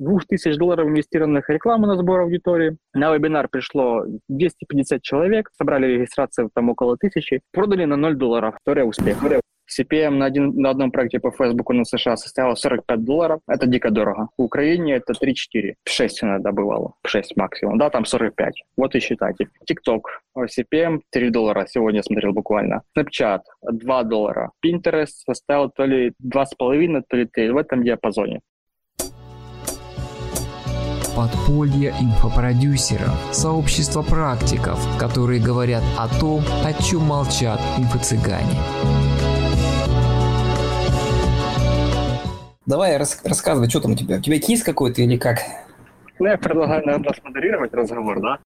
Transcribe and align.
2000 0.00 0.58
долларов 0.58 0.88
инвестированных 0.88 1.46
в 1.46 1.50
рекламу 1.50 1.86
на 1.86 1.96
сбор 1.96 2.20
аудитории. 2.20 2.76
На 2.94 3.14
вебинар 3.14 3.48
пришло 3.48 4.04
250 4.28 5.02
человек, 5.02 5.50
собрали 5.56 5.86
регистрацию 5.86 6.50
там 6.52 6.70
около 6.70 6.96
тысячи, 6.96 7.40
продали 7.52 7.84
на 7.84 7.96
0 7.96 8.16
долларов. 8.16 8.56
История 8.58 8.84
успеха. 8.84 9.40
CPM 9.70 10.10
на, 10.10 10.26
один, 10.26 10.52
на 10.56 10.70
одном 10.70 10.90
проекте 10.90 11.20
по 11.20 11.30
Фейсбуку 11.30 11.72
на 11.72 11.84
США 11.84 12.16
составила 12.16 12.54
45 12.54 13.04
долларов. 13.04 13.40
Это 13.46 13.66
дико 13.66 13.90
дорого. 13.90 14.28
В 14.36 14.42
Украине 14.42 14.96
это 14.96 15.12
3-4. 15.12 15.74
6 15.88 16.24
иногда 16.24 16.52
бывало. 16.52 16.94
6 17.06 17.36
максимум. 17.36 17.78
Да, 17.78 17.90
там 17.90 18.04
45. 18.04 18.64
Вот 18.76 18.94
и 18.94 19.00
считайте. 19.00 19.48
TikTok. 19.70 20.00
CPM 20.36 21.00
3 21.10 21.30
доллара. 21.30 21.66
Сегодня 21.68 22.02
смотрел 22.02 22.32
буквально. 22.32 22.82
Snapchat 22.98 23.40
2 23.62 24.02
доллара. 24.04 24.50
Pinterest 24.64 25.22
составил 25.26 25.70
то 25.70 25.84
ли 25.84 26.12
2,5, 26.22 27.02
то 27.08 27.16
ли 27.16 27.26
3. 27.26 27.50
В 27.50 27.56
этом 27.56 27.84
диапазоне. 27.84 28.40
Подполье 31.20 31.92
инфопродюсеров, 32.00 33.12
сообщество 33.30 34.00
практиков, 34.00 34.80
которые 34.98 35.38
говорят 35.38 35.82
о 35.98 36.08
том, 36.18 36.42
о 36.64 36.72
чем 36.82 37.02
молчат 37.02 37.60
инфо-цыгане. 37.76 38.56
Давай 42.64 42.96
рас- 42.96 43.20
рассказывай, 43.22 43.68
что 43.68 43.80
там 43.80 43.92
у 43.92 43.94
тебя? 43.96 44.16
У 44.16 44.20
тебя 44.22 44.40
кейс 44.40 44.62
какой-то 44.62 45.02
или 45.02 45.18
как? 45.18 45.40
Ну, 46.18 46.26
я 46.26 46.38
предлагаю, 46.38 46.86
наверное, 46.86 47.12
смодерировать 47.12 47.74
разговор, 47.74 48.18
да? 48.22 48.38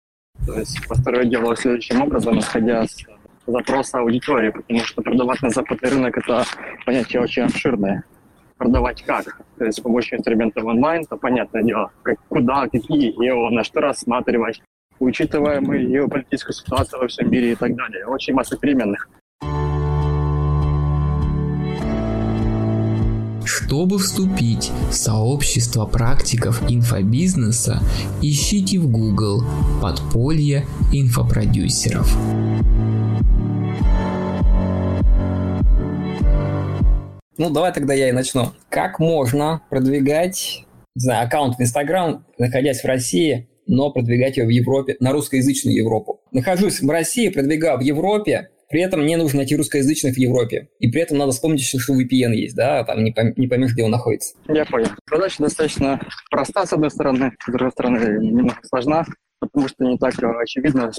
То 0.45 0.59
есть 0.59 0.89
построить 0.89 1.31
дело 1.31 1.57
следующим 1.57 2.03
образом, 2.03 2.41
исходя 2.41 2.89
с 2.89 2.97
запроса 3.47 4.01
аудитории, 4.01 4.51
потому 4.51 4.81
что 4.81 5.01
продавать 5.01 5.41
на 5.43 5.51
западный 5.51 5.91
рынок– 5.91 6.19
это 6.19 6.43
понятие 6.85 7.23
очень 7.23 7.45
обширное. 7.45 8.03
Продавать 8.65 9.03
как? 9.03 9.43
То 9.59 9.67
есть 9.67 9.77
с 9.77 9.81
помощью 9.83 10.17
инструментов 10.17 10.65
онлайн, 10.65 11.05
то 11.05 11.19
понятное 11.19 11.63
дело, 11.63 11.91
как, 12.03 12.17
куда, 12.31 12.67
какие 12.67 13.13
гео, 13.13 13.51
на 13.51 13.63
что 13.63 13.81
рассматривать, 13.81 14.63
учитывая 14.99 15.61
мы 15.61 15.85
геополитическую 15.85 16.55
ситуацию 16.55 17.03
во 17.03 17.09
всем 17.09 17.31
мире 17.31 17.53
и 17.53 17.55
так 17.57 17.77
далее. 17.77 18.07
Очень 18.07 18.33
масса 18.33 18.57
переменных. 18.57 19.11
Чтобы 23.45 23.99
вступить 23.99 24.73
в 24.89 24.95
сообщество 24.95 25.85
практиков 25.85 26.63
инфобизнеса, 26.71 27.81
ищите 28.23 28.79
в 28.79 28.91
Google 28.91 29.45
«Подполье 29.83 30.65
инфопродюсеров». 30.91 32.17
Ну, 37.37 37.51
давай 37.51 37.73
тогда 37.73 37.95
я 37.95 38.09
и 38.09 38.13
начну. 38.13 38.53
Как 38.69 38.99
можно 38.99 39.63
продвигать 39.71 40.65
не 40.97 41.01
знаю, 41.01 41.27
аккаунт 41.27 41.57
в 41.57 41.61
Инстаграм, 41.61 42.25
находясь 42.39 42.83
в 42.83 42.85
России, 42.85 43.49
но 43.67 43.91
продвигать 43.91 44.37
его 44.37 44.47
в 44.47 44.51
Европе, 44.51 44.97
на 45.01 45.13
русскоязычную 45.13 45.77
Европу? 45.77 46.21
Нахожусь 46.31 46.81
в 46.81 46.89
России, 46.89 47.29
продвигаю 47.31 47.79
в 47.79 47.81
Европе, 47.81 48.51
при 48.71 48.83
этом 48.83 49.03
мне 49.03 49.17
нужно 49.17 49.39
найти 49.39 49.57
русскоязычных 49.57 50.15
в 50.15 50.19
Европе. 50.19 50.69
И 50.79 50.89
при 50.89 51.03
этом 51.03 51.19
надо 51.19 51.33
вспомнить, 51.33 51.65
что 51.65 51.79
VPN 51.95 52.33
есть, 52.35 52.55
да, 52.55 52.85
там 52.85 53.03
не, 53.03 53.11
пойм, 53.11 53.35
не 53.37 53.47
поймешь, 53.47 53.73
где 53.73 53.85
он 53.85 53.91
находится. 53.91 54.35
Я 54.49 54.65
понял. 54.65 54.89
Задача 55.11 55.43
достаточно 55.43 56.01
проста, 56.31 56.65
с 56.65 56.73
одной 56.73 56.91
стороны, 56.91 57.33
с 57.47 57.53
другой 57.53 57.73
стороны, 57.73 58.25
немного 58.25 58.59
сложна, 58.69 59.05
потому 59.47 59.69
что 59.69 59.85
не 59.85 59.99
так 59.99 60.15
очевидно, 60.41 60.91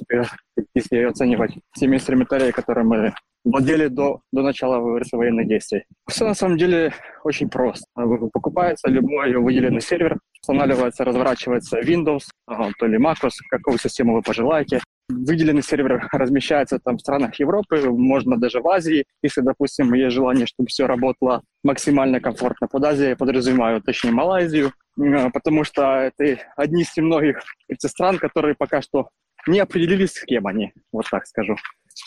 если 0.74 0.96
ее 0.96 1.10
оценивать 1.10 1.52
теми 1.76 1.96
инструментариями, 1.96 2.52
которые 2.52 2.86
мы 2.86 3.14
владели 3.44 3.88
до, 3.88 4.22
до 4.32 4.42
начала 4.42 4.80
военных 4.80 5.48
действий. 5.48 5.84
Все 6.10 6.26
на 6.26 6.34
самом 6.34 6.58
деле 6.58 6.94
очень 7.24 7.48
просто. 7.48 7.86
Покупается 8.34 8.90
любой 8.90 9.36
выделенный 9.36 9.82
сервер, 9.82 10.18
устанавливается, 10.42 11.06
разворачивается 11.06 11.80
Windows, 11.80 12.24
то 12.48 12.88
ли 12.88 12.98
MacOS, 12.98 13.32
какую 13.50 13.78
систему 13.78 14.16
вы 14.16 14.22
пожелаете. 14.22 14.82
Выделенный 15.08 15.62
сервер 15.62 16.08
размещается 16.12 16.80
там 16.80 16.98
в 16.98 17.02
странах 17.02 17.40
Европы, 17.40 17.80
можно 17.92 18.38
даже 18.38 18.60
в 18.60 18.68
Азии, 18.68 19.06
если, 19.22 19.42
допустим, 19.42 19.94
есть 19.94 20.16
желание, 20.16 20.48
чтобы 20.48 20.68
все 20.68 20.88
работало 20.88 21.44
максимально 21.64 22.20
комфортно. 22.20 22.68
Под 22.68 22.84
Азией 22.84 23.10
я 23.10 23.16
подразумеваю, 23.16 23.82
точнее, 23.84 24.12
Малайзию, 24.12 24.74
потому 24.96 25.64
что 25.64 26.12
это 26.18 26.40
одни 26.56 26.84
из 26.84 26.96
немногих 26.96 27.42
стран, 27.80 28.18
которые 28.18 28.56
пока 28.56 28.82
что 28.82 29.10
не 29.48 29.60
определились, 29.60 30.14
с 30.14 30.24
кем 30.24 30.48
они, 30.48 30.74
вот 30.92 31.06
так 31.10 31.26
скажу. 31.28 31.56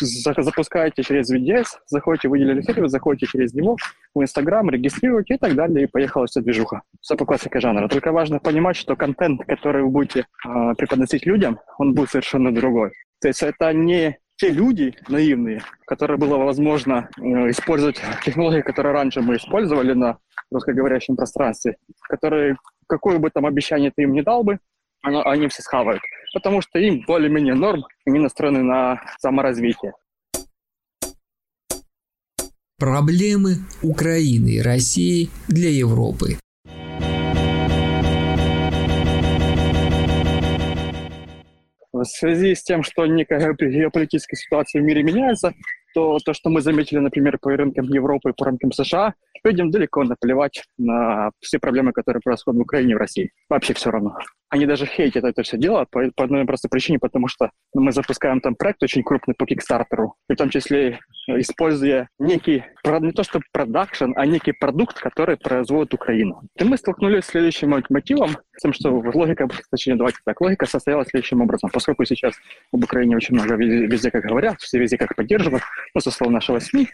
Запускаете 0.01 1.03
через 1.03 1.33
VDS, 1.33 1.67
заходите 1.87 2.29
в 2.29 2.33
выделенный 2.33 2.63
сервер, 2.63 2.89
заходите 2.89 3.27
через 3.27 3.55
него 3.55 3.77
в 4.15 4.23
Инстаграм, 4.23 4.69
регистрируете 4.69 5.35
и 5.35 5.39
так 5.39 5.55
далее, 5.55 5.85
и 5.85 5.91
поехала 5.91 6.27
вся 6.27 6.43
движуха. 6.43 6.83
Все 7.01 7.17
по 7.17 7.25
классике 7.25 7.61
жанра. 7.61 7.89
Только 7.89 8.13
важно 8.13 8.39
понимать, 8.39 8.77
что 8.77 8.97
контент, 8.97 9.45
который 9.47 9.83
вы 9.85 9.91
будете 9.91 10.21
э, 10.21 10.75
преподносить 10.77 11.25
людям, 11.25 11.59
он 11.79 11.95
будет 11.95 12.11
совершенно 12.11 12.53
другой. 12.53 12.93
То 13.21 13.29
есть 13.29 13.43
это 13.43 13.73
не 13.73 14.19
те 14.39 14.51
люди 14.51 14.95
наивные, 15.09 15.63
которые 15.87 16.17
было 16.17 16.37
возможно 16.37 17.11
э, 17.19 17.51
использовать 17.51 18.01
технологии, 18.25 18.63
которые 18.63 18.93
раньше 18.93 19.21
мы 19.21 19.37
использовали 19.37 19.93
на 19.93 20.19
русскоговорящем 20.51 21.17
пространстве, 21.17 21.77
которые 22.09 22.57
какое 22.87 23.19
бы 23.19 23.31
там 23.31 23.45
обещание 23.47 23.93
ты 23.95 24.03
им 24.03 24.13
не 24.13 24.23
дал 24.23 24.45
бы, 24.45 24.59
оно, 25.03 25.27
они 25.27 25.49
все 25.49 25.63
схавают 25.63 26.01
потому 26.33 26.61
что 26.61 26.79
им 26.79 27.05
более-менее 27.07 27.55
норм, 27.55 27.85
они 28.07 28.19
настроены 28.19 28.63
на 28.63 29.01
саморазвитие. 29.19 29.93
Проблемы 32.79 33.57
Украины 33.83 34.51
и 34.51 34.63
России 34.63 35.31
для 35.49 35.71
Европы. 35.71 36.39
В 42.05 42.09
связи 42.09 42.55
с 42.55 42.63
тем, 42.63 42.83
что 42.83 43.07
некая 43.07 43.55
геополитическая 43.55 44.37
ситуация 44.37 44.83
в 44.83 44.85
мире 44.85 45.03
меняется, 45.03 45.53
то 45.95 46.19
то, 46.25 46.33
что 46.33 46.51
мы 46.51 46.61
заметили, 46.61 46.99
например, 46.99 47.39
по 47.39 47.51
рынкам 47.51 47.87
Европы 47.87 48.31
и 48.31 48.33
по 48.33 48.47
рынкам 48.47 48.73
США, 48.73 49.15
людям 49.45 49.71
далеко 49.71 50.05
наплевать 50.05 50.63
на 50.77 51.31
все 51.41 51.59
проблемы, 51.59 51.93
которые 51.93 52.21
происходят 52.23 52.59
в 52.59 52.63
Украине 52.63 52.93
и 52.93 52.95
в 52.95 52.99
России. 52.99 53.31
Вообще 53.49 53.75
все 53.75 53.91
равно 53.91 54.17
они 54.51 54.67
даже 54.67 54.87
хейтят 54.87 55.25
это 55.25 55.43
все 55.43 55.59
дело 55.59 55.87
по, 55.91 56.11
по 56.15 56.25
одной 56.25 56.45
простой 56.45 56.69
причине, 56.71 56.99
потому 56.99 57.29
что 57.29 57.51
мы 57.75 57.93
запускаем 57.93 58.41
там 58.41 58.55
проект 58.55 58.83
очень 58.83 59.03
крупный 59.03 59.35
по 59.35 59.47
Кикстартеру, 59.47 60.15
в 60.29 60.37
том 60.37 60.51
числе 60.51 61.01
э, 61.29 61.41
используя 61.41 62.09
некий, 62.19 62.65
не 62.85 63.13
то 63.13 63.23
что 63.23 63.41
продакшн, 63.53 64.13
а 64.17 64.27
некий 64.27 64.53
продукт, 64.53 64.99
который 64.99 65.37
производит 65.37 65.95
Украина. 65.95 66.41
И 66.57 66.65
мы 66.65 66.77
столкнулись 66.77 67.25
с 67.25 67.29
следующим 67.29 67.83
мотивом, 67.91 68.39
с 68.57 68.63
тем, 68.63 68.73
что 68.73 68.91
логика, 68.91 69.49
точнее, 69.71 69.97
давайте 69.97 70.19
так, 70.25 70.41
логика 70.41 70.67
состояла 70.67 71.05
следующим 71.05 71.43
образом. 71.43 71.71
Поскольку 71.71 72.05
сейчас 72.05 72.35
об 72.73 72.83
Украине 72.83 73.17
очень 73.17 73.35
много 73.35 73.55
везде, 73.55 73.87
везде 73.87 74.11
как 74.11 74.25
говорят, 74.25 74.61
все 74.61 74.79
везде 74.79 74.97
как 74.97 75.15
поддерживают, 75.15 75.63
ну, 75.95 76.01
со 76.01 76.11
слов 76.11 76.33
нашего 76.33 76.59
СМИ 76.59 76.89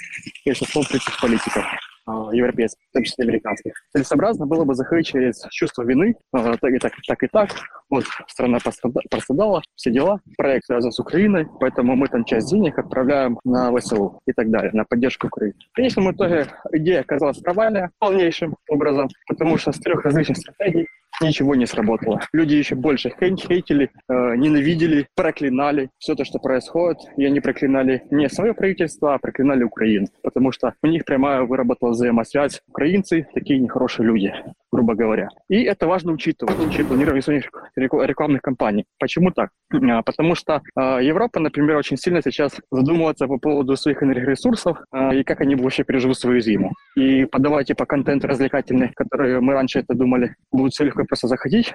и 0.44 0.54
со 0.54 0.64
слов 0.64 0.88
политиков, 1.20 1.64
европейских, 2.06 2.80
в 2.90 2.92
том 2.92 3.02
числе 3.02 3.24
американских. 3.24 3.72
Целесообразно 3.92 4.46
было 4.46 4.64
бы 4.64 4.74
заходить 4.74 5.06
через 5.06 5.46
чувство 5.50 5.82
вины, 5.82 6.16
а, 6.32 6.56
так 6.56 6.72
и 6.72 6.78
так, 6.78 6.92
так 7.06 7.22
и 7.22 7.26
так. 7.28 7.50
Вот 7.90 8.04
страна 8.28 8.58
пострадала, 9.10 9.62
все 9.76 9.90
дела. 9.90 10.20
Проект 10.36 10.66
связан 10.66 10.92
с 10.92 10.98
Украиной, 10.98 11.46
поэтому 11.60 11.96
мы 11.96 12.08
там 12.08 12.24
часть 12.24 12.50
денег 12.50 12.78
отправляем 12.78 13.38
на 13.44 13.74
ВСУ 13.76 14.20
и 14.26 14.32
так 14.32 14.50
далее, 14.50 14.72
на 14.72 14.84
поддержку 14.84 15.28
Украины. 15.28 15.54
В 15.72 15.76
конечном 15.76 16.10
итоге 16.12 16.46
идея 16.72 17.00
оказалась 17.00 17.38
провальная 17.38 17.90
полнейшим 17.98 18.56
образом, 18.68 19.08
потому 19.28 19.56
что 19.58 19.72
с 19.72 19.78
трех 19.78 20.04
различных 20.04 20.38
стратегий 20.38 20.88
ничего 21.20 21.54
не 21.54 21.66
сработало. 21.66 22.20
Люди 22.32 22.54
еще 22.54 22.74
больше 22.74 23.10
хейтили, 23.10 23.90
э, 24.08 24.36
ненавидели, 24.36 25.06
проклинали 25.14 25.90
все 25.98 26.14
то, 26.14 26.24
что 26.24 26.38
происходит. 26.38 26.98
И 27.16 27.24
они 27.24 27.40
проклинали 27.40 28.02
не 28.10 28.28
свое 28.28 28.54
правительство, 28.54 29.14
а 29.14 29.18
проклинали 29.18 29.64
Украину. 29.64 30.06
Потому 30.22 30.52
что 30.52 30.74
у 30.82 30.86
них 30.86 31.04
прямая 31.04 31.42
выработала 31.42 31.90
взаимосвязь. 31.90 32.62
Украинцы 32.68 33.26
такие 33.34 33.58
нехорошие 33.58 34.06
люди, 34.06 34.34
грубо 34.74 34.94
говоря. 34.94 35.28
И 35.48 35.62
это 35.62 35.86
важно 35.86 36.12
учитывать 36.12 36.56
при 36.74 36.82
планировании 36.82 37.20
своих 37.20 37.44
рекламных 37.76 38.42
кампаний. 38.42 38.84
Почему 38.98 39.30
так? 39.30 39.50
А, 39.72 40.02
потому 40.02 40.34
что 40.34 40.62
э, 40.76 40.98
Европа, 41.02 41.38
например, 41.38 41.76
очень 41.76 41.96
сильно 41.96 42.20
сейчас 42.22 42.60
задумывается 42.70 43.28
по 43.28 43.38
поводу 43.38 43.76
своих 43.76 44.02
энергоресурсов 44.02 44.78
э, 44.92 45.20
и 45.20 45.24
как 45.24 45.40
они 45.40 45.54
вообще 45.54 45.84
переживут 45.84 46.18
свою 46.18 46.40
зиму. 46.40 46.72
И 46.96 47.24
подавать 47.24 47.68
типа 47.68 47.86
контент 47.86 48.24
развлекательный, 48.24 48.90
который 48.94 49.40
мы 49.40 49.52
раньше 49.52 49.78
это 49.78 49.94
думали, 49.94 50.34
будут 50.50 50.72
все 50.72 50.84
легко 50.84 51.04
просто 51.04 51.28
заходить, 51.28 51.74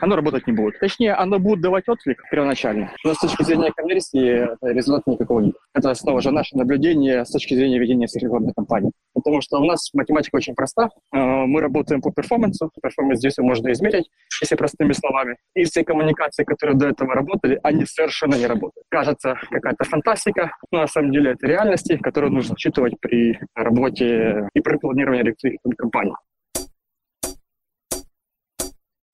оно 0.00 0.16
работать 0.16 0.46
не 0.46 0.52
будет. 0.52 0.78
Точнее, 0.78 1.14
оно 1.14 1.38
будет 1.38 1.60
давать 1.60 1.88
отклик 1.88 2.22
первоначально, 2.30 2.92
но 3.04 3.14
с 3.14 3.18
точки 3.18 3.42
зрения 3.42 3.72
конверсии 3.74 4.48
результата 4.62 5.10
никакого 5.10 5.40
нет. 5.40 5.54
Это 5.74 5.94
снова 5.94 6.20
же 6.20 6.30
наше 6.30 6.56
наблюдение 6.56 7.24
с 7.24 7.30
точки 7.30 7.54
зрения 7.54 7.78
ведения 7.78 8.06
всех 8.06 8.22
рекламных 8.22 8.54
кампаний. 8.54 8.92
Потому 9.14 9.40
что 9.40 9.58
у 9.58 9.64
нас 9.64 9.90
математика 9.94 10.36
очень 10.36 10.54
проста. 10.54 10.88
Мы 11.12 11.60
работаем 11.60 12.00
по 12.00 12.10
перформансу. 12.28 12.70
Перформанс 12.82 13.18
здесь 13.18 13.38
можно 13.38 13.72
измерить, 13.72 14.10
если 14.40 14.56
простыми 14.56 14.92
словами. 14.92 15.36
И 15.54 15.64
все 15.64 15.84
коммуникации, 15.84 16.44
которые 16.44 16.76
до 16.76 16.88
этого 16.88 17.14
работали, 17.14 17.58
они 17.62 17.84
совершенно 17.86 18.34
не 18.34 18.46
работают. 18.46 18.84
Кажется, 18.90 19.38
какая-то 19.50 19.84
фантастика, 19.84 20.52
но 20.70 20.80
на 20.80 20.86
самом 20.86 21.12
деле 21.12 21.32
это 21.32 21.46
реальности, 21.46 21.96
которые 21.96 22.30
нужно 22.30 22.54
учитывать 22.54 22.94
при 23.00 23.38
работе 23.54 24.48
и 24.54 24.60
при 24.60 24.76
планировании 24.76 25.22
рекламных 25.22 25.76
кампаний. 25.76 26.14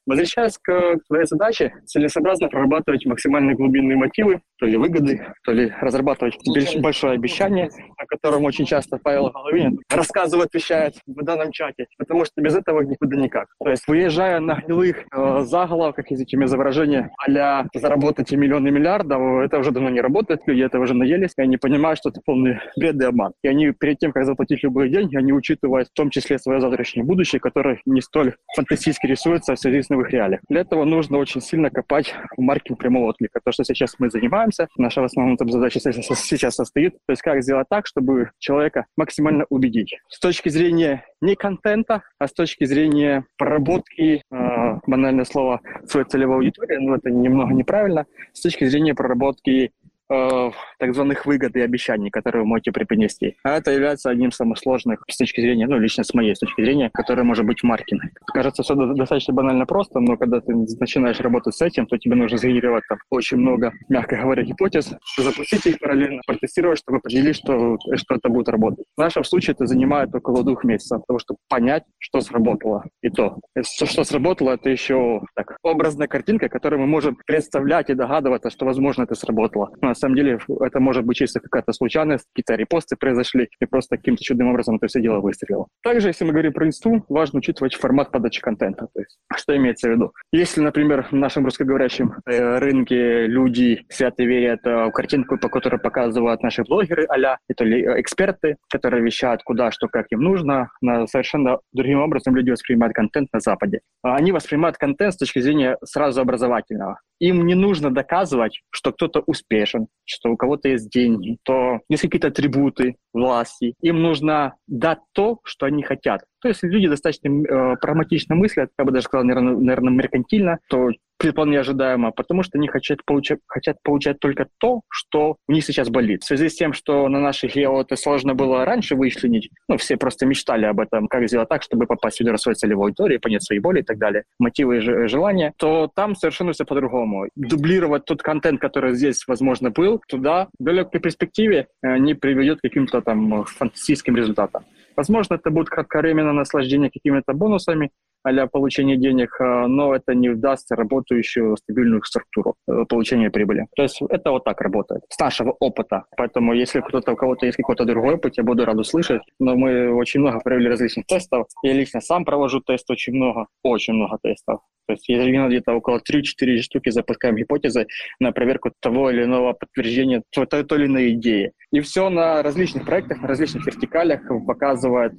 Возвращаясь 0.06 0.58
к 0.58 0.98
твоей 1.08 1.26
задаче, 1.26 1.72
целесообразно 1.86 2.48
прорабатывать 2.48 3.06
максимально 3.06 3.54
глубинные 3.54 3.96
мотивы, 3.96 4.40
то 4.58 4.66
ли 4.66 4.76
выгоды, 4.76 5.26
то 5.44 5.52
ли 5.52 5.72
разрабатывать 5.80 6.36
большое 6.80 7.14
обещание, 7.14 7.70
о 7.96 8.06
котором 8.06 8.44
очень 8.44 8.66
часто 8.66 8.98
Павел 9.02 9.30
Головин 9.30 9.78
рассказывает, 9.90 10.52
вещает 10.52 10.94
в 11.06 11.24
данном 11.24 11.52
чате, 11.52 11.86
потому 11.98 12.24
что 12.24 12.40
без 12.40 12.54
этого 12.54 12.82
никуда 12.82 13.16
никак. 13.16 13.46
То 13.62 13.70
есть, 13.70 13.86
выезжая 13.88 14.40
на 14.40 14.56
гнилых 14.56 15.04
э, 15.12 15.40
заголовках, 15.44 16.06
извините 16.10 16.46
за 16.46 16.56
выражение, 16.56 17.10
а 17.26 17.64
заработайте 17.74 18.36
миллионы 18.36 18.70
миллиардов, 18.70 19.20
это 19.42 19.58
уже 19.58 19.70
давно 19.70 19.90
не 19.90 20.00
работает, 20.00 20.40
люди 20.46 20.62
этого 20.62 20.82
уже 20.82 20.94
наелись, 20.94 21.32
и 21.36 21.42
они 21.42 21.56
понимают, 21.56 21.98
что 21.98 22.10
это 22.10 22.20
полный 22.24 22.60
бред 22.76 23.00
и 23.00 23.04
обман. 23.04 23.32
И 23.42 23.48
они 23.48 23.72
перед 23.72 23.98
тем, 23.98 24.12
как 24.12 24.24
заплатить 24.24 24.62
любые 24.62 24.90
деньги, 24.90 25.16
они 25.16 25.32
учитывают 25.32 25.88
в 25.88 25.92
том 25.94 26.10
числе 26.10 26.38
свое 26.38 26.60
завтрашнее 26.60 27.04
будущее, 27.04 27.40
которое 27.40 27.80
не 27.86 28.00
столь 28.00 28.34
фантастически 28.54 29.06
рисуется 29.06 29.54
в 29.54 29.58
связи 29.58 29.82
с 29.82 29.90
новых 29.94 30.10
реалиях. 30.10 30.40
Для 30.48 30.60
этого 30.60 30.84
нужно 30.84 31.18
очень 31.18 31.40
сильно 31.40 31.70
копать 31.70 32.14
в 32.36 32.40
маркетинг 32.40 32.78
прямого 32.78 33.06
отклика. 33.06 33.40
То, 33.44 33.52
что 33.52 33.64
сейчас 33.64 33.94
мы 33.98 34.10
занимаемся, 34.10 34.68
наша 34.76 35.00
в 35.00 35.04
основном 35.04 35.36
там 35.36 35.48
задача 35.50 35.80
сейчас 35.80 36.54
состоит, 36.54 36.92
то 37.06 37.12
есть 37.12 37.22
как 37.22 37.42
сделать 37.42 37.66
так, 37.70 37.86
чтобы 37.86 38.30
человека 38.38 38.86
максимально 38.96 39.44
убедить. 39.48 39.96
С 40.08 40.18
точки 40.18 40.48
зрения 40.48 41.04
не 41.20 41.36
контента, 41.36 42.02
а 42.18 42.28
с 42.28 42.32
точки 42.32 42.64
зрения 42.64 43.24
проработки, 43.38 44.22
э, 44.30 44.78
банальное 44.86 45.24
слово, 45.24 45.60
своей 45.86 46.06
целевой 46.06 46.36
аудитории, 46.36 46.76
ну 46.76 46.94
это 46.94 47.10
немного 47.10 47.54
неправильно, 47.54 48.06
с 48.32 48.40
точки 48.40 48.64
зрения 48.64 48.94
проработки 48.94 49.70
э, 50.10 50.50
так 50.78 50.94
званых 50.94 51.26
выгод 51.26 51.56
и 51.56 51.60
обещаний, 51.60 52.10
которые 52.10 52.42
вы 52.42 52.48
можете 52.48 52.72
преподнести. 52.72 53.36
А 53.42 53.56
это 53.56 53.70
является 53.70 54.10
одним 54.10 54.30
из 54.30 54.36
самых 54.36 54.58
сложных 54.58 55.04
с 55.08 55.16
точки 55.16 55.40
зрения, 55.40 55.66
ну, 55.66 55.78
лично 55.78 56.04
с 56.04 56.14
моей 56.14 56.34
с 56.34 56.38
точки 56.38 56.62
зрения, 56.62 56.90
которое 56.92 57.22
может 57.22 57.44
быть 57.46 57.62
маркетинг. 57.62 58.02
Кажется, 58.26 58.62
все 58.62 58.74
достаточно 58.74 59.34
банально 59.34 59.66
просто, 59.66 60.00
но 60.00 60.16
когда 60.16 60.40
ты 60.40 60.54
начинаешь 60.54 61.20
работать 61.20 61.54
с 61.54 61.62
этим, 61.62 61.86
то 61.86 61.96
тебе 61.98 62.14
нужно 62.16 62.38
сгенерировать 62.38 62.84
там 62.88 62.98
очень 63.10 63.38
много, 63.38 63.72
мягко 63.88 64.16
говоря, 64.16 64.42
гипотез, 64.42 64.94
запустить 65.16 65.66
их 65.66 65.78
параллельно, 65.78 66.20
протестировать, 66.26 66.78
чтобы 66.78 66.98
определить, 66.98 67.36
что, 67.36 67.78
что 67.96 68.14
это 68.14 68.28
будет 68.28 68.48
работать. 68.48 68.86
В 68.96 69.00
нашем 69.00 69.24
случае 69.24 69.54
это 69.54 69.66
занимает 69.66 70.14
около 70.14 70.42
двух 70.42 70.64
месяцев, 70.64 71.02
того, 71.06 71.18
чтобы 71.18 71.38
понять, 71.48 71.84
что 71.98 72.20
сработало. 72.20 72.84
И 73.02 73.10
то, 73.10 73.38
что, 73.62 73.86
что 73.86 74.04
сработало, 74.04 74.52
это 74.52 74.70
еще 74.70 75.22
так, 75.34 75.56
образная 75.62 76.08
картинка, 76.08 76.48
которую 76.48 76.80
мы 76.80 76.86
можем 76.86 77.16
представлять 77.26 77.90
и 77.90 77.94
догадываться, 77.94 78.50
что, 78.50 78.66
возможно, 78.66 79.04
это 79.04 79.14
сработало. 79.14 79.70
Но 79.80 79.93
на 79.94 79.98
самом 79.98 80.16
деле 80.16 80.38
это 80.60 80.80
может 80.80 81.04
быть 81.04 81.16
чисто 81.16 81.40
какая-то 81.40 81.72
случайность, 81.72 82.26
какие-то 82.34 82.54
репосты 82.54 82.96
произошли, 82.96 83.48
и 83.60 83.66
просто 83.66 83.96
каким-то 83.96 84.22
чудным 84.22 84.50
образом 84.50 84.76
это 84.76 84.88
все 84.88 85.00
дело 85.00 85.20
выстрелило. 85.20 85.66
Также, 85.82 86.08
если 86.08 86.24
мы 86.24 86.32
говорим 86.32 86.52
про 86.52 86.66
инсту, 86.66 87.04
важно 87.08 87.38
учитывать 87.38 87.74
формат 87.74 88.10
подачи 88.10 88.40
контента. 88.40 88.88
То 88.92 89.00
есть, 89.00 89.18
что 89.36 89.56
имеется 89.56 89.88
в 89.88 89.92
виду? 89.92 90.12
Если, 90.32 90.60
например, 90.60 91.06
в 91.10 91.14
нашем 91.14 91.44
русскоговорящем 91.44 92.14
э, 92.26 92.58
рынке 92.58 93.26
люди 93.26 93.84
свято 93.88 94.24
верят 94.24 94.64
в 94.64 94.90
картинку, 94.90 95.38
по 95.38 95.48
которой 95.48 95.78
показывают 95.78 96.42
наши 96.42 96.62
блогеры 96.62 97.06
а 97.08 97.38
это 97.48 97.64
ли 97.64 97.82
э, 97.82 98.00
эксперты, 98.00 98.56
которые 98.70 99.02
вещают 99.02 99.42
куда, 99.42 99.70
что, 99.70 99.88
как 99.88 100.06
им 100.10 100.20
нужно, 100.20 100.70
на 100.80 101.06
совершенно 101.06 101.58
другим 101.72 102.00
образом 102.00 102.34
люди 102.34 102.50
воспринимают 102.50 102.94
контент 102.94 103.28
на 103.32 103.40
Западе. 103.40 103.80
Они 104.02 104.32
воспринимают 104.32 104.76
контент 104.76 105.14
с 105.14 105.16
точки 105.16 105.38
зрения 105.38 105.78
сразу 105.84 106.20
образовательного. 106.20 107.00
Им 107.20 107.46
не 107.46 107.54
нужно 107.54 107.90
доказывать, 107.92 108.60
что 108.70 108.92
кто-то 108.92 109.22
успешен, 109.26 109.86
что 110.04 110.30
у 110.30 110.36
кого-то 110.36 110.68
есть 110.68 110.90
деньги, 110.90 111.38
то 111.44 111.80
есть 111.88 112.02
какие-то 112.02 112.28
атрибуты 112.28 112.96
власти. 113.12 113.74
Им 113.80 114.02
нужно 114.02 114.56
дать 114.66 114.98
то, 115.12 115.38
что 115.44 115.66
они 115.66 115.82
хотят. 115.82 116.24
То 116.44 116.48
есть 116.48 116.62
люди 116.62 116.88
достаточно 116.88 117.28
э, 117.30 117.76
прагматично 117.80 118.34
мыслят, 118.34 118.68
я 118.78 118.84
бы 118.84 118.92
даже 118.92 119.06
сказал, 119.06 119.24
наверное, 119.24 119.90
меркантильно, 119.90 120.58
то 120.68 120.90
вполне 121.18 121.58
ожидаемо, 121.58 122.10
потому 122.10 122.42
что 122.42 122.58
они 122.58 122.68
хотят 122.68 123.02
получать, 123.06 123.38
хотят 123.46 123.78
получать 123.82 124.18
только 124.20 124.46
то, 124.58 124.82
что 124.90 125.36
у 125.48 125.52
них 125.52 125.64
сейчас 125.64 125.88
болит. 125.88 126.22
В 126.22 126.26
связи 126.26 126.50
с 126.50 126.54
тем, 126.54 126.74
что 126.74 127.08
на 127.08 127.18
наших 127.18 127.54
гео 127.54 127.80
это 127.80 127.96
сложно 127.96 128.34
было 128.34 128.66
раньше 128.66 128.94
вычленить, 128.94 129.48
ну, 129.68 129.78
все 129.78 129.96
просто 129.96 130.26
мечтали 130.26 130.66
об 130.66 130.80
этом, 130.80 131.08
как 131.08 131.26
сделать 131.26 131.48
так, 131.48 131.62
чтобы 131.62 131.86
попасть 131.86 132.18
в 132.18 132.20
ядро 132.20 132.36
своей 132.36 132.56
целевой 132.56 132.88
аудитории, 132.88 133.16
понять 133.16 133.42
свои 133.42 133.58
боли 133.58 133.80
и 133.80 133.84
так 133.84 133.96
далее, 133.96 134.24
мотивы 134.38 134.76
и 134.76 135.08
желания, 135.08 135.54
то 135.56 135.90
там 135.96 136.14
совершенно 136.14 136.52
все 136.52 136.66
по-другому. 136.66 137.28
Дублировать 137.36 138.04
тот 138.04 138.20
контент, 138.20 138.60
который 138.60 138.92
здесь, 138.92 139.24
возможно, 139.26 139.70
был, 139.70 140.02
туда 140.06 140.48
в 140.58 140.62
далекой 140.62 141.00
перспективе 141.00 141.68
э, 141.82 141.96
не 141.96 142.12
приведет 142.12 142.58
к 142.58 142.62
каким-то 142.62 143.00
там 143.00 143.44
фантастическим 143.44 144.14
результатам. 144.14 144.64
Возможно, 144.96 145.34
это 145.34 145.50
будет 145.50 145.68
кратковременное 145.68 146.32
наслаждение 146.32 146.90
какими-то 146.90 147.32
бонусами, 147.32 147.90
а 148.24 148.46
получения 148.46 148.96
денег, 148.96 149.36
но 149.40 149.94
это 149.94 150.14
не 150.14 150.34
даст 150.34 150.70
работающую 150.72 151.56
стабильную 151.56 152.02
структуру 152.04 152.54
э, 152.66 152.84
получения 152.88 153.30
прибыли. 153.30 153.66
То 153.76 153.82
есть 153.82 154.00
это 154.02 154.30
вот 154.30 154.44
так 154.44 154.60
работает, 154.60 155.02
с 155.08 155.18
нашего 155.18 155.54
опыта. 155.60 156.04
Поэтому 156.16 156.54
если 156.54 156.80
кто-то, 156.80 157.12
у 157.12 157.16
кого-то 157.16 157.46
есть 157.46 157.56
какой-то 157.56 157.84
другой 157.84 158.14
опыт, 158.14 158.36
я 158.36 158.42
буду 158.42 158.64
рад 158.64 158.76
услышать. 158.76 159.22
Но 159.38 159.56
мы 159.56 159.94
очень 159.94 160.20
много 160.20 160.40
провели 160.40 160.68
различных 160.68 161.06
тестов. 161.06 161.46
Я 161.62 161.74
лично 161.74 162.00
сам 162.00 162.24
провожу 162.24 162.60
тест 162.60 162.90
очень 162.90 163.14
много, 163.14 163.46
очень 163.62 163.94
много 163.94 164.18
тестов. 164.22 164.60
То 164.86 164.92
есть 164.92 165.08
ежедневно 165.08 165.48
где-то 165.48 165.72
около 165.72 165.98
3-4 165.98 166.58
штуки 166.58 166.90
запускаем 166.90 167.36
гипотезы 167.36 167.86
на 168.20 168.32
проверку 168.32 168.70
того 168.80 169.10
или 169.10 169.24
иного 169.24 169.54
подтверждения 169.54 170.22
той, 170.30 170.46
той, 170.46 170.64
той 170.64 170.78
или 170.80 170.86
иной 170.86 171.12
идеи. 171.14 171.52
И 171.72 171.80
все 171.80 172.10
на 172.10 172.42
различных 172.42 172.84
проектах, 172.84 173.22
на 173.22 173.28
различных 173.28 173.66
вертикалях 173.66 174.22
показывает 174.46 175.12
э, 175.12 175.16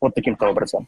вот 0.00 0.14
таким-то 0.14 0.48
образом. 0.48 0.86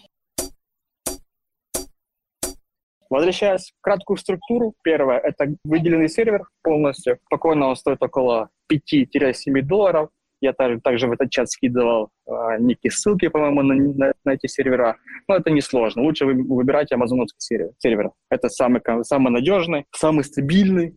Возвращаясь 3.10 3.72
в 3.76 3.82
краткую 3.82 4.16
структуру, 4.16 4.74
первое– 4.84 5.18
это 5.18 5.52
выделенный 5.64 6.08
сервер 6.08 6.44
полностью. 6.62 7.18
Спокойно 7.26 7.66
он 7.66 7.76
стоит 7.76 8.00
около 8.00 8.50
5-7 8.72 9.62
долларов. 9.62 10.10
Я 10.40 10.52
также, 10.54 10.80
также 10.80 11.06
в 11.06 11.12
этот 11.12 11.30
чат 11.30 11.50
скидывал 11.50 12.08
э, 12.26 12.32
некие 12.60 12.90
ссылки, 12.90 13.28
по-моему, 13.28 13.62
на, 13.62 13.74
на, 13.74 14.12
на 14.24 14.30
эти 14.30 14.46
сервера. 14.46 14.96
Но 15.28 15.36
это 15.36 15.50
несложно. 15.50 16.02
Лучше 16.02 16.24
вы, 16.24 16.34
выбирайте 16.34 16.94
амазоновский 16.94 17.40
сервер. 17.40 17.72
сервер. 17.78 18.10
Это 18.30 18.48
самый, 18.48 18.80
самый 19.02 19.32
надежный, 19.32 19.84
самый 19.94 20.24
стабильный, 20.24 20.96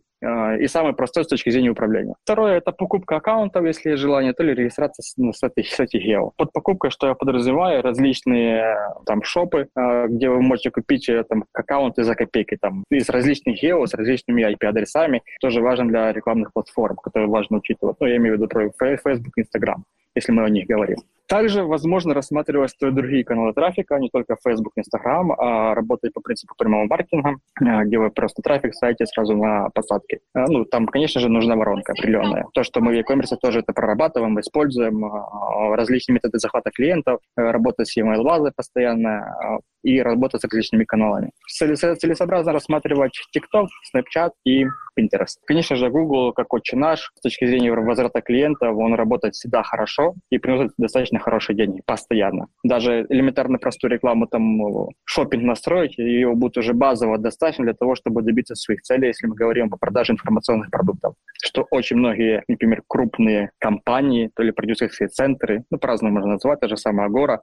и 0.58 0.66
самый 0.66 0.94
простой 0.94 1.24
с 1.24 1.28
точки 1.28 1.50
зрения 1.50 1.70
управления. 1.70 2.14
Второе– 2.24 2.56
это 2.58 2.72
покупка 2.72 3.16
аккаунтов, 3.16 3.64
если 3.64 3.90
есть 3.90 4.02
желание, 4.02 4.32
то 4.32 4.42
ли 4.42 4.54
регистрация 4.54 5.02
с, 5.02 5.16
ну, 5.16 5.32
с, 5.32 5.42
этой, 5.42 5.64
с 5.64 5.78
этих 5.80 6.02
гео. 6.02 6.32
Под 6.36 6.52
покупкой, 6.52 6.90
что 6.90 7.06
я 7.06 7.14
подразумеваю, 7.14 7.82
различные 7.82 8.76
там 9.06 9.22
шопы, 9.22 9.68
а, 9.74 10.06
где 10.06 10.28
вы 10.28 10.42
можете 10.42 10.70
купить 10.70 11.08
э, 11.08 11.24
там 11.24 11.44
аккаунты 11.52 12.04
за 12.04 12.14
копейки, 12.14 12.56
там, 12.60 12.84
из 12.90 13.08
различных 13.08 13.60
гео, 13.60 13.86
с 13.86 13.94
различными 13.94 14.42
IP-адресами, 14.42 15.22
тоже 15.40 15.60
важно 15.60 15.88
для 15.88 16.12
рекламных 16.12 16.52
платформ, 16.52 16.96
которые 16.96 17.28
важно 17.28 17.58
учитывать. 17.58 17.96
Ну, 18.00 18.06
я 18.06 18.16
имею 18.16 18.36
в 18.36 18.40
виду 18.40 18.48
Facebook, 18.78 19.38
Instagram, 19.38 19.84
если 20.14 20.32
мы 20.32 20.44
о 20.44 20.48
них 20.48 20.66
говорим. 20.66 20.98
Также 21.26 21.64
возможно 21.64 22.14
рассматривать 22.14 22.74
другие 22.80 23.24
каналы 23.24 23.52
трафика, 23.54 23.98
не 23.98 24.10
только 24.10 24.36
Facebook, 24.46 24.74
Instagram, 24.76 25.32
а 25.32 25.74
работать 25.74 26.12
по 26.12 26.20
принципу 26.20 26.54
прямого 26.56 26.86
маркетинга, 26.86 27.36
э, 27.60 27.84
где 27.84 27.98
вы 27.98 28.10
просто 28.10 28.42
трафик 28.42 28.74
ставите 28.74 29.06
сразу 29.06 29.36
на 29.36 29.70
посадки. 29.70 30.20
Э, 30.34 30.44
ну, 30.48 30.64
там, 30.64 30.86
конечно 30.86 31.20
же, 31.20 31.28
нужна 31.28 31.56
воронка 31.56 31.92
определенная. 31.92 32.46
То, 32.52 32.62
что 32.62 32.80
мы 32.80 32.92
в 32.92 32.96
e-commerce 32.96 33.36
тоже 33.40 33.60
это 33.60 33.72
прорабатываем, 33.72 34.38
используем, 34.38 35.04
э, 35.04 35.74
различные 35.74 36.14
методы 36.14 36.38
захвата 36.38 36.70
клиентов, 36.70 37.20
работа 37.36 37.84
с 37.84 37.96
email 37.96 38.22
базой 38.22 38.52
постоянно 38.54 39.60
и 39.82 40.00
работа 40.00 40.38
с 40.38 40.44
различными 40.44 40.84
каналами. 40.84 41.30
Целесообразно 41.46 42.52
рассматривать 42.52 43.12
TikTok, 43.36 43.66
Snapchat 43.94 44.30
и 44.44 44.64
Pinterest. 44.98 45.36
Конечно 45.46 45.76
же, 45.76 45.90
Google, 45.90 46.32
как 46.32 46.52
отче 46.52 46.76
наш, 46.76 47.10
с 47.14 47.20
точки 47.20 47.46
зрения 47.46 47.72
возврата 47.72 48.20
клиентов, 48.22 48.76
он 48.76 48.94
работает 48.94 49.34
всегда 49.34 49.62
хорошо 49.62 50.14
и 50.30 50.38
приносит 50.38 50.72
достаточно 50.78 51.13
хорошие 51.18 51.56
деньги 51.56 51.82
постоянно. 51.84 52.48
Даже 52.62 53.06
элементарно 53.08 53.58
простую 53.58 53.90
рекламу, 53.90 54.26
там, 54.26 54.88
шопинг 55.04 55.44
настроить, 55.44 55.98
ее 55.98 56.34
будет 56.34 56.56
уже 56.56 56.74
базово 56.74 57.18
достаточно 57.18 57.64
для 57.64 57.74
того, 57.74 57.94
чтобы 57.94 58.22
добиться 58.22 58.54
своих 58.54 58.82
целей, 58.82 59.08
если 59.08 59.26
мы 59.26 59.34
говорим 59.34 59.72
о 59.72 59.76
продаже 59.76 60.12
информационных 60.12 60.70
продуктов. 60.70 61.14
Что 61.42 61.66
очень 61.70 61.96
многие, 61.96 62.42
например, 62.48 62.82
крупные 62.86 63.50
компании, 63.58 64.30
то 64.34 64.42
ли 64.42 64.52
продюсерские 64.52 65.08
центры, 65.08 65.64
ну, 65.70 65.78
по-разному 65.78 66.14
можно 66.14 66.32
назвать, 66.32 66.60
та 66.60 66.68
же 66.68 66.76
самая 66.76 67.06
Агора, 67.06 67.40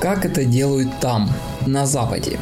как 0.00 0.24
это 0.24 0.44
делают 0.44 0.88
там, 1.00 1.28
на 1.64 1.86
Западе? 1.86 2.36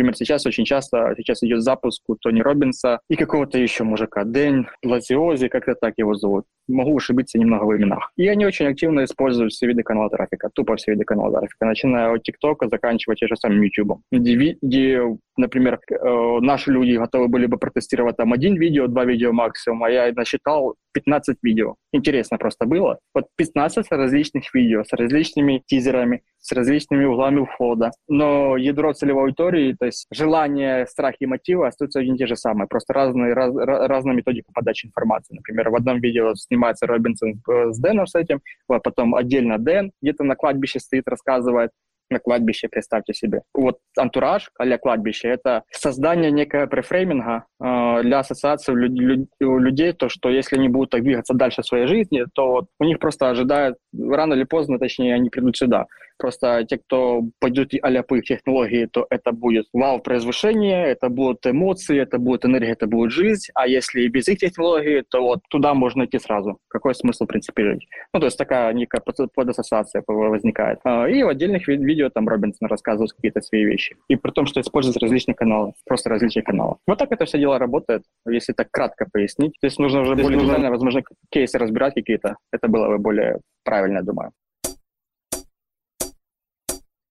Например, 0.00 0.16
сейчас 0.16 0.46
очень 0.46 0.64
часто 0.64 1.12
сейчас 1.18 1.42
идет 1.42 1.60
запуск 1.60 2.00
у 2.08 2.16
Тони 2.16 2.40
Робинса 2.40 3.00
и 3.10 3.16
какого-то 3.16 3.58
еще 3.58 3.84
мужика, 3.84 4.24
Дэн 4.24 4.66
Лазиози, 4.82 5.48
как-то 5.48 5.74
так 5.74 5.92
его 5.98 6.14
зовут. 6.14 6.46
Могу 6.68 6.96
ошибиться 6.96 7.38
немного 7.38 7.64
в 7.64 7.76
именах. 7.76 8.10
И 8.16 8.26
они 8.26 8.46
очень 8.46 8.66
активно 8.66 9.04
используют 9.04 9.52
все 9.52 9.66
виды 9.66 9.82
канала 9.82 10.08
трафика, 10.08 10.48
тупо 10.54 10.76
все 10.76 10.92
виды 10.92 11.04
канала 11.04 11.38
трафика, 11.38 11.66
начиная 11.66 12.14
от 12.14 12.22
ТикТока, 12.22 12.68
заканчивая 12.68 13.14
те 13.16 13.26
же 13.26 13.36
самым 13.36 13.60
YouTube, 13.60 14.00
где, 14.10 15.02
например, 15.40 15.80
э, 15.90 16.38
наши 16.40 16.70
люди 16.70 16.96
готовы 16.96 17.28
были 17.28 17.46
бы 17.46 17.58
протестировать 17.58 18.16
там 18.16 18.32
один 18.32 18.56
видео, 18.56 18.86
два 18.86 19.04
видео 19.04 19.32
максимум, 19.32 19.84
а 19.84 19.90
я 19.90 20.12
насчитал 20.12 20.76
15 20.92 21.38
видео. 21.42 21.76
Интересно 21.92 22.38
просто 22.38 22.66
было. 22.66 22.98
Вот 23.14 23.26
15 23.36 23.86
различных 23.90 24.52
видео 24.54 24.84
с 24.84 24.92
различными 24.92 25.62
тизерами, 25.66 26.22
с 26.38 26.52
различными 26.52 27.04
углами 27.04 27.44
входа. 27.44 27.90
Но 28.08 28.56
ядро 28.56 28.92
целевой 28.92 29.24
аудитории, 29.24 29.76
то 29.78 29.86
есть 29.86 30.06
желание, 30.12 30.86
страх 30.86 31.14
и 31.20 31.26
мотивы 31.26 31.66
остаются 31.66 32.00
одни 32.00 32.14
и 32.14 32.18
те 32.18 32.26
же 32.26 32.36
самые. 32.36 32.68
Просто 32.68 32.92
разные, 32.92 33.34
раз, 33.34 33.54
разная 33.54 34.14
методика 34.14 34.50
подачи 34.52 34.86
информации. 34.86 35.34
Например, 35.34 35.70
в 35.70 35.76
одном 35.76 36.00
видео 36.00 36.34
снимается 36.34 36.86
Робинсон 36.86 37.42
с 37.46 37.78
Дэном 37.78 38.06
с 38.06 38.14
этим, 38.14 38.40
а 38.68 38.78
потом 38.78 39.14
отдельно 39.14 39.58
Дэн 39.58 39.92
где-то 40.02 40.24
на 40.24 40.36
кладбище 40.36 40.80
стоит, 40.80 41.08
рассказывает, 41.08 41.70
на 42.10 42.18
кладбище, 42.18 42.68
представьте 42.68 43.14
себе. 43.14 43.42
Вот 43.54 43.78
антураж 43.96 44.50
а 44.58 44.78
кладбище— 44.78 45.28
это 45.30 45.62
создание 45.70 46.30
некого 46.30 46.66
префрейминга 46.66 47.44
э, 47.60 48.02
для 48.02 48.18
ассоциации 48.18 48.72
у 48.72 49.58
людей, 49.58 49.92
то, 49.92 50.08
что 50.08 50.28
если 50.28 50.56
они 50.56 50.68
будут 50.68 50.90
так 50.90 51.02
двигаться 51.02 51.34
дальше 51.34 51.62
в 51.62 51.66
своей 51.66 51.86
жизни, 51.86 52.24
то 52.34 52.66
у 52.78 52.84
них 52.84 52.98
просто 52.98 53.30
ожидают, 53.30 53.78
рано 53.96 54.34
или 54.34 54.44
поздно, 54.44 54.78
точнее, 54.78 55.14
они 55.14 55.30
придут 55.30 55.56
сюда. 55.56 55.86
Просто 56.20 56.64
те, 56.68 56.76
кто 56.76 57.22
пойдет 57.40 57.72
а 57.82 58.02
по 58.02 58.16
их 58.16 58.24
технологии, 58.24 58.86
то 58.86 59.06
это 59.10 59.32
будет 59.32 59.66
вау-произвышение, 59.72 60.86
это 60.86 61.08
будут 61.08 61.46
эмоции, 61.46 61.98
это 61.98 62.18
будет 62.18 62.44
энергия, 62.44 62.72
это 62.72 62.86
будет 62.86 63.10
жизнь. 63.10 63.50
А 63.54 63.66
если 63.66 64.06
без 64.08 64.28
их 64.28 64.38
технологии, 64.38 65.02
то 65.08 65.22
вот 65.22 65.40
туда 65.48 65.72
можно 65.72 66.04
идти 66.04 66.18
сразу. 66.18 66.58
Какой 66.68 66.94
смысл, 66.94 67.24
в 67.24 67.28
принципе, 67.28 67.64
жить? 67.64 67.88
Ну, 68.12 68.20
то 68.20 68.26
есть 68.26 68.36
такая 68.36 68.72
некая 68.74 69.02
подассоциация 69.34 70.02
возникает. 70.06 70.80
А, 70.84 71.08
и 71.08 71.22
в 71.22 71.28
отдельных 71.28 71.66
видео 71.68 72.10
там 72.10 72.28
Робинсон 72.28 72.68
рассказывает 72.68 73.12
какие-то 73.12 73.40
свои 73.40 73.64
вещи. 73.64 73.96
И 74.08 74.16
при 74.16 74.30
том, 74.30 74.46
что 74.46 74.60
используют 74.60 74.98
различные 74.98 75.34
каналы, 75.34 75.72
просто 75.86 76.10
различные 76.10 76.42
каналы. 76.42 76.76
Вот 76.86 76.98
так 76.98 77.12
это 77.12 77.24
все 77.24 77.38
дело 77.38 77.58
работает, 77.58 78.02
если 78.28 78.52
так 78.52 78.70
кратко 78.70 79.06
пояснить. 79.10 79.54
То 79.60 79.66
есть 79.66 79.78
нужно 79.78 80.02
уже 80.02 80.16
более 80.16 80.40
детально, 80.40 80.70
возможно, 80.70 81.02
кейсы 81.30 81.58
разбирать 81.58 81.94
какие-то. 81.94 82.36
Это 82.52 82.68
было 82.68 82.88
бы 82.88 82.98
более 82.98 83.40
правильно, 83.64 84.02
думаю. 84.02 84.32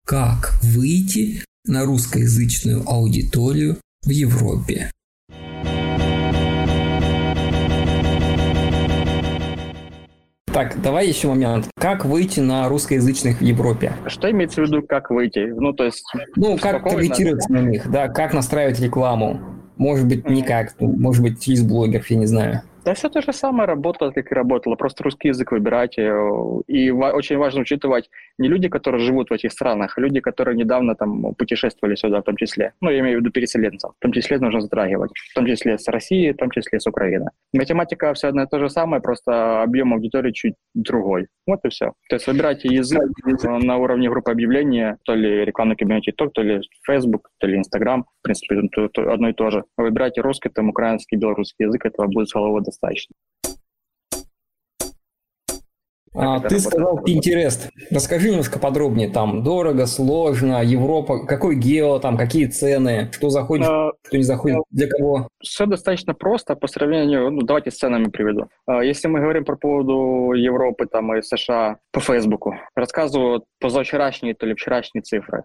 Как 0.08 0.54
выйти 0.62 1.42
на 1.66 1.84
русскоязычную 1.84 2.88
аудиторию 2.88 3.78
в 4.04 4.10
Европе? 4.10 4.92
Так, 10.44 10.80
давай 10.80 11.08
еще 11.08 11.26
момент. 11.26 11.66
Как 11.76 12.04
выйти 12.04 12.38
на 12.38 12.68
русскоязычных 12.68 13.40
в 13.40 13.42
Европе? 13.42 13.94
Что 14.06 14.30
имеется 14.30 14.62
в 14.62 14.66
виду, 14.66 14.80
как 14.86 15.10
выйти? 15.10 15.40
Ну, 15.40 15.72
то 15.72 15.82
есть... 15.82 16.04
Ну, 16.36 16.56
как 16.56 16.88
таргетироваться 16.88 17.52
на 17.52 17.62
них, 17.62 17.90
да, 17.90 18.06
как 18.06 18.32
настраивать 18.32 18.78
рекламу. 18.78 19.40
Может 19.76 20.06
быть, 20.06 20.30
никак, 20.30 20.80
может 20.80 21.20
быть, 21.20 21.42
через 21.42 21.64
блогеров, 21.64 22.08
я 22.08 22.16
не 22.16 22.26
знаю. 22.26 22.62
Да 22.86 22.94
все 22.94 23.08
то 23.08 23.20
же 23.20 23.32
самое 23.32 23.66
работало, 23.66 24.12
как 24.12 24.30
и 24.30 24.34
работало. 24.34 24.76
Просто 24.76 25.02
русский 25.02 25.28
язык 25.28 25.50
выбирать. 25.50 25.98
И 25.98 26.90
очень 26.90 27.36
важно 27.36 27.62
учитывать 27.62 28.08
не 28.38 28.48
люди, 28.48 28.68
которые 28.68 29.04
живут 29.04 29.28
в 29.28 29.32
этих 29.32 29.50
странах, 29.50 29.98
а 29.98 30.00
люди, 30.00 30.20
которые 30.20 30.56
недавно 30.56 30.94
там 30.94 31.34
путешествовали 31.34 31.96
сюда 31.96 32.20
в 32.20 32.22
том 32.22 32.36
числе. 32.36 32.74
Ну, 32.80 32.90
я 32.90 33.00
имею 33.00 33.18
в 33.18 33.20
виду 33.22 33.32
переселенцев. 33.32 33.90
В 33.98 34.00
том 34.00 34.12
числе 34.12 34.38
нужно 34.38 34.60
затрагивать. 34.60 35.10
В 35.32 35.34
том 35.34 35.46
числе 35.46 35.78
с 35.78 35.88
России, 35.88 36.30
в 36.30 36.36
том 36.36 36.48
числе 36.52 36.78
с 36.78 36.86
Украины. 36.86 37.30
Математика 37.52 38.14
все 38.14 38.28
одно 38.28 38.44
и 38.44 38.46
то 38.46 38.60
же 38.60 38.70
самое, 38.70 39.02
просто 39.02 39.62
объем 39.62 39.92
аудитории 39.92 40.30
чуть 40.30 40.54
другой. 40.74 41.26
Вот 41.48 41.64
и 41.64 41.70
все. 41.70 41.92
То 42.08 42.14
есть 42.16 42.28
выбирайте 42.28 42.68
язык 42.68 43.02
на 43.42 43.78
уровне 43.78 44.08
группы 44.08 44.30
объявления, 44.30 44.98
то 45.04 45.14
ли 45.14 45.44
рекламный 45.44 45.74
кабинет 45.74 46.04
TikTok, 46.06 46.30
то 46.32 46.42
ли 46.42 46.60
Facebook, 46.86 47.30
то 47.38 47.48
ли 47.48 47.58
Instagram. 47.58 48.04
В 48.04 48.22
принципе, 48.22 48.60
одно 49.10 49.30
и 49.30 49.32
то 49.32 49.50
же. 49.50 49.64
Выбирайте 49.76 50.20
русский, 50.20 50.50
там 50.50 50.68
украинский, 50.68 51.16
белорусский 51.16 51.64
язык, 51.64 51.84
этого 51.84 52.06
будет 52.06 52.28
целого 52.28 52.60
достаточно. 52.60 52.75
А, 56.16 56.40
ты 56.40 56.58
сказал 56.60 56.98
Pinterest. 57.04 57.68
Расскажи 57.90 58.30
немножко 58.30 58.58
подробнее. 58.58 59.10
Там 59.10 59.42
дорого, 59.42 59.86
сложно, 59.86 60.62
Европа, 60.62 61.26
какой 61.26 61.56
гео, 61.56 61.98
там 61.98 62.16
какие 62.16 62.46
цены, 62.46 63.10
что 63.12 63.28
заходит, 63.28 63.66
а, 63.68 63.90
что 64.06 64.16
не 64.16 64.22
заходит, 64.22 64.58
для 64.70 64.88
кого? 64.88 65.28
Все 65.42 65.66
достаточно 65.66 66.14
просто 66.14 66.56
по 66.56 66.68
сравнению, 66.68 67.30
ну 67.30 67.42
давайте 67.42 67.70
с 67.70 67.76
ценами 67.76 68.06
приведу. 68.06 68.48
А, 68.66 68.82
если 68.82 69.08
мы 69.08 69.20
говорим 69.20 69.44
про 69.44 69.56
поводу 69.56 70.32
Европы 70.32 70.86
там 70.86 71.14
и 71.14 71.22
США 71.22 71.76
по 71.92 72.00
Фейсбуку, 72.00 72.54
рассказываю 72.74 73.44
позавчерашние, 73.60 74.34
то 74.34 74.46
ли 74.46 74.54
вчерашние 74.54 75.02
цифры. 75.02 75.44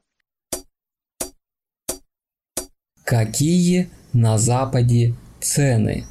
Какие 3.04 3.90
на 4.14 4.38
Западе 4.38 5.16
цены? 5.42 6.06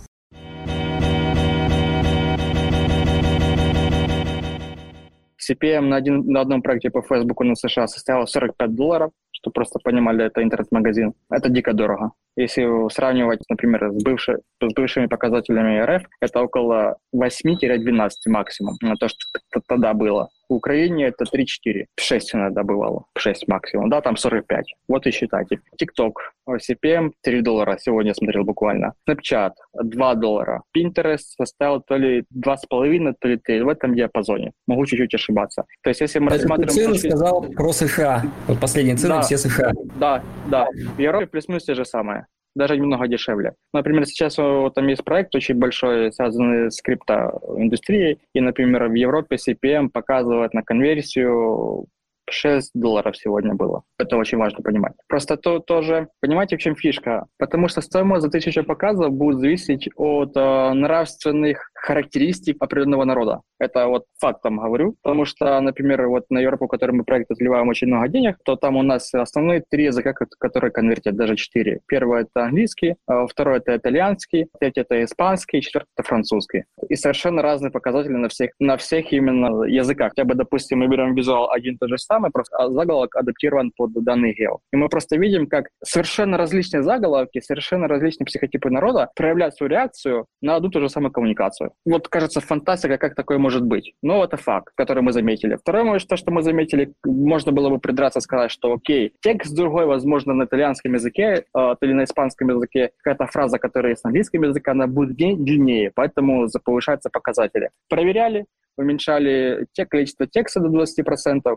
CPM 5.50 5.82
на, 5.82 5.96
один, 5.96 6.26
на 6.26 6.40
одном 6.40 6.62
проекте 6.62 6.90
по 6.90 7.02
Facebook 7.02 7.40
на 7.40 7.54
США 7.54 7.86
составил 7.86 8.26
45 8.26 8.74
долларов, 8.74 9.10
чтобы 9.32 9.54
просто 9.54 9.78
понимали, 9.82 10.26
это 10.26 10.42
интернет-магазин. 10.42 11.14
Это 11.30 11.48
дико 11.48 11.72
дорого. 11.72 12.12
Если 12.40 12.88
сравнивать, 12.90 13.40
например, 13.50 13.90
с, 13.90 14.02
бывшей, 14.02 14.36
с 14.62 14.74
бывшими 14.74 15.06
показателями 15.06 15.78
РФ, 15.78 16.04
это 16.22 16.40
около 16.40 16.96
8-12 17.14 18.10
максимум, 18.26 18.76
на 18.80 18.96
то, 18.96 19.08
что 19.08 19.60
тогда 19.68 19.92
было. 19.92 20.30
В 20.48 20.54
Украине 20.54 21.06
это 21.06 21.24
3-4, 21.24 21.84
6 21.96 22.34
иногда 22.34 22.64
бывало, 22.64 23.04
6 23.16 23.46
максимум, 23.46 23.88
да, 23.90 24.00
там 24.00 24.16
45. 24.16 24.64
Вот 24.88 25.06
и 25.06 25.10
считайте. 25.10 25.60
TikTok, 25.80 26.12
CPM 26.48 27.10
3 27.22 27.42
доллара, 27.42 27.76
сегодня 27.78 28.14
смотрел 28.14 28.44
буквально. 28.44 28.94
Snapchat 29.08 29.52
2 29.74 30.14
доллара. 30.14 30.62
Pinterest 30.76 31.36
составил 31.36 31.82
то 31.82 31.96
ли 31.96 32.24
2,5, 32.34 33.14
то 33.20 33.28
ли 33.28 33.36
3, 33.36 33.62
в 33.62 33.68
этом 33.68 33.94
диапазоне. 33.94 34.52
Могу 34.66 34.86
чуть-чуть 34.86 35.14
ошибаться. 35.14 35.64
То 35.82 35.90
есть 35.90 36.00
если 36.00 36.18
мы 36.18 36.28
это 36.28 36.36
рассматриваем... 36.36 36.94
Цены 36.94 36.98
сказал 36.98 37.42
про 37.42 37.72
США. 37.72 38.22
Вот 38.48 38.58
последние 38.58 38.96
цены 38.96 39.16
да, 39.16 39.20
все 39.20 39.38
США. 39.38 39.72
Да, 40.00 40.22
да. 40.50 40.66
В 40.96 40.98
Европе 40.98 41.26
плюс-минус 41.26 41.64
те 41.64 41.74
же 41.74 41.84
самые 41.84 42.26
даже 42.54 42.76
немного 42.76 43.08
дешевле. 43.08 43.54
Например, 43.72 44.06
сейчас 44.06 44.38
вот, 44.38 44.74
там 44.74 44.86
есть 44.88 45.04
проект 45.04 45.34
очень 45.34 45.56
большой, 45.56 46.12
связанный 46.12 46.70
с 46.70 46.80
криптоиндустрией, 46.82 48.18
и, 48.34 48.40
например, 48.40 48.88
в 48.88 48.94
Европе 48.94 49.36
CPM 49.36 49.88
показывает 49.90 50.54
на 50.54 50.62
конверсию 50.62 51.86
6 52.30 52.70
долларов 52.74 53.16
сегодня 53.16 53.54
было. 53.54 53.82
Это 53.98 54.16
очень 54.16 54.38
важно 54.38 54.62
понимать. 54.62 54.94
Просто 55.08 55.36
то 55.36 55.58
тоже, 55.58 56.08
понимаете, 56.20 56.56
в 56.56 56.60
чем 56.60 56.76
фишка? 56.76 57.26
Потому 57.38 57.68
что 57.68 57.80
стоимость 57.80 58.22
за 58.22 58.30
тысячу 58.30 58.64
показов 58.64 59.12
будет 59.12 59.40
зависеть 59.40 59.88
от 59.96 60.36
э, 60.36 60.72
нравственных 60.72 61.70
характеристик 61.80 62.56
определенного 62.60 63.04
народа. 63.04 63.40
Это 63.58 63.86
вот 63.88 64.04
фактом 64.18 64.58
говорю, 64.58 64.96
потому 65.02 65.24
что, 65.24 65.60
например, 65.60 66.06
вот 66.08 66.24
на 66.30 66.38
Европу, 66.38 66.66
в 66.66 66.68
которой 66.68 66.92
мы 66.92 67.04
проект 67.04 67.30
разливаем 67.30 67.68
очень 67.68 67.88
много 67.88 68.08
денег, 68.08 68.36
то 68.44 68.56
там 68.56 68.76
у 68.76 68.82
нас 68.82 69.12
основные 69.14 69.62
три 69.68 69.84
языка, 69.84 70.14
которые 70.38 70.70
конвертят, 70.70 71.16
даже 71.16 71.36
четыре. 71.36 71.80
Первый— 71.86 72.22
это 72.22 72.44
английский, 72.44 72.96
а 73.06 73.26
второй— 73.26 73.58
это 73.58 73.76
итальянский, 73.76 74.48
третий— 74.58 74.80
это 74.82 75.04
испанский, 75.04 75.60
четвертый— 75.60 75.88
это 75.96 76.06
французский. 76.06 76.64
И 76.88 76.94
совершенно 76.96 77.42
разные 77.42 77.70
показатели 77.70 78.14
на 78.14 78.28
всех, 78.28 78.50
на 78.58 78.76
всех 78.76 79.12
именно 79.12 79.64
языках. 79.64 80.10
Хотя 80.10 80.24
бы, 80.24 80.34
допустим, 80.34 80.78
мы 80.78 80.88
берем 80.88 81.14
визуал 81.14 81.50
один 81.50 81.74
и 81.74 81.78
тот 81.78 81.90
же 81.90 81.98
самый, 81.98 82.30
просто 82.30 82.56
а 82.56 82.70
заголовок 82.70 83.16
адаптирован 83.16 83.72
под 83.76 83.92
данный 83.92 84.34
гео. 84.34 84.58
И 84.72 84.76
мы 84.76 84.88
просто 84.88 85.16
видим, 85.16 85.46
как 85.46 85.68
совершенно 85.84 86.36
различные 86.36 86.82
заголовки, 86.82 87.40
совершенно 87.40 87.88
различные 87.88 88.26
психотипы 88.26 88.70
народа 88.70 89.10
проявляют 89.14 89.54
свою 89.54 89.70
реакцию 89.70 90.26
на 90.40 90.56
одну 90.56 90.70
ту 90.70 90.80
же 90.80 90.88
самую 90.88 91.12
коммуникацию 91.12 91.69
вот 91.84 92.08
кажется 92.08 92.40
фантастика, 92.40 92.98
как 92.98 93.14
такое 93.14 93.38
может 93.38 93.64
быть. 93.64 93.94
Но 94.02 94.24
это 94.24 94.36
факт, 94.36 94.72
который 94.74 95.02
мы 95.02 95.12
заметили. 95.12 95.56
Второе, 95.56 95.84
может, 95.84 96.08
то, 96.08 96.16
что 96.16 96.30
мы 96.30 96.42
заметили, 96.42 96.92
можно 97.04 97.52
было 97.52 97.70
бы 97.70 97.78
придраться 97.78 98.20
сказать, 98.20 98.50
что 98.50 98.72
окей, 98.72 99.12
текст 99.20 99.54
другой, 99.54 99.86
возможно, 99.86 100.34
на 100.34 100.44
итальянском 100.44 100.94
языке 100.94 101.44
э, 101.56 101.74
или 101.80 101.92
на 101.92 102.04
испанском 102.04 102.48
языке, 102.48 102.90
какая-то 102.98 103.30
фраза, 103.30 103.58
которая 103.58 103.92
есть 103.92 104.04
на 104.04 104.08
английском 104.08 104.42
языке, 104.42 104.70
она 104.70 104.86
будет 104.86 105.16
длиннее, 105.16 105.92
поэтому 105.94 106.46
повышаются 106.64 107.10
показатели. 107.10 107.70
Проверяли, 107.88 108.46
уменьшали 108.76 109.66
те 109.72 109.86
количество 109.86 110.26
текста 110.26 110.60
до 110.60 110.68
20%. 110.68 111.56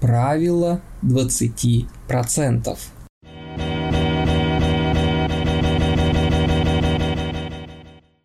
Правило 0.00 0.80
20%. 1.02 2.97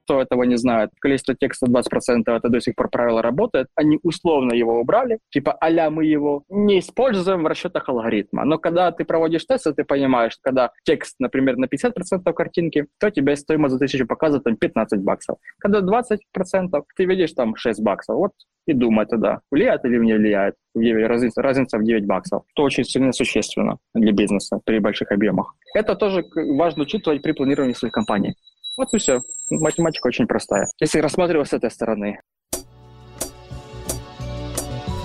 Кто 0.03 0.21
этого 0.21 0.43
не 0.43 0.57
знает, 0.57 0.89
количество 0.99 1.35
текста 1.35 1.67
20%, 1.67 1.81
это 2.27 2.49
до 2.49 2.59
сих 2.61 2.75
пор 2.75 2.89
правило 2.89 3.21
работает. 3.21 3.67
Они 3.75 3.99
условно 4.03 4.53
его 4.53 4.79
убрали, 4.79 5.19
типа 5.29 5.57
а 5.59 5.89
мы 5.89 6.05
его 6.05 6.43
не 6.49 6.79
используем 6.79 7.43
в 7.43 7.47
расчетах 7.47 7.89
алгоритма. 7.89 8.45
Но 8.45 8.57
когда 8.57 8.91
ты 8.91 9.05
проводишь 9.05 9.45
тесты, 9.45 9.73
ты 9.73 9.83
понимаешь, 9.83 10.37
когда 10.41 10.71
текст, 10.83 11.15
например, 11.19 11.57
на 11.57 11.65
50% 11.65 12.33
картинки, 12.33 12.87
то 12.99 13.09
тебе 13.09 13.35
стоимость 13.35 13.73
за 13.73 13.79
тысячу 13.79 14.05
показывает 14.07 14.43
там 14.43 14.55
15 14.55 15.01
баксов. 15.01 15.37
Когда 15.59 15.81
20%, 15.81 16.83
ты 16.95 17.05
видишь 17.05 17.33
там 17.33 17.55
6 17.55 17.81
баксов. 17.81 18.15
Вот 18.17 18.31
и 18.65 18.73
думай 18.73 19.05
тогда, 19.05 19.41
влияет 19.51 19.83
или 19.83 19.97
не 19.97 20.13
влияет. 20.13 20.55
Разница, 20.75 21.41
разница 21.41 21.77
в 21.77 21.83
9 21.83 22.05
баксов, 22.05 22.43
что 22.47 22.63
очень 22.63 22.85
сильно 22.85 23.11
существенно 23.11 23.77
для 23.93 24.13
бизнеса 24.13 24.59
при 24.63 24.79
больших 24.79 25.11
объемах. 25.11 25.53
Это 25.75 25.95
тоже 25.95 26.23
важно 26.57 26.83
учитывать 26.83 27.21
при 27.21 27.33
планировании 27.33 27.73
своей 27.73 27.91
компании. 27.91 28.35
Вот 28.77 28.93
и 28.93 28.97
все. 28.97 29.19
Математика 29.61 30.07
очень 30.07 30.27
простая. 30.27 30.67
Если 30.79 30.99
рассматривать 30.99 31.49
с 31.49 31.53
этой 31.53 31.71
стороны. 31.71 32.19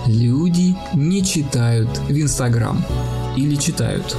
Люди 0.06 0.74
не 0.94 1.22
читают 1.22 1.88
в 1.88 2.12
Инстаграм. 2.12 2.78
Или 3.36 3.54
читают. 3.56 4.16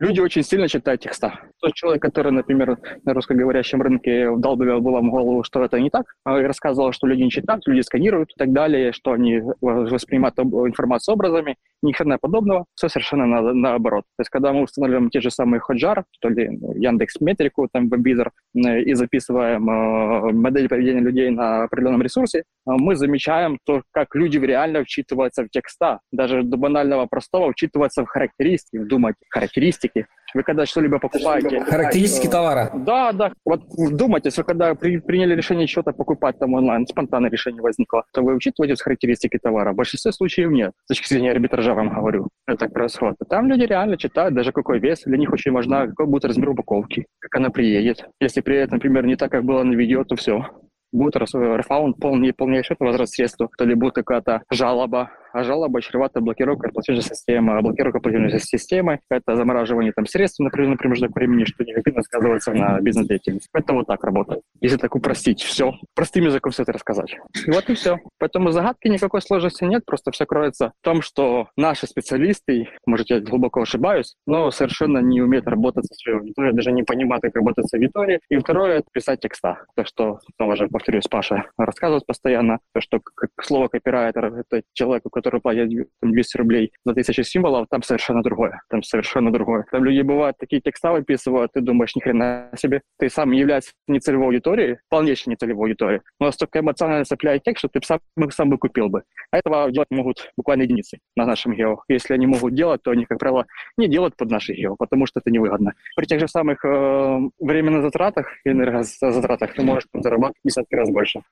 Люди 0.00 0.20
очень 0.20 0.42
сильно 0.42 0.68
читают 0.68 1.00
текста. 1.00 1.40
Тот 1.60 1.72
человек, 1.72 2.02
который, 2.02 2.30
например, 2.30 2.78
на 3.04 3.14
русскоговорящем 3.14 3.80
рынке 3.80 4.30
вдалбливал 4.30 4.82
вам 4.82 5.08
в 5.08 5.10
голову, 5.10 5.42
что 5.44 5.64
это 5.64 5.80
не 5.80 5.88
так, 5.88 6.04
а 6.24 6.40
рассказывал, 6.42 6.92
что 6.92 7.06
люди 7.06 7.22
не 7.22 7.30
читают, 7.30 7.66
люди 7.66 7.80
сканируют 7.80 8.30
и 8.30 8.38
так 8.38 8.52
далее, 8.52 8.92
что 8.92 9.12
они 9.12 9.40
воспринимают 9.60 10.38
информацию 10.38 11.14
образами, 11.14 11.56
ни 11.84 11.92
хрена 11.92 12.18
подобного, 12.18 12.64
все 12.74 12.88
совершенно 12.88 13.26
на, 13.26 13.52
наоборот. 13.52 14.04
То 14.16 14.22
есть, 14.22 14.30
когда 14.30 14.52
мы 14.52 14.62
устанавливаем 14.62 15.10
те 15.10 15.20
же 15.20 15.30
самые 15.30 15.60
Ходжар, 15.60 16.04
то 16.20 16.28
ли 16.28 16.44
Яндекс 16.74 17.20
Метрику, 17.20 17.68
там, 17.72 17.88
Вебизер, 17.88 18.32
и 18.54 18.94
записываем 18.94 19.68
э, 19.70 20.32
модель 20.32 20.68
поведения 20.68 21.00
людей 21.00 21.30
на 21.30 21.64
определенном 21.64 22.02
ресурсе, 22.02 22.40
э, 22.40 22.42
мы 22.66 22.96
замечаем 22.96 23.58
то, 23.64 23.82
как 23.92 24.14
люди 24.14 24.38
реально 24.38 24.84
вчитываются 24.84 25.44
в 25.44 25.50
текста. 25.50 26.00
Даже 26.12 26.42
до 26.42 26.56
банального 26.56 27.06
простого 27.06 27.52
вчитываться 27.52 28.04
в 28.04 28.08
характеристики, 28.08 28.78
думать 28.78 29.16
характеристики, 29.30 30.06
вы 30.34 30.42
когда 30.42 30.66
что-либо 30.66 30.98
покупаете... 30.98 31.60
Характеристики 31.60 32.28
товара. 32.28 32.70
Да, 32.74 33.12
да. 33.12 33.32
Вот 33.44 33.62
думайте, 33.76 34.30
вы 34.36 34.42
когда 34.42 34.74
при, 34.74 34.98
приняли 34.98 35.34
решение 35.34 35.66
что-то 35.68 35.92
покупать 35.92 36.38
там 36.38 36.54
онлайн, 36.54 36.86
спонтанное 36.86 37.30
решение 37.30 37.62
возникло, 37.62 38.04
то 38.12 38.22
вы 38.22 38.34
учитываете 38.34 38.82
характеристики 38.82 39.38
товара. 39.40 39.72
В 39.72 39.76
большинстве 39.76 40.12
случаев 40.12 40.50
нет. 40.50 40.72
С 40.86 40.88
точки 40.88 41.08
зрения 41.08 41.30
арбитража 41.30 41.73
вам 41.74 41.90
говорю. 41.90 42.28
Это 42.46 42.58
так 42.58 42.72
происходит. 42.72 43.16
Там 43.28 43.48
люди 43.48 43.62
реально 43.62 43.96
читают 43.96 44.34
даже 44.34 44.52
какой 44.52 44.78
вес. 44.78 45.02
Для 45.04 45.18
них 45.18 45.32
очень 45.32 45.52
важна, 45.52 45.86
какой 45.86 46.06
будет 46.06 46.24
размер 46.24 46.50
упаковки, 46.50 47.06
как 47.20 47.34
она 47.36 47.50
приедет. 47.50 48.06
Если 48.20 48.40
приедет, 48.40 48.72
например, 48.72 49.06
не 49.06 49.16
так, 49.16 49.30
как 49.30 49.44
было 49.44 49.62
на 49.62 49.74
видео, 49.74 50.04
то 50.04 50.16
все 50.16 50.46
будет 50.94 51.16
рефаунд 51.16 51.98
полный, 51.98 52.32
полнейший 52.32 52.76
возврат 52.78 53.08
средств, 53.08 53.44
то 53.58 53.64
ли 53.64 53.74
будет 53.74 53.94
какая-то 53.94 54.42
жалоба, 54.50 55.10
а 55.34 55.42
жалоба 55.42 55.82
чревата 55.82 56.20
блокировкой 56.20 56.70
платежной 56.70 57.02
системы. 57.02 57.58
А 57.58 57.60
блокировка 57.60 57.98
платежной 57.98 58.38
системы– 58.38 59.00
это 59.10 59.34
замораживание 59.34 59.92
там, 59.92 60.06
средств 60.06 60.38
на 60.38 60.46
определенный 60.46 60.78
промежуток 60.78 61.16
времени, 61.16 61.44
что 61.44 61.64
негативно 61.64 62.02
сказывается 62.02 62.52
на 62.52 62.80
бизнес-деятельности. 62.80 63.48
Это 63.52 63.72
вот 63.72 63.88
так 63.88 64.04
работает. 64.04 64.42
Если 64.60 64.76
так 64.76 64.94
упростить 64.94 65.42
все, 65.42 65.74
простым 65.96 66.26
языком 66.26 66.52
все 66.52 66.62
это 66.62 66.72
рассказать. 66.72 67.16
И 67.46 67.50
вот 67.50 67.68
и 67.68 67.74
все. 67.74 67.98
Поэтому 68.20 68.52
загадки 68.52 68.86
никакой 68.86 69.22
сложности 69.22 69.64
нет, 69.64 69.84
просто 69.84 70.12
все 70.12 70.24
кроется 70.24 70.72
в 70.80 70.84
том, 70.84 71.02
что 71.02 71.48
наши 71.56 71.88
специалисты, 71.88 72.68
может, 72.86 73.10
я 73.10 73.18
глубоко 73.18 73.62
ошибаюсь, 73.62 74.14
но 74.28 74.52
совершенно 74.52 74.98
не 74.98 75.20
умеют 75.20 75.48
работать 75.48 75.86
со 75.86 75.94
своей 75.94 76.18
аудиторией, 76.18 76.54
даже 76.54 76.70
не 76.70 76.84
понимают, 76.84 77.22
как 77.22 77.34
работать 77.34 77.68
с 77.68 77.74
аудиторией. 77.74 78.20
И 78.28 78.36
второе– 78.36 78.78
это 78.78 78.86
писать 78.92 79.18
текста. 79.18 79.64
То, 79.74 79.84
что, 79.84 80.20
снова 80.36 80.54
же 80.54 80.68
повторюсь, 80.68 81.08
Паша 81.10 81.46
рассказывает 81.58 82.06
постоянно, 82.06 82.60
то, 82.72 82.80
что 82.80 83.00
как 83.00 83.30
слово 83.42 83.66
копирайтер– 83.66 84.26
это 84.36 84.62
человек, 84.74 85.02
у 85.06 85.10
который 85.24 85.40
платят 85.40 85.70
200 86.02 86.36
рублей 86.36 86.72
за 86.84 86.94
тысячу 86.94 87.22
символов, 87.22 87.66
там 87.70 87.82
совершенно 87.82 88.22
другое. 88.22 88.60
Там 88.68 88.82
совершенно 88.82 89.32
другое. 89.32 89.64
Там 89.70 89.82
люди 89.84 90.02
бывают 90.02 90.36
такие 90.38 90.60
текста 90.60 90.92
выписывают, 90.92 91.52
ты 91.52 91.60
думаешь, 91.62 91.96
ни 91.96 92.00
хрена 92.00 92.50
себе, 92.56 92.82
ты 92.98 93.08
сам 93.08 93.32
являешься 93.32 93.72
не 93.88 94.00
целевой 94.00 94.26
аудиторией, 94.26 94.78
полнейшей 94.90 95.30
не 95.30 95.36
целевой 95.36 95.70
аудиторией, 95.70 96.02
но 96.20 96.26
настолько 96.26 96.60
эмоционально 96.60 97.04
цепляет 97.04 97.42
текст, 97.42 97.60
что 97.60 97.68
ты 97.68 97.80
сам, 97.84 98.00
сам 98.30 98.50
бы 98.50 98.58
купил 98.58 98.88
бы. 98.88 99.02
А 99.30 99.38
этого 99.38 99.70
делать 99.70 99.90
могут 99.90 100.30
буквально 100.36 100.62
единицы 100.62 100.98
на 101.16 101.24
нашем 101.24 101.54
гео. 101.54 101.82
Если 101.88 102.12
они 102.12 102.26
могут 102.26 102.54
делать, 102.54 102.82
то 102.82 102.90
они, 102.90 103.06
как 103.06 103.18
правило, 103.18 103.46
не 103.78 103.88
делают 103.88 104.16
под 104.16 104.30
наши 104.30 104.52
гео, 104.52 104.76
потому 104.76 105.06
что 105.06 105.20
это 105.20 105.30
невыгодно. 105.30 105.72
При 105.96 106.04
тех 106.04 106.20
же 106.20 106.28
самых 106.28 106.62
э, 106.64 107.18
временных 107.40 107.82
затратах, 107.82 108.28
энергозатратах 108.44 109.54
ты 109.54 109.62
можешь 109.62 109.88
зарабатывать 109.94 110.36
десятки 110.44 110.74
раз 110.74 110.90
больше. 110.90 111.22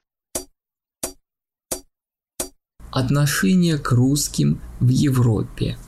Отношение 2.94 3.78
к 3.78 3.90
русским 3.92 4.60
в 4.78 4.88
Европе. 4.88 5.78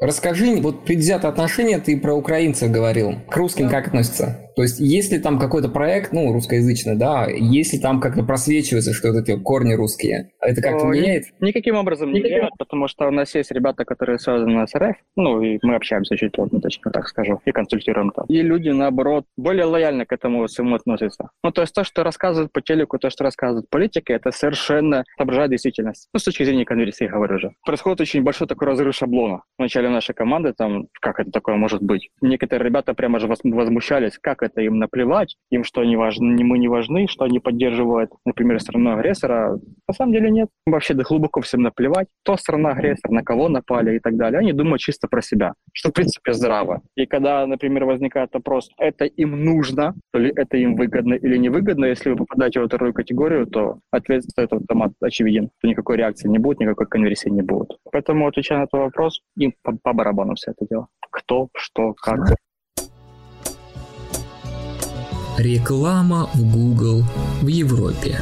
Расскажи, 0.00 0.60
вот 0.60 0.84
предвзятое 0.84 1.28
отношение 1.32 1.80
ты 1.80 1.98
про 1.98 2.14
украинцев 2.14 2.70
говорил. 2.70 3.16
К 3.28 3.36
русским 3.36 3.68
как 3.68 3.88
относятся? 3.88 4.38
То 4.60 4.64
есть, 4.64 4.78
если 4.78 5.16
там 5.16 5.38
какой-то 5.38 5.70
проект, 5.70 6.12
ну, 6.12 6.34
русскоязычный, 6.34 6.94
да, 6.94 7.26
если 7.30 7.78
там 7.78 7.98
как-то 7.98 8.22
просвечивается, 8.22 8.92
что 8.92 9.08
это 9.08 9.38
корни 9.38 9.72
русские, 9.72 10.32
это 10.38 10.60
как-то 10.60 10.88
О, 10.88 10.90
меняет? 10.90 11.24
Никаким 11.40 11.76
образом 11.76 12.12
не 12.12 12.20
меняет, 12.20 12.50
потому 12.58 12.86
что 12.86 13.08
у 13.08 13.10
нас 13.10 13.34
есть 13.34 13.50
ребята, 13.52 13.86
которые 13.86 14.18
связаны 14.18 14.68
с 14.68 14.74
РФ, 14.74 14.96
ну, 15.16 15.40
и 15.40 15.58
мы 15.62 15.76
общаемся 15.76 16.14
чуть 16.18 16.32
плотно, 16.32 16.60
точно 16.60 16.90
так 16.90 17.08
скажу, 17.08 17.40
и 17.46 17.52
консультируем 17.52 18.10
там. 18.10 18.26
И 18.26 18.42
люди, 18.42 18.68
наоборот, 18.68 19.24
более 19.38 19.64
лояльно 19.64 20.04
к 20.04 20.12
этому 20.12 20.46
всему 20.46 20.74
относятся. 20.74 21.30
Ну, 21.42 21.52
то 21.52 21.62
есть 21.62 21.72
то, 21.74 21.82
что 21.82 22.04
рассказывают 22.04 22.52
по 22.52 22.60
телеку, 22.60 22.98
то, 22.98 23.08
что 23.08 23.24
рассказывают 23.24 23.70
политики, 23.70 24.12
это 24.12 24.30
совершенно 24.30 25.04
отображает 25.16 25.52
действительность. 25.52 26.08
Ну, 26.12 26.20
с 26.20 26.24
точки 26.24 26.42
зрения 26.44 26.66
конверсии, 26.66 27.04
говорю 27.04 27.38
же. 27.38 27.54
Происходит 27.64 28.02
очень 28.02 28.22
большой 28.22 28.46
такой 28.46 28.68
разрыв 28.68 28.94
шаблона. 28.94 29.42
Вначале 29.56 29.88
нашей 29.88 30.14
команды, 30.14 30.52
там, 30.52 30.88
как 31.00 31.18
это 31.18 31.30
такое 31.30 31.56
может 31.56 31.80
быть? 31.80 32.10
Некоторые 32.20 32.68
ребята 32.68 32.92
прямо 32.92 33.18
же 33.18 33.26
возмущались, 33.26 34.18
как 34.20 34.42
это 34.42 34.49
им 34.58 34.78
наплевать, 34.78 35.36
им 35.50 35.64
что 35.64 35.84
не 35.84 35.96
важно, 35.96 36.26
мы 36.42 36.58
не 36.58 36.68
важны, 36.68 37.06
что 37.08 37.24
они 37.24 37.38
поддерживают, 37.38 38.10
например, 38.24 38.60
страну 38.60 38.92
агрессора. 38.92 39.58
На 39.86 39.94
самом 39.94 40.12
деле 40.12 40.30
нет. 40.30 40.48
Вообще 40.66 40.94
да 40.94 41.04
глубоко 41.04 41.40
всем 41.40 41.62
наплевать, 41.62 42.08
кто 42.22 42.36
страна 42.36 42.70
агрессор, 42.70 43.10
на 43.10 43.22
кого 43.22 43.48
напали 43.48 43.96
и 43.96 44.00
так 44.00 44.16
далее. 44.16 44.40
Они 44.40 44.52
думают 44.52 44.80
чисто 44.80 45.08
про 45.08 45.22
себя, 45.22 45.54
что 45.72 45.90
в 45.90 45.92
принципе 45.92 46.32
здраво. 46.32 46.82
И 46.96 47.06
когда, 47.06 47.46
например, 47.46 47.84
возникает 47.84 48.30
вопрос, 48.32 48.70
это 48.78 49.04
им 49.04 49.44
нужно, 49.44 49.94
то 50.12 50.18
ли 50.18 50.32
это 50.34 50.56
им 50.56 50.76
выгодно 50.76 51.14
или 51.14 51.36
невыгодно, 51.36 51.84
если 51.86 52.10
вы 52.10 52.16
попадаете 52.16 52.60
во 52.60 52.66
вторую 52.66 52.92
категорию, 52.92 53.46
то 53.46 53.78
ответ 53.90 54.24
стоит 54.24 54.52
автомат 54.52 54.92
очевиден, 55.00 55.50
что 55.58 55.68
никакой 55.68 55.96
реакции 55.96 56.28
не 56.28 56.38
будет, 56.38 56.60
никакой 56.60 56.86
конверсии 56.86 57.28
не 57.28 57.42
будет. 57.42 57.78
Поэтому, 57.92 58.26
отвечая 58.26 58.58
на 58.58 58.62
этот 58.64 58.80
вопрос, 58.80 59.20
им 59.36 59.54
по, 59.62 59.76
по 59.82 59.92
барабану 59.92 60.34
все 60.34 60.52
это 60.52 60.66
дело. 60.68 60.88
Кто, 61.10 61.48
что, 61.56 61.94
как. 61.94 62.36
Реклама 65.40 66.28
в 66.34 66.54
Google 66.54 67.02
в 67.40 67.46
Европе. 67.46 68.18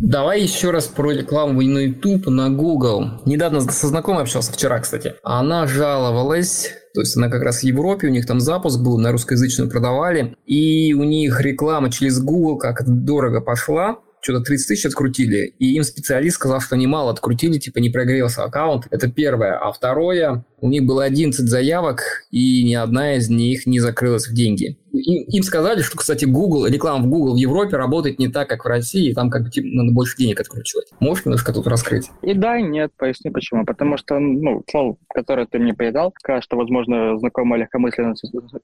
Давай 0.00 0.42
еще 0.42 0.72
раз 0.72 0.88
про 0.88 1.12
рекламу 1.12 1.62
на 1.62 1.78
YouTube, 1.78 2.26
на 2.26 2.50
Google. 2.50 3.22
Недавно 3.24 3.60
со 3.60 3.86
знакомой 3.86 4.22
общался, 4.22 4.52
вчера, 4.52 4.80
кстати. 4.80 5.14
Она 5.22 5.68
жаловалась, 5.68 6.70
то 6.92 7.02
есть 7.02 7.16
она 7.16 7.28
как 7.28 7.44
раз 7.44 7.60
в 7.60 7.62
Европе, 7.62 8.08
у 8.08 8.10
них 8.10 8.26
там 8.26 8.40
запуск 8.40 8.80
был, 8.80 8.98
на 8.98 9.12
русскоязычную 9.12 9.70
продавали, 9.70 10.36
и 10.44 10.92
у 10.92 11.04
них 11.04 11.40
реклама 11.40 11.88
через 11.88 12.20
Google 12.20 12.58
как 12.58 12.82
дорого 12.84 13.40
пошла, 13.40 13.98
что-то 14.22 14.40
30 14.40 14.68
тысяч 14.68 14.86
открутили, 14.86 15.54
и 15.58 15.74
им 15.74 15.82
специалист 15.82 16.36
сказал, 16.36 16.60
что 16.60 16.76
они 16.76 16.86
мало 16.86 17.10
открутили, 17.10 17.58
типа 17.58 17.78
не 17.78 17.90
прогрелся 17.90 18.44
аккаунт. 18.44 18.86
Это 18.90 19.08
первое. 19.08 19.56
А 19.56 19.70
второе, 19.72 20.44
у 20.62 20.68
них 20.68 20.84
было 20.84 21.04
11 21.04 21.46
заявок, 21.48 22.24
и 22.30 22.64
ни 22.64 22.74
одна 22.74 23.16
из 23.16 23.28
них 23.28 23.66
не 23.66 23.80
закрылась 23.80 24.28
в 24.28 24.32
деньги. 24.32 24.78
Им, 24.92 25.24
им 25.26 25.42
сказали, 25.42 25.80
что, 25.80 25.98
кстати, 25.98 26.24
Google, 26.24 26.66
реклама 26.66 27.04
в 27.04 27.08
Google 27.08 27.34
в 27.34 27.36
Европе 27.36 27.76
работает 27.76 28.18
не 28.18 28.28
так, 28.28 28.48
как 28.48 28.64
в 28.64 28.68
России, 28.68 29.10
и 29.10 29.14
там 29.14 29.28
как 29.28 29.44
бы 29.44 29.50
типа, 29.50 29.66
надо 29.72 29.92
больше 29.92 30.16
денег 30.16 30.40
откручивать. 30.40 30.86
Можешь 31.00 31.24
немножко 31.24 31.52
тут 31.52 31.66
раскрыть? 31.66 32.10
И 32.22 32.34
да, 32.34 32.58
и 32.58 32.62
нет, 32.62 32.92
поясни 32.96 33.30
почему. 33.30 33.64
Потому 33.64 33.96
что, 33.96 34.18
ну, 34.18 34.62
слово, 34.70 34.96
которое 35.12 35.46
ты 35.46 35.58
мне 35.58 35.74
сказать, 36.18 36.44
что, 36.44 36.56
возможно, 36.56 37.18
знакомые 37.18 37.62
легкомысленно 37.62 38.14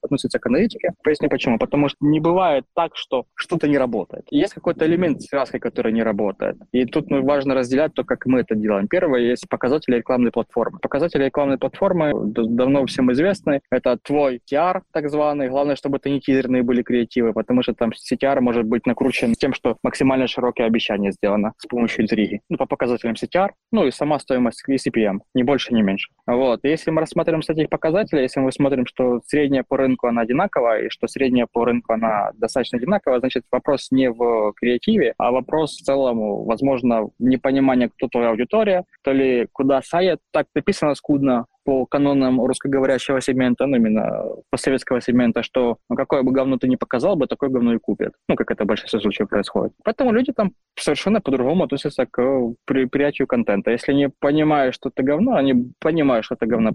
относятся 0.01 0.39
к 0.39 0.45
аналитике. 0.45 0.93
Поясни 1.03 1.27
почему. 1.27 1.57
Потому 1.57 1.89
что 1.89 1.97
не 1.99 2.19
бывает 2.21 2.63
так, 2.75 2.91
что 2.95 3.25
что-то 3.35 3.67
не 3.67 3.77
работает. 3.77 4.25
Есть 4.31 4.53
какой-то 4.53 4.85
элемент 4.85 5.21
связки, 5.21 5.57
который 5.57 5.91
не 5.91 6.03
работает. 6.03 6.57
И 6.71 6.85
тут 6.85 7.09
ну, 7.09 7.23
важно 7.25 7.55
разделять 7.55 7.93
то, 7.93 8.05
как 8.05 8.25
мы 8.25 8.41
это 8.41 8.55
делаем. 8.55 8.87
Первое, 8.87 9.21
есть 9.21 9.49
показатели 9.49 9.97
рекламной 9.97 10.31
платформы. 10.31 10.79
Показатели 10.79 11.25
рекламной 11.25 11.57
платформы 11.57 11.88
давно 11.93 12.85
всем 12.85 13.11
известны. 13.11 13.61
Это 13.71 13.97
твой 14.01 14.41
TR, 14.51 14.81
так 14.91 15.09
званый. 15.09 15.49
Главное, 15.49 15.75
чтобы 15.75 15.99
ты 15.99 16.09
не 16.09 16.19
тизерные 16.19 16.63
были 16.63 16.81
креативы, 16.81 17.33
потому 17.33 17.63
что 17.63 17.73
там 17.73 17.91
CTR 17.91 18.39
может 18.41 18.65
быть 18.65 18.85
накручен 18.85 19.33
тем, 19.33 19.53
что 19.53 19.77
максимально 19.83 20.27
широкое 20.27 20.67
обещание 20.67 21.11
сделано 21.11 21.53
с 21.57 21.65
помощью 21.67 22.03
интриги. 22.03 22.41
Ну, 22.49 22.57
по 22.57 22.65
показателям 22.65 23.15
CTR, 23.15 23.49
ну 23.71 23.85
и 23.85 23.91
сама 23.91 24.19
стоимость 24.19 24.63
ECPM, 24.67 25.19
ни 25.33 25.43
больше, 25.43 25.73
ни 25.73 25.81
меньше. 25.81 26.09
Вот. 26.25 26.59
Если 26.63 26.91
мы 26.91 27.01
рассматриваем 27.01 27.41
с 27.41 27.49
этих 27.49 27.69
показателей, 27.69 28.23
если 28.23 28.39
мы 28.39 28.51
смотрим, 28.51 28.85
что 28.85 29.21
средняя 29.27 29.63
по 29.67 29.77
рынку 29.77 30.07
она 30.07 30.21
одинаковая, 30.21 30.85
и 30.85 30.89
что 30.89 31.07
средняя 31.07 31.47
по 31.51 31.65
рынку 31.65 31.93
она 31.93 32.31
достаточно 32.35 32.77
одинаковая, 32.77 33.19
значит, 33.19 33.43
вопрос 33.51 33.91
не 33.91 34.09
в 34.09 34.53
креативе, 34.55 35.13
а 35.17 35.31
вопрос 35.31 35.75
в 35.75 35.83
целом, 35.83 36.45
возможно, 36.45 37.05
в 37.05 37.11
непонимании, 37.19 37.87
кто 37.87 38.07
твоя 38.07 38.29
аудитория, 38.29 38.83
то 39.03 39.11
ли 39.11 39.47
куда 39.51 39.81
сайт 39.81 40.19
так 40.31 40.47
написано 40.55 40.95
скудно, 40.95 41.45
по 41.63 41.85
канонам 41.85 42.41
русскоговорящего 42.41 43.21
сегмента, 43.21 43.65
ну, 43.65 43.77
именно 43.77 44.23
постсоветского 44.49 45.01
сегмента, 45.01 45.43
что 45.43 45.77
ну, 45.89 45.95
какое 45.95 46.23
бы 46.23 46.31
говно 46.31 46.57
ты 46.57 46.67
не 46.67 46.77
показал 46.77 47.15
бы, 47.15 47.27
такое 47.27 47.49
говно 47.49 47.73
и 47.73 47.79
купят. 47.79 48.13
Ну, 48.27 48.35
как 48.35 48.51
это 48.51 48.63
в 48.63 48.67
большинстве 48.67 48.99
случаев 48.99 49.29
происходит. 49.29 49.73
Поэтому 49.83 50.11
люди 50.11 50.31
там 50.33 50.53
совершенно 50.77 51.21
по-другому 51.21 51.63
относятся 51.63 52.05
к 52.05 52.21
предприятию 52.65 53.27
контента. 53.27 53.71
Если 53.71 53.93
не 53.93 54.09
понимают, 54.09 54.75
что 54.75 54.89
это 54.89 55.03
говно, 55.03 55.35
они 55.35 55.71
понимают, 55.79 56.25
что 56.25 56.35
это 56.35 56.45
говно. 56.45 56.73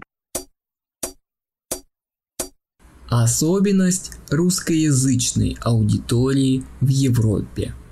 Особенность 3.09 4.19
русскоязычной 4.31 5.57
аудитории 5.63 6.63
в 6.81 6.87
Европе– 6.87 7.73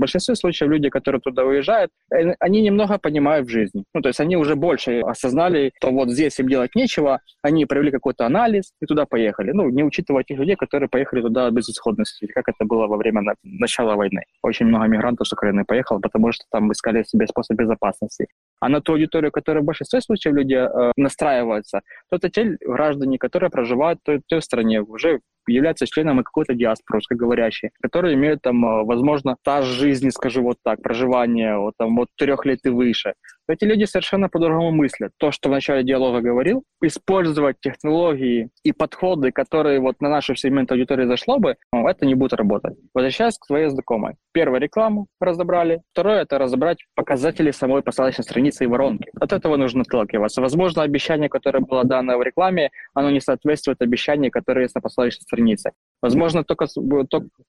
большинстве 0.00 0.34
случаев 0.34 0.70
люди, 0.70 0.88
которые 0.88 1.20
туда 1.20 1.44
уезжают, 1.44 1.90
э, 2.12 2.34
они 2.40 2.62
немного 2.62 2.98
понимают 2.98 3.46
в 3.46 3.50
жизни. 3.50 3.84
Ну, 3.94 4.00
то 4.00 4.08
есть 4.08 4.20
они 4.20 4.36
уже 4.36 4.56
больше 4.56 5.00
осознали, 5.00 5.72
что 5.76 5.90
вот 5.92 6.10
здесь 6.10 6.38
им 6.40 6.48
делать 6.48 6.74
нечего, 6.74 7.20
они 7.42 7.66
провели 7.66 7.90
какой-то 7.90 8.26
анализ 8.26 8.72
и 8.82 8.86
туда 8.86 9.06
поехали. 9.06 9.52
Ну, 9.52 9.70
не 9.70 9.84
учитывая 9.84 10.24
тех 10.24 10.38
людей, 10.38 10.56
которые 10.56 10.88
поехали 10.88 11.22
туда 11.22 11.50
без 11.50 11.68
исходности, 11.68 12.26
как 12.26 12.48
это 12.48 12.64
было 12.64 12.86
во 12.86 12.96
время 12.96 13.22
начала 13.42 13.94
войны. 13.94 14.24
Очень 14.42 14.66
много 14.66 14.86
мигрантов 14.86 15.28
с 15.28 15.32
Украины 15.32 15.64
поехало, 15.64 15.98
потому 15.98 16.32
что 16.32 16.44
там 16.50 16.72
искали 16.72 17.04
себе 17.04 17.26
способ 17.26 17.56
безопасности. 17.56 18.26
А 18.60 18.68
на 18.68 18.80
ту 18.80 18.92
аудиторию, 18.92 19.30
которая 19.30 19.62
в 19.62 19.66
большинстве 19.66 20.00
случаев 20.00 20.34
люди 20.34 20.54
э, 20.54 20.92
настраиваются, 20.96 21.80
то 22.10 22.16
это 22.16 22.28
те 22.28 22.56
граждане, 22.60 23.18
которые 23.18 23.50
проживают 23.50 24.00
в 24.00 24.04
той, 24.04 24.20
той 24.26 24.42
стране, 24.42 24.80
уже 24.80 25.20
являются 25.48 25.86
членами 25.86 26.22
какой-то 26.22 26.54
диаспоры 26.54 26.98
русскоговорящей, 26.98 27.70
которые 27.82 28.14
имеют 28.14 28.42
там, 28.42 28.64
э, 28.64 28.84
возможно, 28.84 29.36
стаж 29.40 29.66
жизни, 29.66 30.10
скажу 30.10 30.42
вот 30.42 30.56
так, 30.62 30.82
проживания 30.82 31.56
вот, 31.56 31.74
там, 31.78 31.98
от 31.98 32.08
трех 32.16 32.44
лет 32.44 32.60
и 32.64 32.70
выше. 32.70 33.14
Эти 33.50 33.64
люди 33.64 33.84
совершенно 33.84 34.28
по-другому 34.28 34.70
мыслят. 34.70 35.12
То, 35.18 35.30
что 35.32 35.48
в 35.48 35.52
начале 35.52 35.82
диалога 35.82 36.20
говорил, 36.20 36.64
использовать 36.82 37.56
технологии 37.60 38.50
и 38.62 38.72
подходы, 38.72 39.32
которые 39.32 39.80
вот 39.80 40.00
на 40.00 40.08
нашу 40.08 40.34
сегмент 40.36 40.70
аудитории 40.70 41.06
зашло 41.06 41.38
бы, 41.38 41.56
ну, 41.72 41.88
это 41.88 42.06
не 42.06 42.14
будет 42.14 42.34
работать. 42.34 42.76
Возвращаясь 42.94 43.38
к 43.38 43.46
твоей 43.46 43.68
знакомой. 43.68 44.14
Первое, 44.32 44.60
рекламу 44.60 45.08
разобрали. 45.20 45.82
Второе, 45.92 46.22
это 46.22 46.38
разобрать 46.38 46.78
показатели 46.94 47.50
самой 47.50 47.82
посадочной 47.82 48.24
страницы 48.24 48.64
и 48.64 48.66
воронки. 48.66 49.10
От 49.20 49.32
этого 49.32 49.56
нужно 49.56 49.82
отталкиваться. 49.82 50.40
Возможно, 50.40 50.82
обещание, 50.82 51.28
которое 51.28 51.60
было 51.60 51.84
дано 51.84 52.16
в 52.16 52.22
рекламе, 52.22 52.70
оно 52.94 53.10
не 53.10 53.20
соответствует 53.20 53.82
обещанию, 53.82 54.30
которое 54.30 54.62
есть 54.62 54.74
на 54.74 54.80
посадочной 54.80 55.22
странице. 55.22 55.72
Возможно, 56.02 56.44
только, 56.44 56.66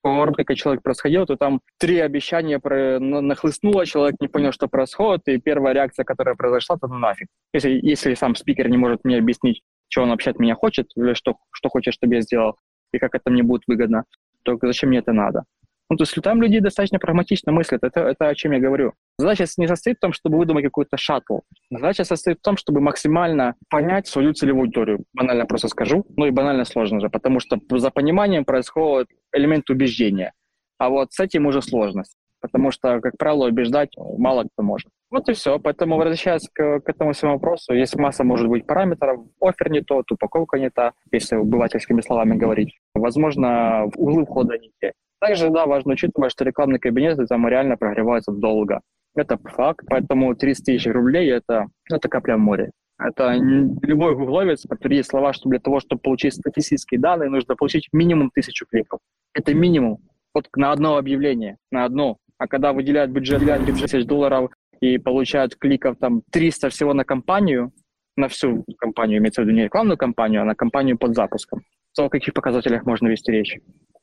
только 0.02 0.34
когда 0.36 0.56
человек 0.56 0.84
происходил, 0.84 1.26
то 1.26 1.38
там 1.38 1.62
три 1.80 2.00
обещания 2.00 2.60
про, 2.60 3.00
нахлыстнуло, 3.00 3.86
человек 3.86 4.20
не 4.20 4.28
понял, 4.28 4.52
что 4.52 4.68
происходит, 4.68 5.28
и 5.28 5.38
первая 5.38 5.74
реакция, 5.74 6.04
которая 6.04 6.36
произошла, 6.36 6.78
то 6.78 6.88
ну 6.88 6.98
нафиг. 6.98 7.28
Если, 7.54 7.80
если 7.82 8.14
сам 8.14 8.36
спикер 8.36 8.68
не 8.70 8.78
может 8.78 9.06
мне 9.06 9.18
объяснить, 9.18 9.62
что 9.88 10.04
он 10.04 10.10
вообще 10.10 10.32
от 10.32 10.40
меня 10.40 10.56
хочет, 10.56 10.92
или 10.96 11.14
что, 11.14 11.38
что 11.52 11.70
хочет, 11.70 11.94
чтобы 11.94 12.16
я 12.16 12.22
сделал, 12.22 12.58
и 12.92 13.00
как 13.00 13.16
это 13.16 13.30
мне 13.30 13.44
будет 13.44 13.64
выгодно, 13.68 14.04
то 14.44 14.58
зачем 14.62 14.90
мне 14.90 15.00
это 15.00 15.14
надо? 15.14 15.44
Ну, 15.92 15.98
то 15.98 16.04
есть 16.04 16.16
там 16.24 16.42
люди 16.42 16.60
достаточно 16.60 17.00
прагматично 17.00 17.52
мыслят. 17.52 17.84
Это, 17.84 18.00
это 18.00 18.30
о 18.30 18.34
чем 18.34 18.54
я 18.54 18.60
говорю. 18.60 18.94
Задача 19.18 19.46
не 19.58 19.68
состоит 19.68 19.98
в 19.98 20.00
том, 20.00 20.14
чтобы 20.14 20.38
выдумать 20.38 20.64
какой-то 20.64 20.96
шаттл. 20.96 21.40
Задача 21.70 22.06
состоит 22.06 22.38
в 22.38 22.42
том, 22.42 22.56
чтобы 22.56 22.80
максимально 22.80 23.56
понять 23.70 24.08
свою 24.08 24.32
целевую 24.32 24.62
аудиторию. 24.62 25.04
Банально 25.14 25.46
просто 25.46 25.68
скажу. 25.68 26.06
Ну 26.16 26.28
и 26.28 26.32
банально 26.32 26.64
сложно 26.64 27.02
же, 27.02 27.10
потому 27.10 27.42
что 27.42 27.60
за 27.70 27.92
пониманием 27.92 28.46
происходит 28.46 29.10
элемент 29.34 29.70
убеждения. 29.70 30.32
А 30.78 30.88
вот 30.88 31.12
с 31.12 31.20
этим 31.20 31.46
уже 31.46 31.62
сложность. 31.62 32.16
Потому 32.40 32.72
что, 32.72 33.02
как 33.02 33.18
правило, 33.18 33.48
убеждать 33.48 33.90
мало 33.98 34.46
кто 34.46 34.64
может. 34.64 34.88
Вот 35.10 35.28
и 35.28 35.34
все. 35.34 35.60
Поэтому, 35.60 35.98
возвращаясь 35.98 36.48
к, 36.54 36.80
к 36.80 36.90
этому 36.90 37.12
всему 37.12 37.34
вопросу, 37.34 37.74
есть 37.74 37.98
масса, 37.98 38.24
может 38.24 38.48
быть, 38.48 38.66
параметров. 38.66 39.26
Офер 39.42 39.70
не 39.70 39.82
тот, 39.82 40.10
упаковка 40.10 40.58
не 40.58 40.70
та, 40.70 40.94
если 41.12 41.36
обывательскими 41.36 42.00
словами 42.00 42.38
говорить. 42.38 42.80
Возможно, 42.96 43.84
углы 43.98 44.26
входа 44.26 44.58
не 44.58 44.72
те. 44.80 44.94
Также, 45.22 45.52
да, 45.52 45.68
важно 45.68 45.94
учитывать, 45.94 46.32
что 46.32 46.44
рекламные 46.44 46.80
кабинеты 46.80 47.28
там 47.28 47.48
реально 47.48 47.78
прогреваются 47.78 48.32
долго. 48.32 48.82
Это 49.16 49.38
факт, 49.38 49.86
поэтому 49.88 50.36
30 50.36 50.66
тысяч 50.66 50.88
рублей 50.88 51.32
это, 51.32 51.68
это 51.92 52.10
капля 52.10 52.38
в 52.38 52.40
море. 52.40 52.72
Это 52.98 53.34
любой 53.34 54.16
гугловец 54.16 54.66
подтвердит 54.66 55.06
слова, 55.06 55.34
что 55.34 55.48
для 55.50 55.60
того, 55.60 55.80
чтобы 55.80 56.02
получить 56.02 56.34
статистические 56.34 57.00
данные, 57.00 57.30
нужно 57.30 57.56
получить 57.56 57.90
минимум 57.94 58.32
тысячу 58.34 58.66
кликов. 58.66 59.00
Это 59.34 59.54
минимум. 59.54 60.00
Вот 60.34 60.48
на 60.56 60.72
одно 60.72 60.98
объявление, 60.98 61.58
на 61.72 61.86
одно. 61.86 62.18
А 62.40 62.48
когда 62.48 62.74
выделяют 62.74 63.12
бюджет, 63.12 63.40
выделяют 63.40 63.64
бюджет 63.64 63.92
тысяч 63.92 64.06
долларов 64.06 64.50
и 64.80 64.98
получают 64.98 65.56
кликов 65.56 65.98
там 66.00 66.24
300 66.32 66.70
всего 66.70 66.94
на 66.94 67.04
компанию, 67.04 67.72
на 68.16 68.28
всю 68.28 68.66
компанию, 68.80 69.20
имеется 69.20 69.42
в 69.42 69.46
виду 69.46 69.56
не 69.56 69.66
рекламную 69.66 69.98
компанию, 69.98 70.42
а 70.42 70.46
на 70.46 70.56
компанию 70.56 70.98
под 70.98 71.16
запуском, 71.16 71.62
то 71.96 72.06
о 72.06 72.10
каких 72.10 72.34
показателях 72.34 72.86
можно 72.86 73.08
вести 73.08 73.32
речь? 73.32 73.60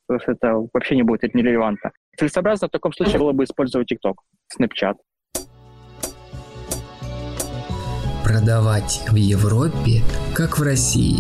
Потому 0.09 0.21
что 0.23 0.33
это 0.33 0.69
вообще 0.73 0.97
не 0.97 1.03
будет 1.03 1.35
нерелевантно. 1.35 1.93
Целесообразно 2.17 2.69
в 2.69 2.71
таком 2.71 2.93
случае 2.93 3.19
было 3.19 3.33
бы 3.33 3.45
использовать 3.45 3.93
TikTok, 3.93 4.15
Snapchat. 4.59 4.95
Продавать 8.25 9.03
в 9.09 9.15
Европе, 9.15 10.03
как 10.35 10.59
в 10.59 10.63
России. 10.63 11.19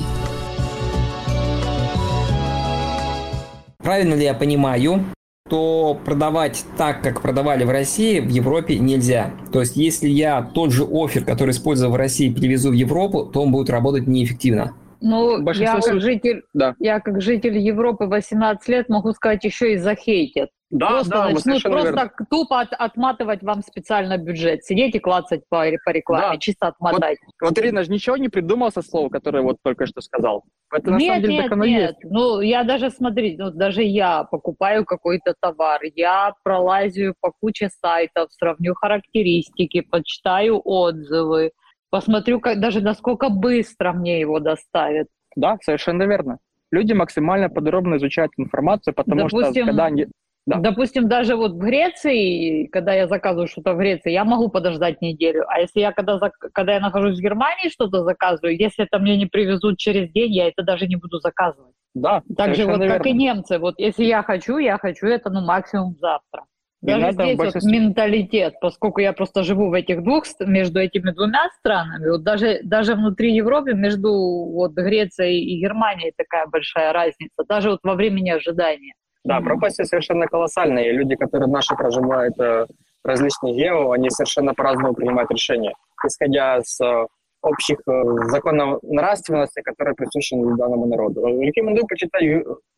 Правильно 3.79 4.15
ли 4.15 4.25
я 4.25 4.35
понимаю, 4.35 5.05
то 5.49 5.99
продавать 6.05 6.65
так, 6.77 7.03
как 7.03 7.23
продавали 7.23 7.65
в 7.65 7.71
России, 7.71 8.21
в 8.21 8.29
Европе 8.29 8.79
нельзя. 8.79 9.31
То 9.53 9.61
есть, 9.61 9.77
если 9.77 10.09
я 10.09 10.43
тот 10.43 10.73
же 10.73 10.85
офер, 10.85 11.25
который 11.25 11.51
использовал 11.51 11.95
в 11.95 11.97
России, 11.97 12.33
перевезу 12.33 12.71
в 12.71 12.75
Европу, 12.75 13.25
то 13.25 13.43
он 13.43 13.53
будет 13.53 13.71
работать 13.71 14.07
неэффективно. 14.07 14.75
Ну, 15.01 15.51
я 15.53 15.81
как, 15.81 16.01
житель, 16.01 16.43
да. 16.55 16.75
я 16.79 17.01
как 17.01 17.21
житель 17.21 17.59
Европы 17.59 18.07
18 18.07 18.69
лет 18.69 18.89
могу 18.89 19.13
сказать, 19.13 19.45
еще 19.45 19.75
и 19.75 19.77
захейтят. 19.77 20.51
Да, 20.71 20.89
просто 20.89 21.11
да, 21.11 21.29
начнут 21.31 21.63
просто 21.63 21.93
верно. 21.93 22.11
тупо 22.29 22.61
от, 22.61 22.75
отматывать 22.75 23.43
вам 23.43 23.63
специально 23.63 24.19
бюджет. 24.19 24.65
Сидеть 24.65 24.95
и 24.95 24.99
клацать 24.99 25.41
по, 25.49 25.65
по 25.85 25.91
рекламе, 25.91 26.35
да. 26.35 26.37
чисто 26.37 26.69
отмотать. 26.69 27.17
Вот, 27.41 27.51
вот, 27.51 27.59
Ирина 27.59 27.85
же 27.85 27.91
ничего 27.91 28.19
не 28.19 28.29
придумал 28.29 28.71
со 28.71 28.83
слова, 28.83 29.09
которое 29.09 29.43
вот 29.43 29.57
только 29.63 29.87
что 29.87 30.03
сказал. 30.03 30.45
Это 30.71 30.91
на 30.91 30.99
нет, 30.99 31.07
самом 31.09 31.23
деле 31.23 31.35
нет, 31.35 31.43
так 31.45 31.53
оно 31.53 31.65
нет. 31.65 31.91
есть. 31.91 32.13
Ну, 32.13 32.41
я 32.43 32.65
даже, 32.65 32.91
смотри, 32.91 33.37
ну, 33.39 33.51
даже 33.51 33.83
я 33.83 34.25
покупаю 34.25 34.85
какой-то 34.85 35.35
товар, 35.41 35.81
я 35.95 36.35
пролазю 36.43 37.15
по 37.19 37.33
куче 37.41 37.71
сайтов, 37.81 38.31
сравню 38.33 38.75
характеристики, 38.75 39.81
почитаю 39.81 40.61
отзывы, 40.63 41.53
посмотрю 41.91 42.41
как, 42.41 42.61
даже 42.61 42.81
насколько 42.81 43.29
быстро 43.29 43.93
мне 43.93 44.21
его 44.21 44.41
доставят. 44.41 45.09
Да, 45.37 45.57
совершенно 45.63 46.03
верно. 46.05 46.39
Люди 46.71 46.93
максимально 46.93 47.49
подробно 47.49 47.97
изучают 47.97 48.33
информацию, 48.37 48.95
потому 48.95 49.23
Допустим, 49.23 49.53
что 49.53 49.65
когда 49.67 49.85
они... 49.87 50.07
Да. 50.47 50.61
Допустим, 50.61 51.09
даже 51.09 51.37
вот 51.37 51.53
в 51.53 51.59
Греции, 51.59 52.67
когда 52.69 52.95
я 52.95 53.07
заказываю 53.07 53.49
что-то 53.49 53.75
в 53.75 53.77
Греции, 53.77 54.13
я 54.13 54.25
могу 54.25 54.49
подождать 54.49 55.03
неделю. 55.03 55.45
А 55.47 55.61
если 55.61 55.81
я 55.81 55.93
когда, 55.93 56.19
когда 56.55 56.73
я 56.73 56.81
нахожусь 56.81 57.19
в 57.19 57.23
Германии, 57.23 57.69
что-то 57.69 58.03
заказываю, 58.03 58.57
если 58.57 58.87
это 58.87 58.99
мне 58.99 59.19
не 59.19 59.27
привезут 59.27 59.77
через 59.77 60.11
день, 60.11 60.33
я 60.33 60.49
это 60.49 60.63
даже 60.63 60.87
не 60.87 60.97
буду 60.97 61.19
заказывать. 61.19 61.75
Да, 61.95 62.23
Так 62.35 62.55
же 62.55 62.65
вот 62.65 62.79
верно. 62.79 62.97
как 62.97 63.07
и 63.07 63.13
немцы. 63.13 63.59
Вот 63.59 63.75
если 63.79 64.05
я 64.05 64.23
хочу, 64.23 64.57
я 64.57 64.79
хочу 64.79 65.07
это 65.07 65.29
ну 65.29 65.45
максимум 65.45 65.97
завтра. 66.01 66.45
Даже 66.81 67.13
здесь 67.13 67.37
большинстве... 67.37 67.61
вот 67.61 67.87
менталитет, 67.87 68.55
поскольку 68.61 69.01
я 69.01 69.13
просто 69.13 69.43
живу 69.43 69.69
в 69.69 69.73
этих 69.73 70.05
двух, 70.05 70.25
между 70.41 70.79
этими 70.79 71.11
двумя 71.11 71.49
странами, 71.59 72.11
вот 72.11 72.23
даже, 72.23 72.61
даже 72.63 72.95
внутри 72.95 73.35
Европы 73.35 73.75
между 73.75 74.13
вот 74.13 74.73
Грецией 74.73 75.41
и 75.41 75.61
Германией 75.61 76.13
такая 76.17 76.47
большая 76.47 76.93
разница, 76.93 77.45
даже 77.49 77.71
вот 77.71 77.81
во 77.83 77.95
времени 77.95 78.31
ожидания. 78.31 78.95
Да, 79.25 79.41
пропасти 79.41 79.83
совершенно 79.83 80.27
колоссальные. 80.27 80.93
Люди, 80.93 81.17
которые 81.17 81.51
наши 81.51 81.75
проживают 81.75 82.39
э, 82.39 82.67
различные 83.05 83.55
гео, 83.55 83.91
они 83.91 84.09
совершенно 84.11 84.55
по-разному 84.55 84.95
принимают 84.95 85.31
решения, 85.31 85.75
исходя 86.07 86.63
с 86.63 86.81
э, 86.81 87.07
общих 87.43 87.79
э, 87.87 88.03
законов 88.31 88.81
нравственности, 88.83 89.61
которые 89.63 89.97
присущи 89.97 90.35
данному 90.57 90.87
народу. 90.87 91.27
Рекомендую 91.27 91.87
почитать 91.89 92.23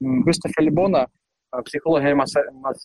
Густава 0.01 0.53
Либона 0.59 1.07
«Психология 1.65 2.15
массы, 2.15 2.41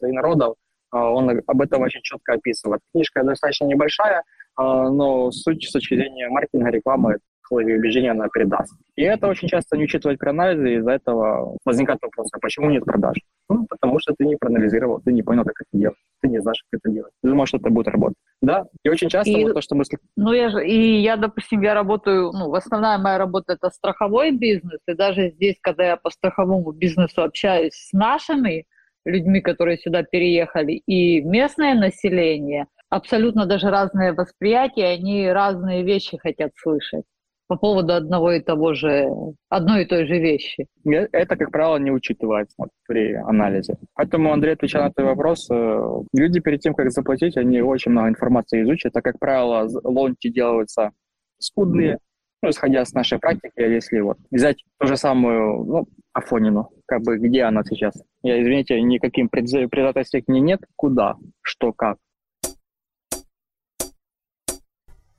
и 0.10 0.12
народов», 0.12 0.56
он 1.00 1.42
об 1.46 1.62
этом 1.62 1.82
очень 1.82 2.02
четко 2.02 2.34
описывает. 2.34 2.82
Книжка 2.92 3.24
достаточно 3.24 3.66
небольшая, 3.66 4.24
а, 4.56 4.90
но 4.90 5.32
суть 5.32 5.68
с 5.68 5.72
точки 5.72 5.96
зрения 5.96 6.30
маркетинга, 6.30 6.70
рекламы 6.70 7.18
свои 7.48 7.76
убеждения 7.76 8.12
она 8.12 8.28
передаст. 8.28 8.74
И 8.96 9.04
это 9.04 9.28
очень 9.28 9.48
часто 9.48 9.78
не 9.78 9.84
учитывать 9.84 10.18
при 10.20 10.30
анализе, 10.30 10.78
из-за 10.78 10.92
этого 10.92 11.58
возникает 11.64 12.00
вопрос, 12.02 12.28
а 12.32 12.40
почему 12.40 12.70
нет 12.70 12.86
продаж? 12.86 13.18
Ну, 13.50 13.68
потому 13.70 14.00
что 14.00 14.14
ты 14.18 14.26
не 14.26 14.36
проанализировал, 14.36 15.02
ты 15.02 15.12
не 15.12 15.22
понял, 15.22 15.44
как 15.44 15.54
это 15.62 15.80
делать, 15.80 15.98
ты 16.22 16.30
не 16.30 16.42
знаешь, 16.42 16.64
как 16.70 16.80
это 16.84 16.92
делать. 16.92 17.12
Ты 17.22 17.30
думаешь, 17.30 17.50
что 17.50 17.58
это 17.58 17.70
будет 17.70 17.88
работать. 17.88 18.18
Да, 18.42 18.66
и 18.84 18.90
очень 18.90 19.10
часто 19.10 19.30
и, 19.30 19.44
вот 19.44 19.54
то, 19.54 19.62
что 19.62 19.76
мы... 19.76 19.84
Ну, 20.16 20.34
я 20.34 20.50
же, 20.50 20.66
и 20.68 21.02
я, 21.02 21.18
допустим, 21.18 21.62
я 21.62 21.74
работаю, 21.76 22.32
ну, 22.32 22.52
основная 22.54 22.98
моя 22.98 23.18
работа– 23.18 23.54
это 23.62 23.70
страховой 23.70 24.32
бизнес, 24.32 24.80
и 24.88 24.94
даже 24.94 25.30
здесь, 25.30 25.58
когда 25.62 25.86
я 25.86 25.98
по 25.98 26.10
страховому 26.10 26.72
бизнесу 26.72 27.22
общаюсь 27.22 27.74
с 27.74 27.94
нашими 27.94 28.66
людьми, 29.06 29.42
которые 29.42 29.78
сюда 29.78 30.04
переехали, 30.04 30.74
и 30.74 31.22
местное 31.22 31.76
население, 31.76 32.66
абсолютно 32.90 33.46
даже 33.46 33.70
разные 33.70 34.14
восприятия, 34.14 34.88
они 34.88 35.30
разные 35.30 35.84
вещи 35.84 36.18
хотят 36.18 36.52
слышать 36.56 37.04
по 37.48 37.58
поводу 37.58 37.94
одного 37.94 38.32
и 38.32 38.42
того 38.42 38.74
же, 38.74 39.08
одной 39.50 39.84
и 39.84 39.86
той 39.86 40.08
же 40.08 40.18
вещи. 40.18 40.66
Это, 40.84 41.36
как 41.36 41.52
правило, 41.52 41.78
не 41.78 41.92
учитывается 41.92 42.56
при 42.88 43.14
анализе. 43.14 43.78
Поэтому, 43.94 44.34
Андрей, 44.34 44.54
отвечая 44.54 44.86
на 44.86 44.92
твой 44.92 45.08
вопрос, 45.08 45.48
э, 45.52 46.02
люди 46.14 46.40
перед 46.40 46.62
тем, 46.62 46.74
как 46.74 46.92
заплатить, 46.92 47.38
они 47.38 47.62
очень 47.62 47.92
много 47.92 48.10
информации 48.10 48.64
изучат, 48.64 48.96
а, 48.96 49.02
как 49.02 49.20
правило, 49.20 49.68
лонти 49.84 50.30
делаются 50.30 50.92
скудные, 51.38 52.00
ну, 52.42 52.50
исходя 52.50 52.86
с 52.86 52.94
нашей 52.94 53.20
практики, 53.20 53.54
а 53.58 53.68
если 53.68 54.00
вот 54.00 54.18
взять 54.32 54.64
ту 54.80 54.88
же 54.88 54.98
самую, 54.98 55.64
ну, 55.66 55.88
Афонину, 56.14 56.70
как 56.86 57.02
бы 57.02 57.18
где 57.18 57.44
она 57.44 57.64
сейчас? 57.64 57.94
Я, 58.24 58.42
извините, 58.42 58.82
никаким 58.82 59.30
предательств 59.30 60.16
не 60.28 60.42
нет, 60.42 60.62
куда, 60.76 61.16
что, 61.42 61.74
как. 61.74 61.98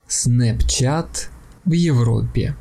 Snapchat 0.09 1.31
в 1.65 1.73
Европе. 1.73 2.55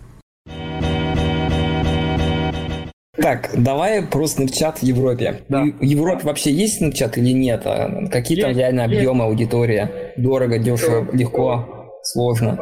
Так, 3.18 3.52
давай 3.56 4.02
про 4.06 4.26
Snapchat 4.26 4.80
в 4.80 4.84
Европе. 4.84 5.44
Да. 5.48 5.64
В 5.64 5.82
Европе 5.84 6.26
вообще 6.26 6.52
есть 6.52 6.82
Snapchat 6.82 7.18
или 7.18 7.32
нет? 7.32 7.64
Какие 8.12 8.38
есть, 8.38 8.48
там 8.48 8.58
реально 8.58 8.84
объемы, 8.84 9.24
есть. 9.24 9.32
аудитория? 9.32 10.14
Дорого, 10.18 10.58
дешево, 10.60 11.08
легко, 11.14 11.92
сложно? 12.04 12.58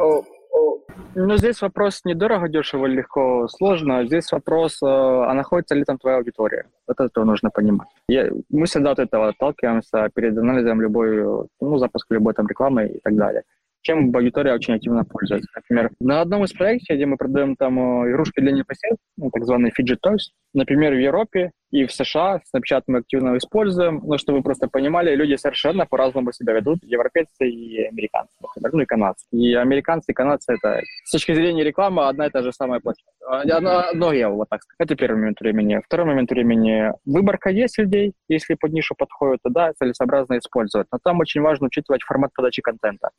Ну, 1.16 1.36
здесь 1.36 1.62
вопрос 1.62 2.00
не 2.04 2.14
дорого, 2.14 2.48
дешево, 2.48 2.86
легко, 2.86 3.46
сложно. 3.48 4.04
Здесь 4.06 4.32
вопрос, 4.32 4.82
э, 4.82 4.86
а 4.86 5.32
находится 5.34 5.74
ли 5.74 5.84
там 5.84 5.98
твоя 5.98 6.16
аудитория. 6.16 6.66
Это 6.88 7.08
то 7.08 7.24
нужно 7.24 7.50
понимать. 7.50 7.88
Я, 8.08 8.30
мы 8.48 8.66
всегда 8.66 8.92
от 8.92 8.98
этого 8.98 9.28
отталкиваемся 9.28 10.10
перед 10.14 10.36
анализом 10.36 10.80
любой, 10.80 11.48
ну, 11.60 11.78
запуска 11.78 12.14
любой 12.14 12.34
там 12.34 12.46
рекламы 12.48 12.86
и 12.86 13.00
так 13.00 13.14
далее 13.16 13.42
чем 13.84 14.16
аудитория 14.16 14.54
очень 14.54 14.74
активно 14.74 15.04
пользуется. 15.04 15.48
Например, 15.54 15.90
на 16.00 16.22
одном 16.22 16.44
из 16.44 16.52
проектов, 16.52 16.96
где 16.96 17.06
мы 17.06 17.16
продаем 17.16 17.54
там 17.54 17.78
э, 17.78 18.10
игрушки 18.10 18.40
для 18.40 18.52
непосед, 18.52 18.96
ну, 19.16 19.30
так 19.30 19.44
званые 19.44 19.72
fidget 19.78 19.98
toys, 20.04 20.32
например, 20.54 20.94
в 20.94 20.98
Европе 20.98 21.52
и 21.74 21.86
в 21.86 21.92
США 21.92 22.40
Snapchat 22.54 22.84
мы 22.86 22.98
активно 22.98 23.36
используем, 23.36 24.00
но 24.04 24.16
чтобы 24.16 24.38
вы 24.38 24.44
просто 24.44 24.68
понимали, 24.68 25.16
люди 25.16 25.34
совершенно 25.34 25.86
по-разному 25.86 26.30
себя 26.32 26.52
ведут, 26.52 26.78
европейцы 26.84 27.48
и 27.48 27.82
американцы, 27.86 28.32
например, 28.40 28.74
ну 28.74 28.82
и 28.82 28.86
канадцы. 28.86 29.26
И 29.32 29.54
американцы 29.54 30.12
и 30.12 30.14
канадцы 30.14 30.54
это 30.54 30.80
с 31.04 31.10
точки 31.10 31.34
зрения 31.34 31.64
рекламы 31.64 32.06
одна 32.06 32.28
и 32.28 32.30
та 32.30 32.42
же 32.42 32.52
самая 32.52 32.78
площадка. 32.78 33.56
Одно, 33.56 33.88
одно 33.88 34.12
я 34.12 34.28
вот 34.28 34.48
так 34.48 34.62
сказать. 34.62 34.76
Это 34.78 34.94
первый 34.94 35.16
момент 35.16 35.40
времени. 35.40 35.80
Второй 35.84 36.06
момент 36.06 36.30
времени. 36.30 36.92
Выборка 37.04 37.50
есть 37.50 37.76
людей, 37.76 38.12
если 38.28 38.54
под 38.54 38.72
нишу 38.72 38.94
подходит, 38.96 39.40
то 39.42 39.50
да, 39.50 39.72
целесообразно 39.72 40.38
использовать. 40.38 40.86
Но 40.92 40.98
там 41.02 41.18
очень 41.18 41.40
важно 41.40 41.66
учитывать 41.66 42.04
формат 42.04 42.30
подачи 42.34 42.62
контента 42.62 43.10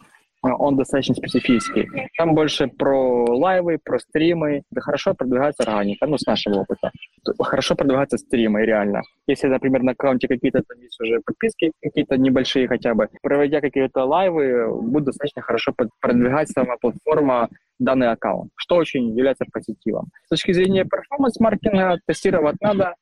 он 0.54 0.78
достаточно 0.78 1.16
специфический. 1.16 1.90
Там 2.18 2.36
больше 2.36 2.68
про 2.68 3.26
лайвы, 3.26 3.80
про 3.84 4.00
стримы. 4.00 4.64
Да 4.72 4.82
хорошо 4.82 5.14
продвигается 5.14 5.64
органика, 5.64 6.06
ну, 6.06 6.18
с 6.18 6.26
нашего 6.26 6.60
опыта. 6.60 6.92
Хорошо 7.40 7.76
продвигаются 7.76 8.18
стримы, 8.46 8.66
реально. 8.66 9.02
Если, 9.28 9.48
например, 9.48 9.84
на 9.84 9.92
аккаунте 9.92 10.28
какие-то 10.28 10.62
там 10.68 10.80
есть 10.80 11.00
уже 11.02 11.20
подписки, 11.26 11.72
какие-то 11.82 12.18
небольшие 12.18 12.68
хотя 12.68 12.94
бы, 12.94 13.08
проводя 13.22 13.62
какие-то 13.62 14.04
лайвы, 14.06 14.68
будет 14.82 15.06
достаточно 15.06 15.42
хорошо 15.42 15.74
продвигать 16.02 16.50
сама 16.50 16.76
платформа 16.80 17.50
данный 17.80 18.12
аккаунт, 18.12 18.52
что 18.56 18.76
очень 18.76 19.10
является 19.18 19.46
позитивом. 19.52 20.06
С 20.26 20.30
точки 20.30 20.54
зрения 20.54 20.86
перформанс-маркетинга 20.86 22.00
тестировать 22.08 22.56
надо, 22.62 22.94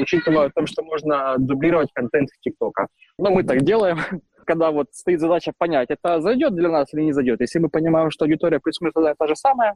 учитывая 0.00 0.50
то, 0.54 0.66
что 0.66 0.82
можно 0.82 1.36
дублировать 1.38 1.92
контент 1.92 2.30
в 2.30 2.40
ТикТока. 2.40 2.88
Но 3.18 3.30
мы 3.30 3.44
так 3.44 3.62
делаем, 3.62 3.98
когда 4.46 4.70
вот 4.70 4.88
стоит 4.92 5.20
задача 5.20 5.52
понять, 5.56 5.90
это 5.90 6.20
зайдет 6.20 6.54
для 6.54 6.68
нас 6.68 6.92
или 6.92 7.02
не 7.02 7.12
зайдет. 7.12 7.40
Если 7.40 7.58
мы 7.58 7.68
понимаем, 7.68 8.10
что 8.10 8.24
аудитория 8.24 8.60
плюс-минус 8.60 8.94
та 9.18 9.26
же 9.26 9.36
самая, 9.36 9.74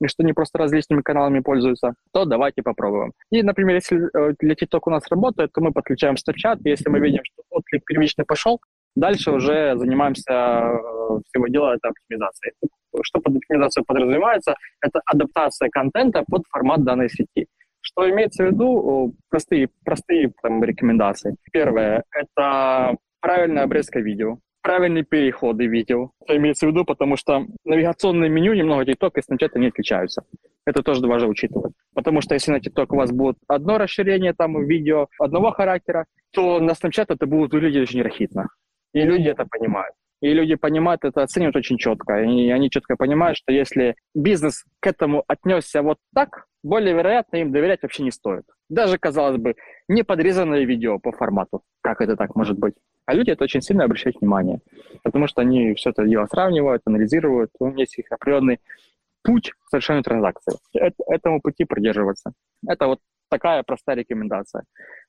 и 0.00 0.06
что 0.06 0.22
они 0.22 0.32
просто 0.32 0.58
различными 0.58 1.02
каналами 1.02 1.40
пользуются, 1.40 1.94
то 2.12 2.24
давайте 2.24 2.62
попробуем. 2.62 3.12
И, 3.30 3.42
например, 3.42 3.76
если 3.76 3.98
э, 3.98 4.34
для 4.38 4.54
TikTok 4.54 4.80
у 4.86 4.90
нас 4.90 5.08
работает, 5.10 5.52
то 5.52 5.60
мы 5.60 5.72
подключаем 5.72 6.14
Snapchat, 6.14 6.60
и 6.64 6.70
если 6.70 6.88
мы 6.88 7.00
видим, 7.00 7.22
что 7.24 7.42
отклик 7.50 7.84
первичный 7.84 8.24
пошел, 8.24 8.60
дальше 8.94 9.32
уже 9.32 9.76
занимаемся 9.76 10.32
э, 10.32 11.20
всего 11.26 11.48
дела, 11.48 11.74
это 11.74 11.88
оптимизацией. 11.88 12.54
Что 13.02 13.20
под 13.20 13.36
оптимизацией 13.36 13.84
подразумевается? 13.84 14.54
Это 14.80 15.00
адаптация 15.04 15.68
контента 15.68 16.24
под 16.28 16.42
формат 16.50 16.84
данной 16.84 17.08
сети. 17.08 17.46
Что 17.88 18.08
имеется 18.10 18.44
в 18.44 18.48
виду? 18.48 19.14
Простые, 19.30 19.70
простые 19.84 20.32
там, 20.42 20.62
рекомендации. 20.62 21.36
Первое– 21.52 22.04
это 22.12 22.96
правильная 23.20 23.62
обрезка 23.62 24.00
видео, 24.00 24.38
правильные 24.60 25.04
переходы 25.04 25.66
видео. 25.66 26.10
Это 26.20 26.36
имеется 26.36 26.66
в 26.66 26.70
виду, 26.70 26.84
потому 26.84 27.16
что 27.16 27.46
навигационное 27.64 28.28
меню 28.28 28.52
немного 28.52 28.84
TikTok 28.84 29.12
и 29.16 29.20
Snapchat 29.20 29.58
не 29.58 29.68
отличаются. 29.68 30.22
Это 30.66 30.82
тоже 30.82 31.06
важно 31.06 31.28
учитывать. 31.28 31.72
Потому 31.94 32.20
что 32.20 32.34
если 32.34 32.52
на 32.52 32.58
TikTok 32.58 32.88
у 32.90 32.96
вас 32.96 33.10
будет 33.10 33.36
одно 33.48 33.78
расширение 33.78 34.34
там 34.34 34.62
видео 34.66 35.08
одного 35.18 35.50
характера, 35.50 36.04
то 36.32 36.60
на 36.60 36.72
Snapchat 36.72 37.06
это 37.08 37.26
будет 37.26 37.54
выглядеть 37.54 37.88
очень 37.88 38.02
рахитно. 38.02 38.48
И 38.92 39.00
люди 39.00 39.28
это 39.28 39.46
понимают. 39.46 39.94
И 40.20 40.32
люди 40.32 40.56
понимают 40.56 41.04
это, 41.04 41.22
оценивают 41.22 41.56
очень 41.56 41.78
четко. 41.78 42.20
И 42.22 42.50
они 42.50 42.70
четко 42.70 42.96
понимают, 42.96 43.36
что 43.36 43.52
если 43.52 43.94
бизнес 44.14 44.64
к 44.80 44.86
этому 44.86 45.24
отнесся 45.28 45.82
вот 45.82 45.98
так, 46.14 46.46
более 46.62 46.94
вероятно, 46.94 47.36
им 47.36 47.52
доверять 47.52 47.82
вообще 47.82 48.02
не 48.02 48.10
стоит. 48.10 48.44
Даже, 48.68 48.98
казалось 48.98 49.38
бы, 49.38 49.54
не 49.86 50.02
подрезанное 50.02 50.64
видео 50.64 50.98
по 50.98 51.12
формату. 51.12 51.62
Как 51.82 52.00
это 52.00 52.16
так 52.16 52.34
может 52.34 52.58
быть? 52.58 52.74
А 53.06 53.14
люди 53.14 53.30
это 53.30 53.44
очень 53.44 53.62
сильно 53.62 53.84
обращают 53.84 54.20
внимание, 54.20 54.60
потому 55.02 55.28
что 55.28 55.40
они 55.40 55.72
все 55.74 55.90
это 55.90 56.04
дело 56.04 56.26
сравнивают, 56.26 56.82
анализируют, 56.84 57.50
у 57.58 57.68
них 57.68 57.78
есть 57.96 58.10
определенный 58.10 58.60
путь 59.22 59.52
к 59.52 59.70
совершению 59.70 60.02
транзакции. 60.02 60.52
Этому 60.74 61.40
пути 61.40 61.64
придерживаться. 61.64 62.32
Это 62.66 62.86
вот 62.86 63.00
такая 63.30 63.62
простая 63.62 63.96
рекомендация. 63.96 64.64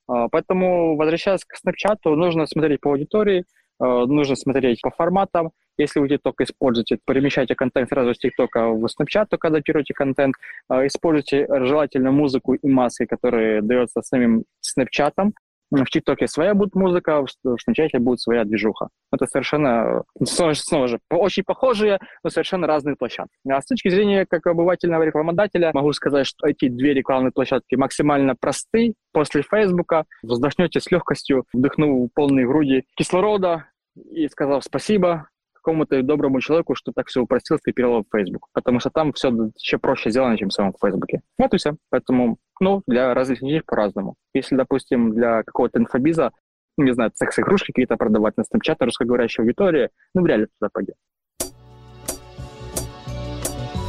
А, 0.07 0.29
поэтому, 0.29 0.95
возвращаясь 0.95 1.43
к 1.43 1.55
Snapchat, 1.55 1.97
нужно 2.15 2.45
смотреть 2.45 2.79
по 2.79 2.91
аудитории, 2.91 3.45
нужно 3.79 4.35
смотреть 4.35 4.81
по 4.81 4.91
форматам. 4.91 5.51
Если 5.77 6.01
вы 6.01 6.07
TikTok 6.07 6.33
используете, 6.39 6.99
перемещайте 7.05 7.55
контент 7.55 7.87
сразу 7.87 8.13
с 8.13 8.23
TikTok 8.23 8.49
в 8.53 8.85
Snapchat, 8.85 9.27
только 9.29 9.47
адаптируйте 9.47 9.93
контент. 9.93 10.35
А, 10.67 10.85
используйте 10.85 11.47
желательно 11.65 12.11
музыку 12.11 12.53
и 12.53 12.67
маски, 12.67 13.05
которые 13.05 13.61
дается 13.61 14.01
самим 14.01 14.43
Snapchat. 14.61 15.31
В 15.71 15.85
ТикТоке 15.85 16.27
своя 16.27 16.55
будет 16.55 16.73
музыка, 16.75 17.21
в 17.21 17.27
Snapchat 17.47 17.99
будет 17.99 18.19
своя 18.19 18.43
движуха. 18.43 18.89
Это 19.11 19.27
совершенно, 19.27 20.03
снова, 20.23 20.53
снова 20.53 20.87
же, 20.87 20.99
очень 21.09 21.43
похожие, 21.43 21.99
но 22.23 22.29
совершенно 22.29 22.65
разные 22.65 22.95
площадки. 22.95 23.33
А 23.47 23.61
с 23.61 23.65
точки 23.65 23.89
зрения 23.89 24.25
как 24.27 24.47
обывательного 24.47 25.03
рекламодателя 25.03 25.71
могу 25.73 25.93
сказать, 25.93 26.25
что 26.25 26.47
эти 26.47 26.69
две 26.69 26.93
рекламные 26.93 27.31
площадки 27.31 27.75
максимально 27.75 28.35
просты. 28.35 28.93
После 29.11 29.41
Фейсбука 29.41 30.05
вздохнете 30.23 30.79
с 30.79 30.89
легкостью, 30.91 31.45
вдохнув 31.53 32.09
полные 32.13 32.47
груди 32.47 32.85
кислорода 32.95 33.65
и 33.95 34.27
сказав 34.27 34.63
спасибо, 34.63 35.27
какому-то 35.59 36.01
доброму 36.03 36.41
человеку, 36.41 36.75
что 36.75 36.91
так 36.91 37.07
все 37.07 37.21
упростил, 37.21 37.57
скопировал 37.57 38.03
в 38.03 38.17
Facebook. 38.17 38.47
Потому 38.53 38.79
что 38.79 38.89
там 38.89 39.13
все 39.13 39.29
еще 39.55 39.77
проще 39.77 40.09
сделано, 40.09 40.37
чем 40.37 40.49
в 40.49 40.53
самом 40.53 40.73
Фейсбуке. 40.81 41.21
Вот 41.37 41.53
и 41.53 41.57
все. 41.57 41.75
Поэтому, 41.89 42.37
ну, 42.59 42.81
для 42.87 43.13
разных 43.13 43.41
людей 43.41 43.61
по-разному. 43.65 44.15
Если, 44.33 44.55
допустим, 44.55 45.13
для 45.13 45.43
какого-то 45.43 45.79
инфобиза, 45.79 46.31
не 46.77 46.93
знаю, 46.93 47.11
секс-игрушки 47.13 47.67
какие-то 47.67 47.97
продавать 47.97 48.35
на 48.37 48.41
Snapchat 48.41 48.77
русскоговорящей 48.79 49.43
аудитории, 49.43 49.89
ну, 50.13 50.23
вряд 50.23 50.39
ли 50.39 50.47
туда 50.59 50.69
пойдет. 50.71 50.95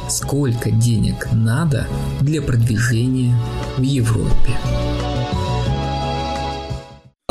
Сколько 0.09 0.71
денег 0.71 1.27
надо 1.31 1.87
для 2.21 2.41
продвижения 2.41 3.33
в 3.77 3.81
Европе? 3.81 4.51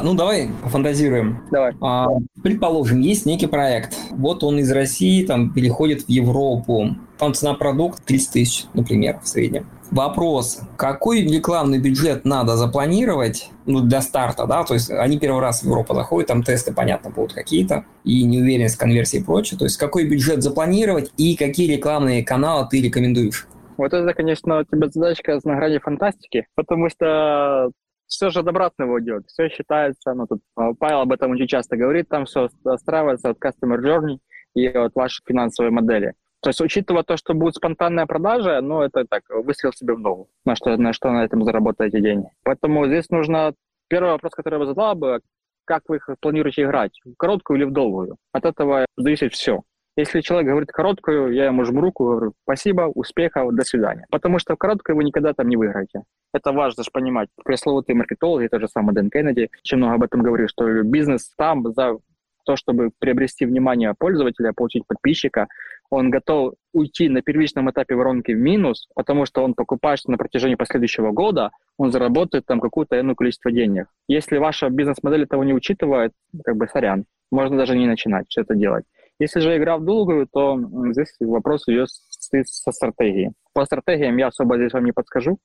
Ну, 0.03 0.15
давай 0.15 0.51
фантазируем. 0.65 1.43
Давай. 1.51 1.73
А, 1.81 2.07
предположим, 2.43 3.01
есть 3.01 3.27
некий 3.27 3.47
проект. 3.47 3.97
Вот 4.11 4.45
он 4.45 4.59
из 4.59 4.71
России 4.71 5.25
там 5.25 5.53
переходит 5.53 6.03
в 6.03 6.09
Европу. 6.09 6.97
Там 7.19 7.35
цена 7.35 7.55
продукта 7.55 8.03
30 8.05 8.33
тысяч, 8.33 8.65
например, 8.75 9.21
в 9.23 9.29
среднем. 9.29 9.67
Вопрос, 9.91 10.61
какой 10.77 11.23
рекламный 11.23 11.81
бюджет 11.81 12.25
надо 12.25 12.57
запланировать 12.57 13.51
ну, 13.67 13.81
для 13.81 14.01
старта, 14.03 14.47
да, 14.47 14.63
то 14.63 14.75
есть 14.75 14.89
они 14.89 15.19
первый 15.19 15.41
раз 15.41 15.63
в 15.63 15.65
Европу 15.65 15.95
заходят, 15.95 16.29
там 16.29 16.45
тесты, 16.45 16.73
понятно, 16.73 17.11
будут 17.11 17.33
какие-то, 17.33 17.85
и 18.05 18.23
неуверенность 18.23 18.77
конверсии 18.77 19.19
и 19.19 19.25
прочее, 19.25 19.59
то 19.59 19.65
есть 19.65 19.79
какой 19.79 20.09
бюджет 20.09 20.45
запланировать 20.45 21.11
и 21.17 21.35
какие 21.35 21.73
рекламные 21.73 22.25
каналы 22.25 22.69
ты 22.71 22.81
рекомендуешь? 22.81 23.49
Вот 23.79 23.93
это, 23.93 24.15
конечно, 24.15 24.61
у 24.61 24.65
тебя 24.65 24.89
задачка 24.93 25.41
на 25.43 25.57
грани 25.57 25.79
фантастики, 25.79 26.47
потому 26.55 26.89
что 26.89 27.71
все 28.11 28.31
же 28.31 28.41
от 28.41 28.49
обратного 28.49 29.01
идет. 29.01 29.27
Все 29.29 29.49
считается, 29.49 30.13
ну, 30.15 30.27
тут 30.27 30.41
а, 30.57 30.75
Павел 30.75 31.01
об 31.01 31.13
этом 31.13 31.31
очень 31.31 31.47
часто 31.47 31.77
говорит, 31.77 32.09
там 32.09 32.27
все 32.27 32.49
отстраивается 32.65 33.31
от 33.31 33.39
customer 33.39 33.79
journey 33.79 34.19
и 34.55 34.67
от 34.67 34.95
вашей 34.95 35.23
финансовой 35.27 35.71
модели. 35.71 36.15
То 36.43 36.51
есть, 36.51 36.61
учитывая 36.61 37.03
то, 37.03 37.17
что 37.17 37.35
будет 37.35 37.55
спонтанная 37.55 38.07
продажа, 38.07 38.61
ну, 38.61 38.81
это 38.81 39.05
так, 39.05 39.23
выстрел 39.29 39.73
себе 39.73 39.95
в 39.95 40.01
ногу, 40.01 40.29
на 40.45 40.57
что, 40.57 40.77
на 40.77 40.93
что 40.93 41.11
на 41.11 41.25
этом 41.25 41.45
заработаете 41.45 42.01
деньги. 42.01 42.29
Поэтому 42.43 42.87
здесь 42.87 43.09
нужно... 43.11 43.55
Первый 43.89 44.13
вопрос, 44.13 44.33
который 44.33 44.55
я 44.55 44.59
бы 44.61 44.67
задала 44.67 44.95
бы, 44.95 45.21
как 45.65 45.83
вы 45.89 45.97
их 45.97 46.09
планируете 46.21 46.63
играть, 46.63 46.93
в 47.05 47.15
короткую 47.17 47.59
или 47.59 47.65
в 47.65 47.73
долгую? 47.73 48.17
От 48.33 48.45
этого 48.45 48.87
зависит 48.97 49.35
все. 49.35 49.63
Если 50.01 50.23
человек 50.23 50.49
говорит 50.49 50.73
короткую, 50.73 51.35
я 51.35 51.45
ему 51.45 51.63
жму 51.67 51.83
руку, 51.83 52.05
говорю 52.05 52.33
спасибо, 52.45 52.91
успехов, 52.95 53.55
до 53.55 53.65
свидания. 53.65 54.07
Потому 54.11 54.39
что 54.39 54.55
в 54.55 54.57
короткой 54.57 54.95
вы 54.95 55.05
никогда 55.05 55.35
там 55.35 55.47
не 55.47 55.59
выиграете. 55.59 56.05
Это 56.33 56.53
важно 56.53 56.83
же 56.83 56.91
понимать. 56.91 57.29
Пресловутые 57.45 57.97
маркетологи, 57.97 58.49
тот 58.49 58.63
же 58.63 58.69
самый 58.69 58.95
Дэн 58.95 59.11
Кеннеди, 59.11 59.51
очень 59.63 59.77
много 59.77 59.97
об 59.97 60.03
этом 60.03 60.23
говорит, 60.23 60.49
что 60.49 60.83
бизнес 60.85 61.31
там 61.37 61.71
за 61.75 61.99
то, 62.47 62.57
чтобы 62.57 62.93
приобрести 62.99 63.45
внимание 63.45 63.93
пользователя, 63.99 64.55
получить 64.55 64.87
подписчика, 64.87 65.49
он 65.91 66.09
готов 66.09 66.55
уйти 66.73 67.11
на 67.11 67.21
первичном 67.21 67.71
этапе 67.71 67.95
воронки 67.95 68.33
в 68.33 68.39
минус, 68.39 68.89
потому 68.95 69.27
что 69.27 69.45
он 69.45 69.53
покупает 69.53 69.99
что 69.99 70.11
на 70.11 70.17
протяжении 70.17 70.55
последующего 70.55 71.11
года, 71.11 71.51
он 71.77 71.93
заработает 71.93 72.47
там 72.47 72.61
какое-то 72.61 72.99
иное 72.99 73.15
количество 73.15 73.53
денег. 73.53 73.89
Если 74.09 74.39
ваша 74.39 74.71
бизнес-модель 74.71 75.25
этого 75.25 75.43
не 75.43 75.53
учитывает, 75.53 76.13
как 76.43 76.57
бы 76.57 76.69
сорян, 76.69 77.05
можно 77.31 77.59
даже 77.59 77.77
не 77.77 77.87
начинать 77.87 78.35
это 78.39 78.55
делать. 78.55 78.87
Если 79.21 79.39
же 79.39 79.57
игра 79.57 79.79
в 79.79 79.85
долгую, 79.85 80.27
то 80.27 80.59
здесь 80.91 81.15
вопрос 81.21 81.69
идет 81.69 81.89
со 81.91 82.73
стратегией. 82.73 83.31
По 83.53 83.65
стратегиям 83.65 84.17
я 84.17 84.29
особо 84.29 84.57
здесь 84.57 84.73
вам 84.73 84.85
не 84.85 84.93
подскажу, 84.93 85.39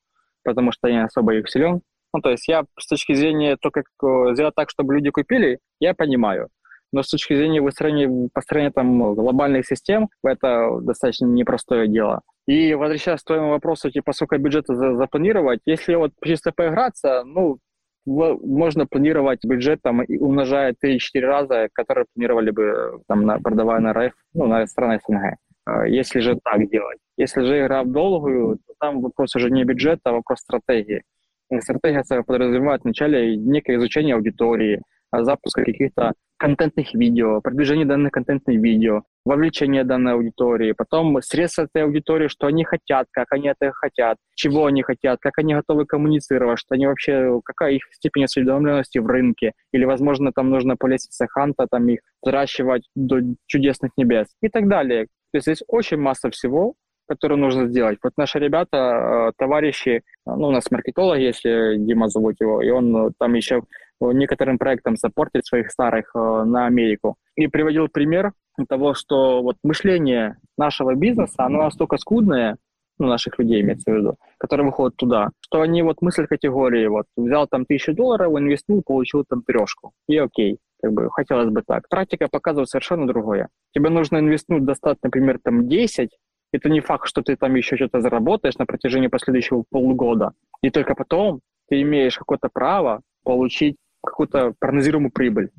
потому 0.44 0.72
что 0.72 0.88
я 0.88 0.96
не 0.96 1.04
особо 1.04 1.36
их 1.36 1.48
силен. 1.50 1.82
Ну, 2.14 2.22
то 2.22 2.32
есть 2.32 2.48
я 2.48 2.64
с 2.80 2.88
точки 2.88 3.14
зрения 3.14 3.58
то, 3.58 3.70
как 3.70 3.86
сделать 4.34 4.56
так, 4.56 4.72
чтобы 4.72 4.96
люди 4.96 5.12
купили, 5.12 5.60
я 5.80 5.94
понимаю 5.94 6.50
но 6.96 7.04
с 7.04 7.10
точки 7.10 7.36
зрения 7.36 7.62
выстроения, 7.62 8.30
построения 8.34 8.72
там 8.72 9.16
глобальных 9.16 9.68
систем, 9.68 10.08
это 10.24 10.80
достаточно 10.82 11.26
непростое 11.26 11.90
дело. 11.90 12.22
И 12.48 12.74
возвращаясь 12.74 13.22
к 13.22 13.26
твоему 13.26 13.50
вопросу, 13.50 13.92
типа, 13.92 14.14
сколько 14.14 14.38
бюджета 14.38 14.76
запланировать, 14.96 15.60
если 15.66 15.96
вот 15.96 16.14
чисто 16.24 16.54
поиграться, 16.54 17.24
ну, 17.26 17.58
можно 18.06 18.86
планировать 18.86 19.44
бюджет 19.44 19.82
там 19.82 20.04
и 20.04 20.18
умножая 20.18 20.76
3-4 20.84 20.98
раза, 21.22 21.70
которые 21.74 22.06
планировали 22.13 22.52
бы 22.52 23.02
там 23.08 23.24
на, 23.24 23.39
продавая 23.39 23.80
на 23.80 23.94
РФ, 23.94 24.13
ну, 24.34 24.46
на 24.46 24.65
страны 24.68 25.00
СНГ. 25.06 25.38
А, 25.65 25.88
если 25.88 26.20
же 26.20 26.38
так 26.44 26.70
делать. 26.70 27.00
Если 27.18 27.41
же 27.44 27.60
игра 27.60 27.84
в 27.84 27.91
долгую, 27.91 28.58
то 28.58 28.74
там 28.80 29.02
вопрос 29.02 29.36
уже 29.36 29.50
не 29.50 29.63
бюджета, 29.63 30.02
а 30.06 30.12
вопрос 30.12 30.39
стратегии. 30.39 31.04
И 31.50 31.60
стратегия 31.62 32.04
подразумевает 32.24 32.84
вначале 32.84 33.36
некое 33.36 33.78
изучение 33.78 34.15
аудитории, 34.15 34.82
запуска 35.12 35.63
каких-то 35.63 36.13
контентных 36.38 36.93
видео, 36.93 37.41
продвижение 37.41 37.86
данных 37.86 38.12
контентных 38.12 38.58
видео, 38.58 39.04
вовлечение 39.26 39.84
данной 39.84 40.13
аудитории, 40.13 40.74
потом 40.74 41.21
средства 41.21 41.63
этой 41.63 41.84
аудитории, 41.84 42.28
что 42.28 42.48
они 42.48 42.63
хотят, 42.63 43.08
как 43.12 43.32
они 43.32 43.48
это 43.50 43.71
хотят, 43.71 44.17
чего 44.36 44.65
они 44.65 44.84
хотят, 44.84 45.19
как 45.19 45.38
они 45.38 45.56
готовы 45.56 45.86
коммуницировать, 45.86 46.60
что 46.60 46.76
они 46.76 46.88
вообще, 46.88 47.39
какая 47.43 47.74
их 47.74 47.84
степень 47.91 48.26
осведомленности 48.26 49.00
в 49.00 49.08
рынке, 49.08 49.54
или, 49.71 49.86
возможно, 49.86 50.32
там 50.32 50.50
нужно 50.50 50.76
по 50.76 50.88
лестнице 50.88 51.28
Ханта 51.28 51.67
там 51.69 51.88
их 51.89 52.00
взращивать 52.21 52.88
до 52.95 53.19
чудесных 53.48 53.91
небес 53.98 54.28
и 54.41 54.50
так 54.50 54.67
далее. 54.67 55.08
То 55.32 55.38
есть 55.38 55.48
здесь 55.48 55.63
очень 55.67 55.98
масса 55.98 56.30
всего, 56.30 56.76
которую 57.08 57.39
нужно 57.39 57.68
сделать. 57.68 58.00
Вот 58.04 58.13
наши 58.18 58.39
ребята, 58.39 58.78
э, 58.78 59.32
товарищи, 59.38 60.04
ну, 60.26 60.48
у 60.48 60.52
нас 60.52 60.70
маркетолог, 60.72 61.18
если 61.18 61.78
Дима 61.78 62.10
зовут 62.10 62.36
его, 62.39 62.62
и 62.62 62.70
он 62.70 62.96
э, 62.96 63.12
там 63.18 63.34
еще 63.34 63.63
некоторым 64.02 64.58
проектам 64.58 64.98
саппортит 64.98 65.46
своих 65.46 65.72
старых 65.72 66.12
э, 66.15 66.20
на 66.20 66.65
Америку. 66.65 67.15
И 67.36 67.48
приводил 67.48 67.88
пример 67.88 68.34
того, 68.68 68.94
что 68.94 69.41
вот 69.41 69.58
мышление 69.63 70.38
нашего 70.58 70.96
бизнеса, 70.96 71.44
оно 71.44 71.63
настолько 71.63 71.98
скудное, 71.98 72.58
ну, 72.98 73.08
наших 73.08 73.38
людей 73.39 73.62
имеется 73.62 73.91
в 73.91 73.96
виду, 73.96 74.15
которые 74.38 74.65
выходят 74.65 74.96
туда, 74.96 75.30
что 75.41 75.62
они 75.62 75.84
вот 75.84 76.02
мысль 76.02 76.28
категории, 76.28 76.88
вот, 76.88 77.06
взял 77.18 77.48
там 77.48 77.65
тысячу 77.65 77.94
долларов, 77.94 78.38
инвестнул, 78.38 78.82
получил 78.86 79.26
там 79.28 79.44
трешку. 79.44 79.91
И 80.08 80.18
окей, 80.18 80.60
как 80.82 80.94
бы 80.94 81.10
хотелось 81.12 81.50
бы 81.50 81.62
так. 81.65 81.89
Практика 81.89 82.28
показывает 82.32 82.70
совершенно 82.70 83.08
другое. 83.08 83.50
Тебе 83.74 83.89
нужно 83.89 84.20
инвестнуть 84.20 84.63
достать, 84.63 84.98
например, 85.04 85.39
там 85.44 85.68
10, 85.68 86.10
это 86.56 86.70
не 86.70 86.82
факт, 86.82 87.08
что 87.08 87.22
ты 87.22 87.36
там 87.36 87.56
еще 87.56 87.76
что-то 87.76 88.02
заработаешь 88.02 88.58
на 88.58 88.65
протяжении 88.65 89.08
последующего 89.08 89.63
полугода. 89.70 90.32
И 90.62 90.70
только 90.70 90.96
потом 90.96 91.41
ты 91.70 91.82
имеешь 91.82 92.18
какое-то 92.18 92.50
право 92.52 93.02
получить 93.24 93.76
какую-то 94.04 94.54
прогнозируемую 94.60 95.12
прибыль. 95.12 95.50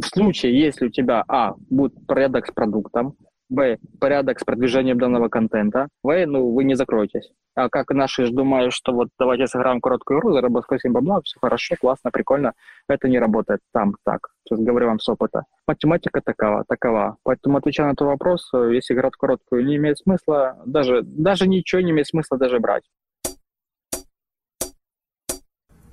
В 0.00 0.06
случае, 0.06 0.58
если 0.58 0.86
у 0.86 0.90
тебя, 0.90 1.24
а, 1.28 1.54
будет 1.68 1.94
порядок 2.06 2.46
с 2.46 2.52
продуктом, 2.52 3.14
б, 3.50 3.78
порядок 3.98 4.40
с 4.40 4.44
продвижением 4.44 4.98
данного 4.98 5.28
контента, 5.28 5.88
в, 6.02 6.26
ну, 6.26 6.54
вы 6.54 6.64
не 6.64 6.74
закроетесь. 6.74 7.30
А 7.54 7.68
как 7.68 7.90
наши 7.90 8.26
же 8.26 8.32
думают, 8.32 8.72
что 8.72 8.92
вот 8.92 9.08
давайте 9.18 9.46
сыграем 9.46 9.80
короткую 9.80 10.20
игру, 10.20 10.32
заработаем 10.32 10.92
бабла, 10.92 11.20
все 11.22 11.38
хорошо, 11.40 11.74
классно, 11.78 12.10
прикольно. 12.10 12.52
Это 12.88 13.08
не 13.08 13.18
работает 13.18 13.60
там 13.72 13.94
так. 14.04 14.28
Сейчас 14.44 14.60
говорю 14.60 14.86
вам 14.86 15.00
с 15.00 15.08
опыта. 15.08 15.44
Математика 15.66 16.20
такова, 16.24 16.64
такова. 16.66 17.16
Поэтому, 17.24 17.58
отвечая 17.58 17.88
на 17.88 17.92
этот 17.92 18.06
вопрос, 18.06 18.50
если 18.52 18.94
играть 18.94 19.14
короткую 19.18 19.66
не 19.66 19.76
имеет 19.76 19.98
смысла, 19.98 20.56
даже, 20.64 21.02
даже 21.02 21.48
ничего 21.48 21.82
не 21.82 21.90
имеет 21.90 22.06
смысла 22.06 22.38
даже 22.38 22.60
брать. 22.60 22.84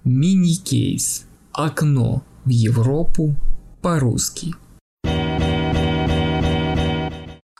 Мини-кейс. 0.04 1.28
Окно 1.52 2.22
в 2.46 2.50
Европу 2.50 3.32
по-русски. 3.82 4.67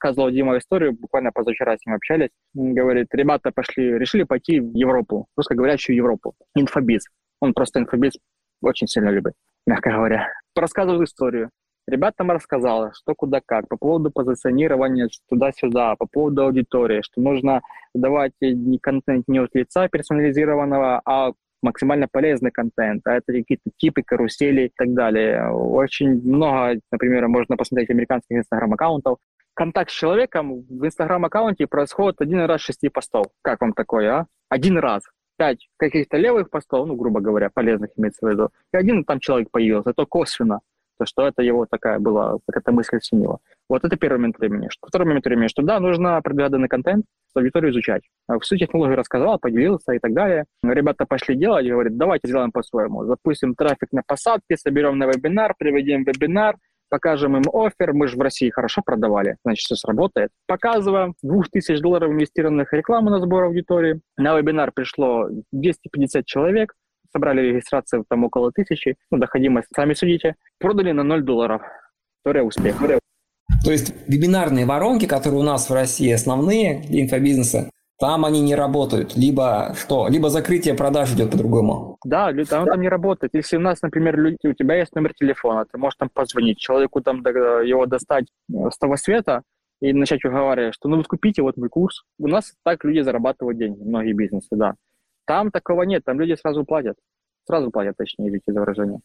Сказал 0.08 0.32
Дима 0.32 0.58
историю, 0.58 0.94
буквально 0.94 1.32
позавчера 1.34 1.76
с 1.76 1.86
ним 1.86 1.96
общались. 1.96 2.30
Говорит, 2.54 3.08
ребята 3.12 3.52
пошли, 3.54 3.98
решили 4.00 4.24
пойти 4.24 4.62
в 4.62 4.74
Европу, 4.74 5.28
русскоговорящую 5.36 5.98
Европу. 5.98 6.34
Инфобиз. 6.56 7.04
Он 7.42 7.54
просто 7.54 7.80
инфобиз 7.80 8.14
очень 8.62 8.88
сильно 8.88 9.10
любит, 9.10 9.34
мягко 9.66 9.92
говоря. 9.92 10.30
Рассказывал 10.56 11.04
историю. 11.04 11.50
Ребятам 11.90 12.32
рассказала, 12.32 12.94
что 12.94 13.16
куда 13.16 13.42
как, 13.46 13.68
по 13.68 13.76
поводу 13.76 14.10
позиционирования 14.10 15.10
туда-сюда, 15.28 15.98
по 15.98 16.08
поводу 16.10 16.46
аудитории, 16.46 17.02
что 17.02 17.20
нужно 17.20 17.62
давать 17.94 18.32
не 18.40 18.80
контент 18.80 19.26
не 19.28 19.40
от 19.40 19.54
лица 19.56 19.90
персонализированного, 19.90 21.02
а 21.06 21.34
максимально 21.62 22.08
полезный 22.10 22.52
контент, 22.52 23.02
а 23.06 23.16
это 23.16 23.34
какие-то 23.34 23.72
типы, 23.76 24.04
карусели 24.04 24.68
и 24.68 24.72
так 24.74 24.94
далее. 24.94 25.50
Очень 25.52 26.22
много, 26.24 26.80
например, 26.94 27.28
можно 27.28 27.58
посмотреть 27.58 27.90
американских 27.90 28.38
инстаграм-аккаунтов. 28.38 29.18
Контакт 29.58 29.90
с 29.90 29.94
человеком 29.96 30.62
в 30.70 30.86
инстаграм-аккаунте 30.86 31.66
происходит 31.66 32.22
один 32.22 32.42
раз 32.42 32.62
шести 32.62 32.90
постов. 32.90 33.26
Как 33.42 33.60
вам 33.60 33.74
такое, 33.74 34.12
а? 34.12 34.26
Один 34.50 34.78
раз. 34.78 35.02
Пять 35.36 35.68
каких-то 35.78 36.18
левых 36.18 36.52
постов, 36.52 36.88
ну, 36.88 36.96
грубо 36.96 37.22
говоря, 37.22 37.50
полезных 37.52 37.90
имеется 37.98 38.24
в 38.24 38.30
виду, 38.30 38.50
и 38.72 38.78
один 38.78 39.04
там 39.04 39.20
человек 39.20 39.50
появился. 39.50 39.90
Это 39.90 40.06
косвенно 40.06 40.60
то 41.00 41.06
что 41.06 41.28
это 41.28 41.44
его 41.44 41.68
такая 41.70 42.00
была, 42.00 42.38
какая-то 42.48 42.72
мысль 42.72 42.98
синила. 43.02 43.38
Вот 43.70 43.84
это 43.84 43.96
первый 43.98 44.18
момент 44.18 44.40
времени. 44.40 44.68
Второй 44.82 45.08
момент 45.08 45.26
времени, 45.26 45.48
что 45.48 45.62
да, 45.62 45.80
нужно 45.80 46.20
продвигать 46.24 46.52
данный 46.52 46.68
контент, 46.70 47.06
аудиторию 47.38 47.72
изучать. 47.72 48.02
А 48.28 48.40
всю 48.40 48.58
технологию 48.58 48.98
рассказал, 48.98 49.40
поделился 49.40 49.94
и 49.94 50.00
так 50.00 50.14
далее. 50.14 50.46
Ребята 50.64 51.06
пошли 51.06 51.36
делать 51.36 51.68
говорят, 51.68 51.96
давайте 51.98 52.28
сделаем 52.28 52.52
по-своему. 52.52 53.06
Запустим 53.06 53.56
трафик 53.56 53.92
на 53.92 54.02
посадке, 54.06 54.58
соберем 54.58 54.98
на 54.98 55.06
вебинар, 55.06 55.54
приведем 55.58 56.04
вебинар, 56.04 56.56
покажем 56.90 57.38
им 57.38 57.44
офер, 57.54 57.94
мы 57.94 58.08
же 58.08 58.18
в 58.18 58.22
России 58.22 58.50
хорошо 58.50 58.82
продавали, 58.86 59.38
значит, 59.44 59.66
все 59.66 59.76
сработает. 59.76 60.30
Показываем 60.48 61.16
2000 61.24 61.82
долларов 61.82 62.12
инвестированных 62.12 62.74
рекламу 62.74 63.10
на 63.10 63.20
сбор 63.20 63.46
аудитории. 63.46 64.02
На 64.18 64.38
вебинар 64.38 64.72
пришло 64.74 65.28
250 65.52 66.26
человек, 66.26 66.74
собрали 67.12 67.42
регистрацию 67.42 68.06
там 68.10 68.24
около 68.24 68.52
тысячи, 68.52 68.96
ну, 69.12 69.18
доходимость, 69.18 69.70
сами 69.76 69.94
судите, 69.94 70.36
продали 70.60 70.92
на 70.92 71.04
0 71.04 71.24
долларов. 71.24 71.62
История 72.20 72.44
успех. 72.44 72.76
То 73.64 73.72
есть 73.72 73.94
вебинарные 74.08 74.66
воронки, 74.66 75.06
которые 75.06 75.40
у 75.40 75.44
нас 75.44 75.70
в 75.70 75.74
России 75.74 76.12
основные 76.12 76.82
для 76.82 77.02
инфобизнеса, 77.02 77.70
там 78.00 78.26
они 78.26 78.42
не 78.42 78.56
работают. 78.56 79.16
Либо 79.16 79.74
что? 79.76 80.08
Либо 80.08 80.30
закрытие 80.30 80.76
продаж 80.76 81.14
идет 81.14 81.32
по-другому. 81.32 81.98
Да, 82.06 82.32
там, 82.50 82.66
там 82.66 82.82
не 82.82 82.90
работает. 82.90 83.34
Если 83.34 83.58
у 83.58 83.60
нас, 83.60 83.82
например, 83.82 84.18
люди, 84.20 84.38
у 84.46 84.54
тебя 84.54 84.76
есть 84.76 84.94
номер 84.96 85.14
телефона, 85.14 85.66
ты 85.66 85.78
можешь 85.78 85.98
там 85.98 86.10
позвонить 86.14 86.60
человеку, 86.60 87.02
там 87.02 87.18
его 87.18 87.86
достать 87.86 88.28
э, 88.54 88.70
с 88.72 88.78
того 88.78 88.98
света 88.98 89.42
и 89.82 89.94
начать 89.94 90.24
уговаривать, 90.26 90.76
что 90.76 90.90
ну 90.90 90.98
вот 90.98 91.08
купите 91.08 91.42
вот 91.42 91.58
мой 91.58 91.70
курс. 91.70 92.04
У 92.20 92.28
нас 92.28 92.54
так 92.64 92.84
люди 92.84 93.02
зарабатывают 93.02 93.58
деньги, 93.58 93.82
многие 93.82 94.14
бизнесы, 94.14 94.50
да. 94.52 94.76
Там 95.26 95.52
такого 95.52 95.84
нет, 95.84 96.04
там 96.06 96.20
люди 96.20 96.36
сразу 96.36 96.64
платят. 96.64 96.96
Сразу 97.46 97.72
платят, 97.72 97.96
точнее, 97.98 98.42
за 98.46 98.60
выражение. 98.60 99.00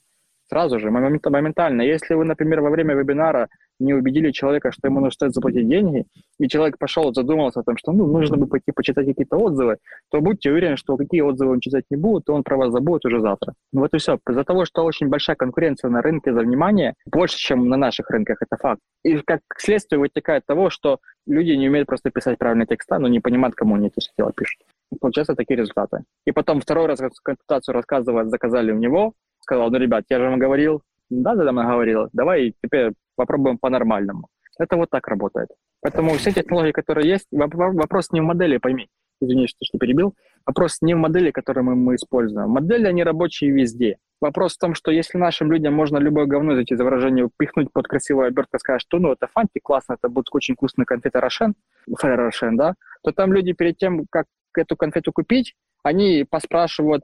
Сразу 0.48 0.78
же, 0.78 0.90
моментально. 0.90 1.82
Если 1.82 2.14
вы, 2.14 2.24
например, 2.24 2.60
во 2.60 2.70
время 2.70 2.94
вебинара 2.94 3.48
не 3.82 3.94
убедили 3.94 4.30
человека, 4.30 4.70
что 4.70 4.88
ему 4.88 5.00
нужно 5.00 5.10
стоит 5.10 5.34
заплатить 5.34 5.68
деньги, 5.68 6.04
и 6.38 6.48
человек 6.48 6.78
пошел, 6.78 7.12
задумался 7.12 7.60
о 7.60 7.62
том, 7.62 7.76
что 7.76 7.92
ну, 7.92 8.06
нужно 8.06 8.36
бы 8.36 8.46
пойти 8.46 8.72
почитать 8.72 9.06
какие-то 9.06 9.36
отзывы, 9.36 9.78
то 10.10 10.20
будьте 10.20 10.50
уверены, 10.50 10.76
что 10.76 10.96
какие 10.96 11.20
отзывы 11.20 11.52
он 11.52 11.60
читать 11.60 11.84
не 11.90 11.96
будет, 11.96 12.24
то 12.24 12.34
он 12.34 12.42
про 12.42 12.56
вас 12.56 12.70
забудет 12.70 13.04
уже 13.04 13.20
завтра. 13.20 13.54
Ну 13.72 13.80
вот 13.80 13.92
и 13.94 13.98
все. 13.98 14.18
Из-за 14.28 14.44
того, 14.44 14.64
что 14.64 14.84
очень 14.84 15.08
большая 15.08 15.36
конкуренция 15.36 15.90
на 15.90 16.02
рынке 16.02 16.32
за 16.32 16.40
внимание, 16.40 16.94
больше, 17.06 17.36
чем 17.36 17.68
на 17.68 17.76
наших 17.76 18.10
рынках, 18.10 18.38
это 18.40 18.56
факт. 18.56 18.80
И 19.04 19.18
как 19.18 19.40
следствие 19.58 19.98
вытекает 19.98 20.46
того, 20.46 20.70
что 20.70 20.98
люди 21.26 21.52
не 21.52 21.68
умеют 21.68 21.88
просто 21.88 22.10
писать 22.10 22.38
правильные 22.38 22.66
тексты, 22.66 22.98
но 22.98 23.08
не 23.08 23.20
понимают, 23.20 23.54
кому 23.54 23.76
они 23.76 23.88
это 23.88 24.00
дело 24.16 24.32
пишут. 24.32 24.60
Получаются 25.00 25.34
такие 25.34 25.56
результаты. 25.56 26.04
И 26.26 26.32
потом 26.32 26.60
второй 26.60 26.86
раз 26.86 27.00
консультацию 27.22 27.74
рассказывать 27.74 28.28
заказали 28.28 28.72
у 28.72 28.76
него, 28.76 29.14
сказал, 29.42 29.70
ну, 29.70 29.78
ребят, 29.78 30.04
я 30.08 30.18
же 30.18 30.24
вам 30.24 30.38
говорил, 30.38 30.82
да, 31.10 31.34
да, 31.34 31.44
да, 31.44 31.52
говорил, 31.52 32.08
давай 32.12 32.54
теперь 32.62 32.92
попробуем 33.16 33.58
по-нормальному. 33.58 34.28
Это 34.58 34.76
вот 34.76 34.90
так 34.90 35.06
работает. 35.08 35.48
Поэтому 35.80 36.12
все 36.14 36.32
технологии, 36.32 36.72
которые 36.72 37.08
есть, 37.08 37.26
вопрос 37.30 38.10
не 38.12 38.20
в 38.20 38.24
модели, 38.24 38.58
пойми, 38.58 38.88
извини, 39.20 39.46
что, 39.48 39.58
что 39.62 39.78
перебил, 39.78 40.14
вопрос 40.46 40.78
не 40.80 40.94
в 40.94 40.98
модели, 40.98 41.30
которые 41.30 41.64
мы, 41.64 41.74
мы 41.74 41.96
используем. 41.96 42.50
Модели, 42.50 42.86
они 42.86 43.02
рабочие 43.02 43.50
везде. 43.50 43.96
Вопрос 44.20 44.54
в 44.54 44.58
том, 44.58 44.74
что 44.74 44.92
если 44.92 45.18
нашим 45.18 45.50
людям 45.50 45.74
можно 45.74 45.98
любое 45.98 46.26
говно, 46.26 46.56
эти 46.56 46.74
за 46.74 46.84
выражение, 46.84 47.28
пихнуть 47.36 47.72
под 47.72 47.88
красивую 47.88 48.28
обертку 48.28 48.56
и 48.56 48.60
сказать, 48.60 48.82
что 48.82 48.98
ну, 48.98 49.12
это 49.12 49.26
фанти, 49.26 49.58
классно, 49.60 49.94
это 49.94 50.08
будет 50.08 50.26
очень 50.30 50.54
вкусный 50.54 50.84
конфета 50.84 51.20
Рошен, 51.20 51.54
Ферро 52.00 52.26
Рошен, 52.26 52.56
да, 52.56 52.74
то 53.02 53.10
там 53.10 53.32
люди 53.32 53.52
перед 53.52 53.76
тем, 53.78 54.06
как 54.08 54.26
эту 54.56 54.76
конфету 54.76 55.12
купить, 55.12 55.54
они 55.82 56.24
поспрашивают, 56.28 57.02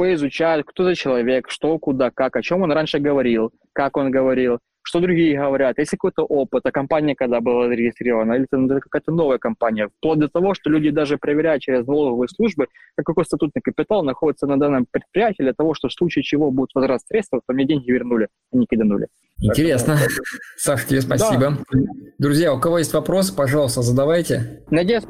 поизучать, 0.00 0.64
кто 0.64 0.84
за 0.84 0.94
человек, 0.94 1.50
что, 1.50 1.78
куда, 1.78 2.10
как, 2.10 2.34
о 2.34 2.40
чем 2.40 2.62
он 2.62 2.72
раньше 2.72 3.00
говорил, 3.00 3.52
как 3.74 3.98
он 3.98 4.10
говорил, 4.10 4.58
что 4.90 4.98
другие 4.98 5.38
говорят, 5.38 5.78
есть 5.78 5.92
какой-то 5.92 6.24
опыт, 6.24 6.66
а 6.66 6.72
компания 6.72 7.14
когда 7.14 7.40
была 7.40 7.68
зарегистрирована, 7.68 8.32
или 8.32 8.46
это 8.50 8.80
какая-то 8.80 9.12
новая 9.12 9.38
компания, 9.38 9.88
вплоть 9.88 10.18
до 10.18 10.28
того, 10.28 10.54
что 10.54 10.68
люди 10.68 10.90
даже 10.90 11.16
проверяют 11.16 11.62
через 11.62 11.86
налоговые 11.86 12.28
службы, 12.28 12.66
какой 12.96 13.24
статутный 13.24 13.62
капитал 13.62 14.02
находится 14.02 14.48
на 14.48 14.58
данном 14.58 14.86
предприятии, 14.90 15.42
для 15.42 15.52
того, 15.52 15.74
что 15.74 15.88
в 15.88 15.92
случае 15.92 16.24
чего 16.24 16.50
будет 16.50 16.70
возврат 16.74 17.02
средств, 17.06 17.32
то 17.32 17.54
мне 17.54 17.66
деньги 17.66 17.88
вернули, 17.88 18.28
а 18.52 18.56
не 18.56 18.66
киданули. 18.66 19.06
Интересно. 19.40 19.96
Саша, 20.56 20.88
тебе 20.88 21.00
спасибо. 21.00 21.56
Да. 21.72 21.80
Друзья, 22.18 22.52
у 22.52 22.60
кого 22.60 22.78
есть 22.78 22.92
вопросы, 22.92 23.34
пожалуйста, 23.34 23.82
задавайте. 23.82 24.64
Надеюсь, 24.70 25.04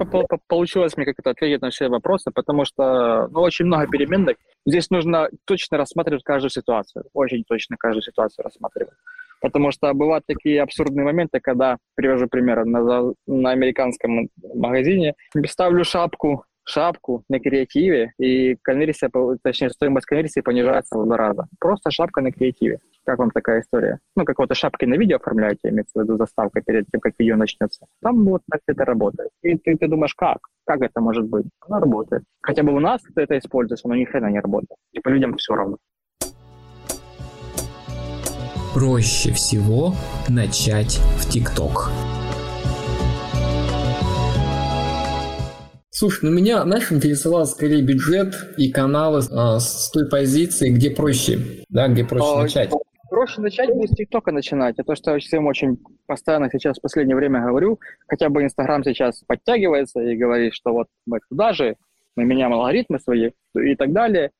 получилось 0.46 0.96
мне 0.96 1.06
как-то 1.06 1.30
ответить 1.30 1.62
на 1.62 1.70
все 1.70 1.88
вопросы, 1.88 2.30
потому 2.32 2.64
что 2.64 3.28
ну, 3.28 3.40
очень 3.40 3.64
много 3.64 3.86
переменных. 3.88 4.36
Здесь 4.66 4.90
нужно 4.90 5.30
точно 5.46 5.78
рассматривать 5.78 6.22
каждую 6.22 6.50
ситуацию, 6.50 7.06
очень 7.14 7.44
точно 7.48 7.76
каждую 7.78 8.02
ситуацию 8.02 8.44
рассматривать. 8.44 8.94
Потому 9.40 9.70
что 9.70 9.92
бывают 9.94 10.24
такие 10.26 10.62
абсурдные 10.62 11.04
моменты, 11.04 11.40
когда, 11.40 11.78
привожу 11.94 12.28
пример, 12.28 12.64
на, 12.64 13.12
на 13.26 13.50
американском 13.50 14.28
магазине 14.54 15.14
ставлю 15.46 15.84
шапку, 15.84 16.44
шапку 16.64 17.24
на 17.28 17.40
креативе, 17.40 18.12
и 18.18 18.56
конверсия, 18.62 19.10
точнее, 19.42 19.70
стоимость 19.70 20.06
конверсии 20.06 20.40
понижается 20.40 20.98
в 20.98 21.04
два 21.04 21.16
раза. 21.16 21.46
Просто 21.58 21.90
шапка 21.90 22.20
на 22.20 22.32
креативе. 22.32 22.78
Как 23.04 23.18
вам 23.18 23.30
такая 23.30 23.60
история? 23.60 23.98
Ну, 24.14 24.24
как 24.24 24.38
вот 24.38 24.54
шапки 24.54 24.84
на 24.84 24.94
видео 24.94 25.16
оформляете, 25.16 25.68
имеется 25.70 25.98
в 25.98 26.02
виду 26.02 26.16
заставка 26.16 26.60
перед 26.60 26.86
тем, 26.90 27.00
как 27.00 27.14
видео 27.18 27.36
начнется. 27.36 27.86
Там 28.02 28.24
вот 28.24 28.42
так 28.50 28.60
это 28.66 28.84
работает. 28.84 29.30
И 29.42 29.56
ты, 29.56 29.76
ты 29.76 29.88
думаешь, 29.88 30.14
как? 30.14 30.38
Как 30.64 30.82
это 30.82 31.00
может 31.00 31.26
быть? 31.26 31.46
Оно 31.66 31.80
работает. 31.80 32.22
Хотя 32.42 32.62
бы 32.62 32.72
у 32.72 32.80
нас 32.80 33.00
это 33.16 33.38
используется, 33.38 33.88
но 33.88 33.96
ни 33.96 34.04
хрена 34.04 34.26
не 34.26 34.40
работает. 34.40 34.78
Типа 34.94 35.08
людям 35.08 35.36
все 35.36 35.54
равно. 35.54 35.78
Проще 38.72 39.32
всего 39.32 39.94
начать 40.28 41.00
в 41.18 41.28
ТикТок. 41.28 41.90
Слушай, 45.90 46.26
ну 46.26 46.30
меня, 46.30 46.62
знаешь, 46.62 46.92
интересовал 46.92 47.46
скорее 47.46 47.82
бюджет 47.82 48.32
и 48.56 48.70
каналы 48.70 49.22
а, 49.32 49.58
с 49.58 49.90
той 49.90 50.08
позиции, 50.08 50.70
где 50.70 50.92
проще, 50.92 51.64
да, 51.68 51.88
где 51.88 52.04
проще 52.04 52.32
а, 52.32 52.42
начать. 52.42 52.70
Проще 53.10 53.40
начать 53.40 53.70
будет 53.70 53.90
с 53.90 53.96
ТикТока 53.96 54.30
начинать. 54.30 54.76
Это 54.78 54.94
что 54.94 55.14
я 55.14 55.18
всем 55.18 55.48
очень 55.48 55.76
постоянно 56.06 56.48
сейчас 56.48 56.78
в 56.78 56.82
последнее 56.82 57.16
время 57.16 57.44
говорю. 57.44 57.80
Хотя 58.06 58.28
бы 58.28 58.44
Инстаграм 58.44 58.84
сейчас 58.84 59.24
подтягивается 59.26 60.00
и 60.00 60.16
говорит, 60.16 60.54
что 60.54 60.70
вот 60.72 60.86
мы 61.06 61.18
туда 61.28 61.54
же, 61.54 61.74
мы 62.14 62.24
меняем 62.24 62.52
алгоритмы 62.52 63.00
свои 63.00 63.32
и 63.56 63.74
так 63.74 63.92
далее. 63.92 64.30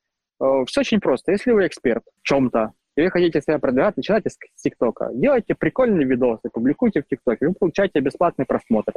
Э, 0.41 0.63
Все 0.67 0.81
очень 0.81 1.01
просто. 1.01 1.33
Если 1.33 1.51
вы 1.51 1.67
эксперт 1.67 2.03
в 2.21 2.25
чем-то, 2.25 2.71
и 2.95 3.01
вы 3.01 3.09
хотите 3.09 3.41
себя 3.41 3.59
продвигать, 3.59 3.97
начинайте 3.97 4.29
с 4.29 4.61
ТикТока. 4.61 5.09
Делайте 5.13 5.55
прикольные 5.55 6.05
видосы, 6.05 6.49
публикуйте 6.51 7.01
в 7.01 7.07
ТикТоке, 7.07 7.47
вы 7.47 7.53
получаете 7.53 7.99
бесплатный 7.99 8.45
просмотр. 8.45 8.93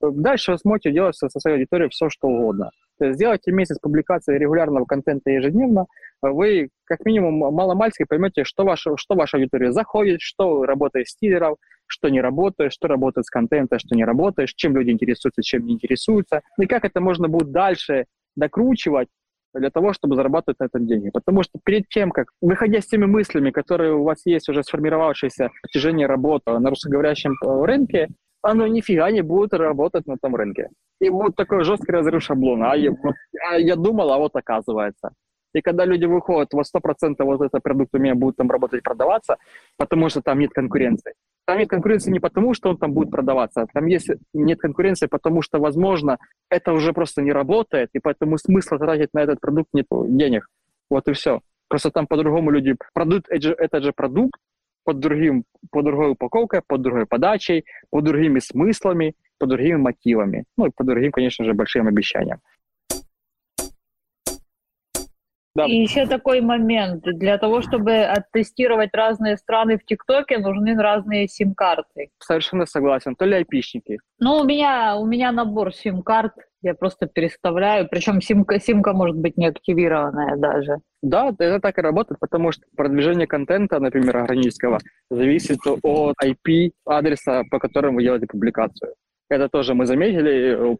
Дальше 0.00 0.52
вы 0.52 0.58
сможете 0.58 0.92
делать 0.92 1.16
со 1.16 1.28
своей 1.28 1.56
аудиторией 1.56 1.90
все, 1.90 2.08
что 2.08 2.28
угодно. 2.28 2.70
То 2.98 3.06
есть 3.06 3.16
сделайте 3.16 3.50
месяц 3.52 3.78
публикации 3.80 4.38
регулярного 4.38 4.84
контента 4.84 5.30
ежедневно, 5.30 5.86
вы 6.20 6.70
как 6.84 7.04
минимум 7.04 7.34
маломальски 7.52 8.04
поймете, 8.04 8.44
что 8.44 8.64
ваша, 8.64 8.96
что 8.96 9.16
ваша 9.16 9.38
аудитория 9.38 9.72
заходит, 9.72 10.20
что 10.20 10.64
работает 10.64 11.08
с 11.08 11.16
тизеров, 11.16 11.56
что 11.86 12.08
не 12.08 12.20
работает, 12.20 12.72
что 12.72 12.86
работает 12.86 13.26
с 13.26 13.30
контентом, 13.30 13.80
что 13.80 13.96
не 13.96 14.04
работает, 14.04 14.50
чем 14.50 14.76
люди 14.76 14.90
интересуются, 14.90 15.42
чем 15.42 15.66
не 15.66 15.74
интересуются, 15.74 16.42
и 16.58 16.66
как 16.66 16.84
это 16.84 17.00
можно 17.00 17.28
будет 17.28 17.50
дальше 17.50 18.06
докручивать, 18.36 19.08
для 19.54 19.70
того, 19.70 19.92
чтобы 19.92 20.16
зарабатывать 20.16 20.58
на 20.60 20.64
этом 20.64 20.86
деньги. 20.86 21.10
Потому 21.10 21.42
что 21.42 21.58
перед 21.64 21.88
тем, 21.88 22.10
как, 22.10 22.28
выходя 22.40 22.80
с 22.80 22.86
теми 22.86 23.06
мыслями, 23.06 23.50
которые 23.50 23.94
у 23.94 24.04
вас 24.04 24.22
есть 24.24 24.48
уже 24.48 24.62
сформировавшиеся 24.62 25.48
в 25.48 25.60
протяжении 25.62 26.04
работы 26.04 26.58
на 26.58 26.70
русскоговорящем 26.70 27.32
э, 27.32 27.64
рынке, 27.64 28.08
оно 28.42 28.66
нифига 28.66 29.10
не 29.10 29.22
будет 29.22 29.54
работать 29.54 30.06
на 30.06 30.16
том 30.16 30.34
рынке. 30.34 30.68
И 31.00 31.08
будет 31.08 31.36
такой 31.36 31.64
жесткий 31.64 31.92
разрыв 31.92 32.22
шаблона. 32.22 32.72
А 32.72 32.76
я, 32.76 32.92
а 33.50 33.58
я 33.58 33.76
думал, 33.76 34.12
а 34.12 34.18
вот 34.18 34.34
оказывается. 34.34 35.10
И 35.54 35.60
когда 35.60 35.84
люди 35.84 36.04
выходят, 36.04 36.52
вот 36.52 36.66
100% 36.66 37.14
вот 37.24 37.40
этот 37.42 37.62
продукт 37.62 37.94
у 37.94 37.98
меня 37.98 38.14
будет 38.14 38.36
там 38.36 38.50
работать, 38.50 38.82
продаваться, 38.82 39.36
потому 39.76 40.08
что 40.08 40.22
там 40.22 40.38
нет 40.38 40.50
конкуренции. 40.50 41.14
Там 41.44 41.58
нет 41.58 41.68
конкуренции 41.68 42.12
не 42.12 42.20
потому, 42.20 42.54
что 42.54 42.70
он 42.70 42.78
там 42.78 42.92
будет 42.92 43.10
продаваться, 43.10 43.62
а 43.62 43.66
там 43.66 43.86
есть 43.86 44.10
нет 44.32 44.60
конкуренции, 44.60 45.06
потому 45.06 45.42
что, 45.42 45.58
возможно, 45.58 46.18
это 46.48 46.72
уже 46.72 46.92
просто 46.92 47.22
не 47.22 47.32
работает, 47.32 47.90
и 47.94 47.98
поэтому 47.98 48.38
смысла 48.38 48.78
тратить 48.78 49.10
на 49.12 49.20
этот 49.22 49.40
продукт 49.40 49.70
нет 49.72 49.86
денег. 49.90 50.46
Вот 50.88 51.08
и 51.08 51.12
все. 51.12 51.40
Просто 51.68 51.90
там 51.90 52.06
по-другому 52.06 52.50
люди 52.50 52.76
продают 52.94 53.26
этот 53.28 53.82
же 53.82 53.92
продукт 53.92 54.38
под 54.84 55.00
другим, 55.00 55.44
по 55.70 55.82
другой 55.82 56.10
упаковкой, 56.10 56.60
под 56.66 56.82
другой 56.82 57.06
подачей, 57.06 57.64
под 57.90 58.04
другими 58.04 58.40
смыслами, 58.40 59.14
под 59.38 59.48
другими 59.48 59.76
мотивами. 59.76 60.44
Ну 60.56 60.66
и 60.66 60.70
по 60.70 60.84
другим, 60.84 61.12
конечно 61.12 61.44
же, 61.44 61.54
большим 61.54 61.88
обещаниям. 61.88 62.40
Да. 65.54 65.66
И 65.66 65.74
еще 65.74 66.06
такой 66.06 66.40
момент. 66.40 67.02
Для 67.04 67.36
того, 67.36 67.60
чтобы 67.60 68.04
оттестировать 68.04 68.90
разные 68.94 69.36
страны 69.36 69.78
в 69.78 69.84
ТикТоке, 69.84 70.38
нужны 70.38 70.74
разные 70.74 71.28
сим-карты. 71.28 72.08
Совершенно 72.18 72.64
согласен. 72.64 73.14
То 73.16 73.26
ли 73.26 73.34
айпишники. 73.34 73.98
Ну, 74.18 74.38
у 74.38 74.44
меня, 74.44 74.96
у 74.96 75.06
меня 75.06 75.30
набор 75.30 75.74
сим-карт. 75.74 76.32
Я 76.62 76.74
просто 76.74 77.06
переставляю. 77.06 77.86
Причем 77.90 78.22
симка, 78.22 78.60
симка 78.60 78.92
может 78.94 79.16
быть 79.16 79.36
не 79.36 79.46
активированная 79.46 80.36
даже. 80.36 80.78
Да, 81.02 81.30
это 81.38 81.60
так 81.60 81.76
и 81.78 81.82
работает, 81.82 82.20
потому 82.20 82.52
что 82.52 82.62
продвижение 82.76 83.26
контента, 83.26 83.80
например, 83.80 84.16
органического, 84.18 84.78
зависит 85.10 85.58
от 85.66 86.14
IP 86.24 86.70
адреса, 86.86 87.42
по 87.50 87.58
которому 87.58 87.96
вы 87.96 88.04
делаете 88.04 88.26
публикацию. 88.26 88.94
Это 89.28 89.48
тоже 89.48 89.74
мы 89.74 89.86
заметили. 89.86 90.76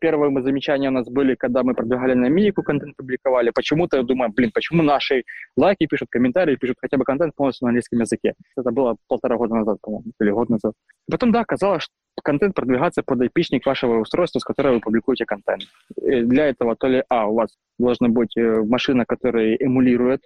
Первые 0.00 0.30
мы 0.30 0.42
замечания 0.42 0.88
у 0.88 0.92
нас 0.92 1.08
были, 1.08 1.34
когда 1.34 1.62
мы 1.62 1.74
продвигали 1.74 2.14
на 2.14 2.28
Минику, 2.28 2.62
контент 2.62 2.96
публиковали. 2.96 3.50
Почему-то 3.54 3.96
я 3.96 4.02
думаю, 4.02 4.30
блин, 4.32 4.50
почему 4.52 4.82
наши 4.82 5.24
лайки 5.56 5.86
пишут, 5.86 6.08
комментарии 6.10 6.56
пишут 6.56 6.76
хотя 6.80 6.98
бы 6.98 7.04
контент 7.04 7.34
полностью 7.34 7.64
на 7.64 7.70
английском 7.70 8.00
языке. 8.00 8.34
Это 8.56 8.70
было 8.72 8.96
полтора 9.08 9.36
года 9.36 9.54
назад, 9.54 9.78
по-моему, 9.80 10.12
или 10.20 10.30
год 10.30 10.50
назад. 10.50 10.74
Потом, 11.10 11.32
да, 11.32 11.40
оказалось, 11.40 11.84
что 11.84 11.92
контент 12.22 12.54
продвигается 12.54 13.02
под 13.02 13.22
IP 13.22 13.60
вашего 13.64 14.00
устройства, 14.00 14.38
с 14.38 14.44
которого 14.44 14.74
вы 14.74 14.80
публикуете 14.80 15.24
контент. 15.24 15.62
И 16.02 16.22
для 16.22 16.46
этого 16.48 16.76
то 16.76 16.88
ли, 16.88 17.02
а, 17.08 17.26
у 17.26 17.34
вас 17.34 17.56
должна 17.78 18.08
быть 18.08 18.36
э, 18.36 18.62
машина, 18.64 19.04
которая 19.06 19.56
эмулирует 19.56 20.20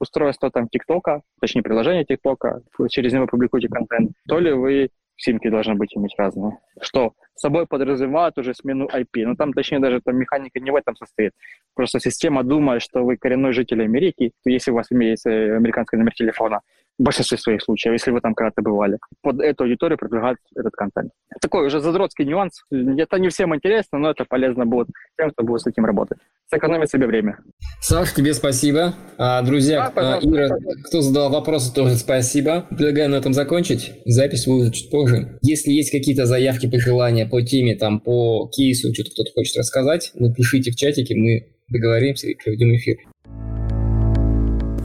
устройство 0.00 0.50
там 0.50 0.68
ТикТока, 0.68 1.22
точнее 1.40 1.62
приложение 1.62 2.04
ТикТока, 2.04 2.60
через 2.90 3.12
него 3.12 3.26
публикуете 3.26 3.68
контент, 3.68 4.10
то 4.28 4.38
ли 4.38 4.52
вы 4.52 4.90
симки 5.22 5.48
должны 5.48 5.74
быть 5.74 5.96
иметь 5.96 6.14
разные. 6.18 6.58
Что 6.80 7.12
собой 7.34 7.66
подразумевает 7.66 8.38
уже 8.38 8.54
смену 8.54 8.86
IP. 8.86 9.24
Ну, 9.26 9.34
там, 9.36 9.52
точнее, 9.52 9.78
даже 9.78 10.00
там 10.00 10.16
механика 10.16 10.60
не 10.60 10.70
в 10.70 10.76
этом 10.76 10.96
состоит. 10.96 11.32
Просто 11.74 12.00
система 12.00 12.42
думает, 12.42 12.82
что 12.82 13.04
вы 13.04 13.16
коренной 13.16 13.52
житель 13.52 13.82
Америки, 13.82 14.32
если 14.44 14.70
у 14.70 14.74
вас 14.74 14.90
есть 14.90 15.26
американский 15.26 15.96
номер 15.96 16.14
телефона, 16.14 16.60
в 16.98 17.02
большинстве 17.02 17.38
своих 17.38 17.62
случаев, 17.62 17.92
если 17.92 18.10
вы 18.10 18.20
там 18.20 18.34
когда-то 18.34 18.62
бывали. 18.62 18.98
Под 19.22 19.40
эту 19.40 19.64
аудиторию 19.64 19.98
продвигать 19.98 20.36
этот 20.54 20.72
контент. 20.72 21.10
Такой 21.40 21.66
уже 21.66 21.80
задротский 21.80 22.24
нюанс. 22.24 22.62
Это 22.70 23.18
не 23.18 23.28
всем 23.28 23.54
интересно, 23.54 23.98
но 23.98 24.10
это 24.10 24.24
полезно 24.24 24.66
будет 24.66 24.88
тем, 25.18 25.30
кто 25.30 25.42
будет 25.42 25.62
с 25.62 25.66
этим 25.66 25.84
работать. 25.84 26.18
Сэкономить 26.50 26.90
себе 26.90 27.06
время. 27.06 27.38
Саш, 27.80 28.12
тебе 28.12 28.34
спасибо. 28.34 28.94
А, 29.18 29.42
друзья, 29.42 29.90
да, 29.94 30.18
Ира, 30.22 30.48
кто 30.86 31.00
задал 31.00 31.30
вопросы, 31.30 31.74
тоже 31.74 31.96
спасибо. 31.96 32.66
Предлагаю 32.70 33.10
на 33.10 33.16
этом 33.16 33.32
закончить. 33.32 33.92
Запись 34.04 34.46
будет 34.46 34.74
чуть 34.74 34.90
позже. 34.90 35.38
Если 35.42 35.72
есть 35.72 35.90
какие-то 35.90 36.26
заявки, 36.26 36.70
пожелания 36.70 37.26
по 37.26 37.40
теме, 37.42 37.74
там, 37.76 38.00
по 38.00 38.48
кейсу, 38.52 38.92
что-то 38.92 39.10
кто-то 39.12 39.32
хочет 39.32 39.56
рассказать, 39.56 40.12
напишите 40.14 40.70
в 40.70 40.76
чатике, 40.76 41.14
мы 41.16 41.48
договоримся 41.68 42.28
и 42.28 42.34
проведем 42.34 42.76
эфир. 42.76 42.98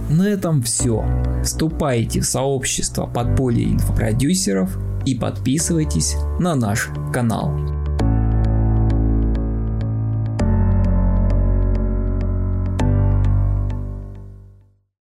На 0.10 0.28
этом 0.28 0.62
все. 0.62 1.04
Вступайте 1.44 2.22
в 2.22 2.26
сообщество 2.26 3.06
подполья 3.06 3.66
инфопродюсеров 3.66 4.78
и 5.06 5.16
подписывайтесь 5.16 6.16
на 6.40 6.56
наш 6.56 6.90
канал. 7.14 7.77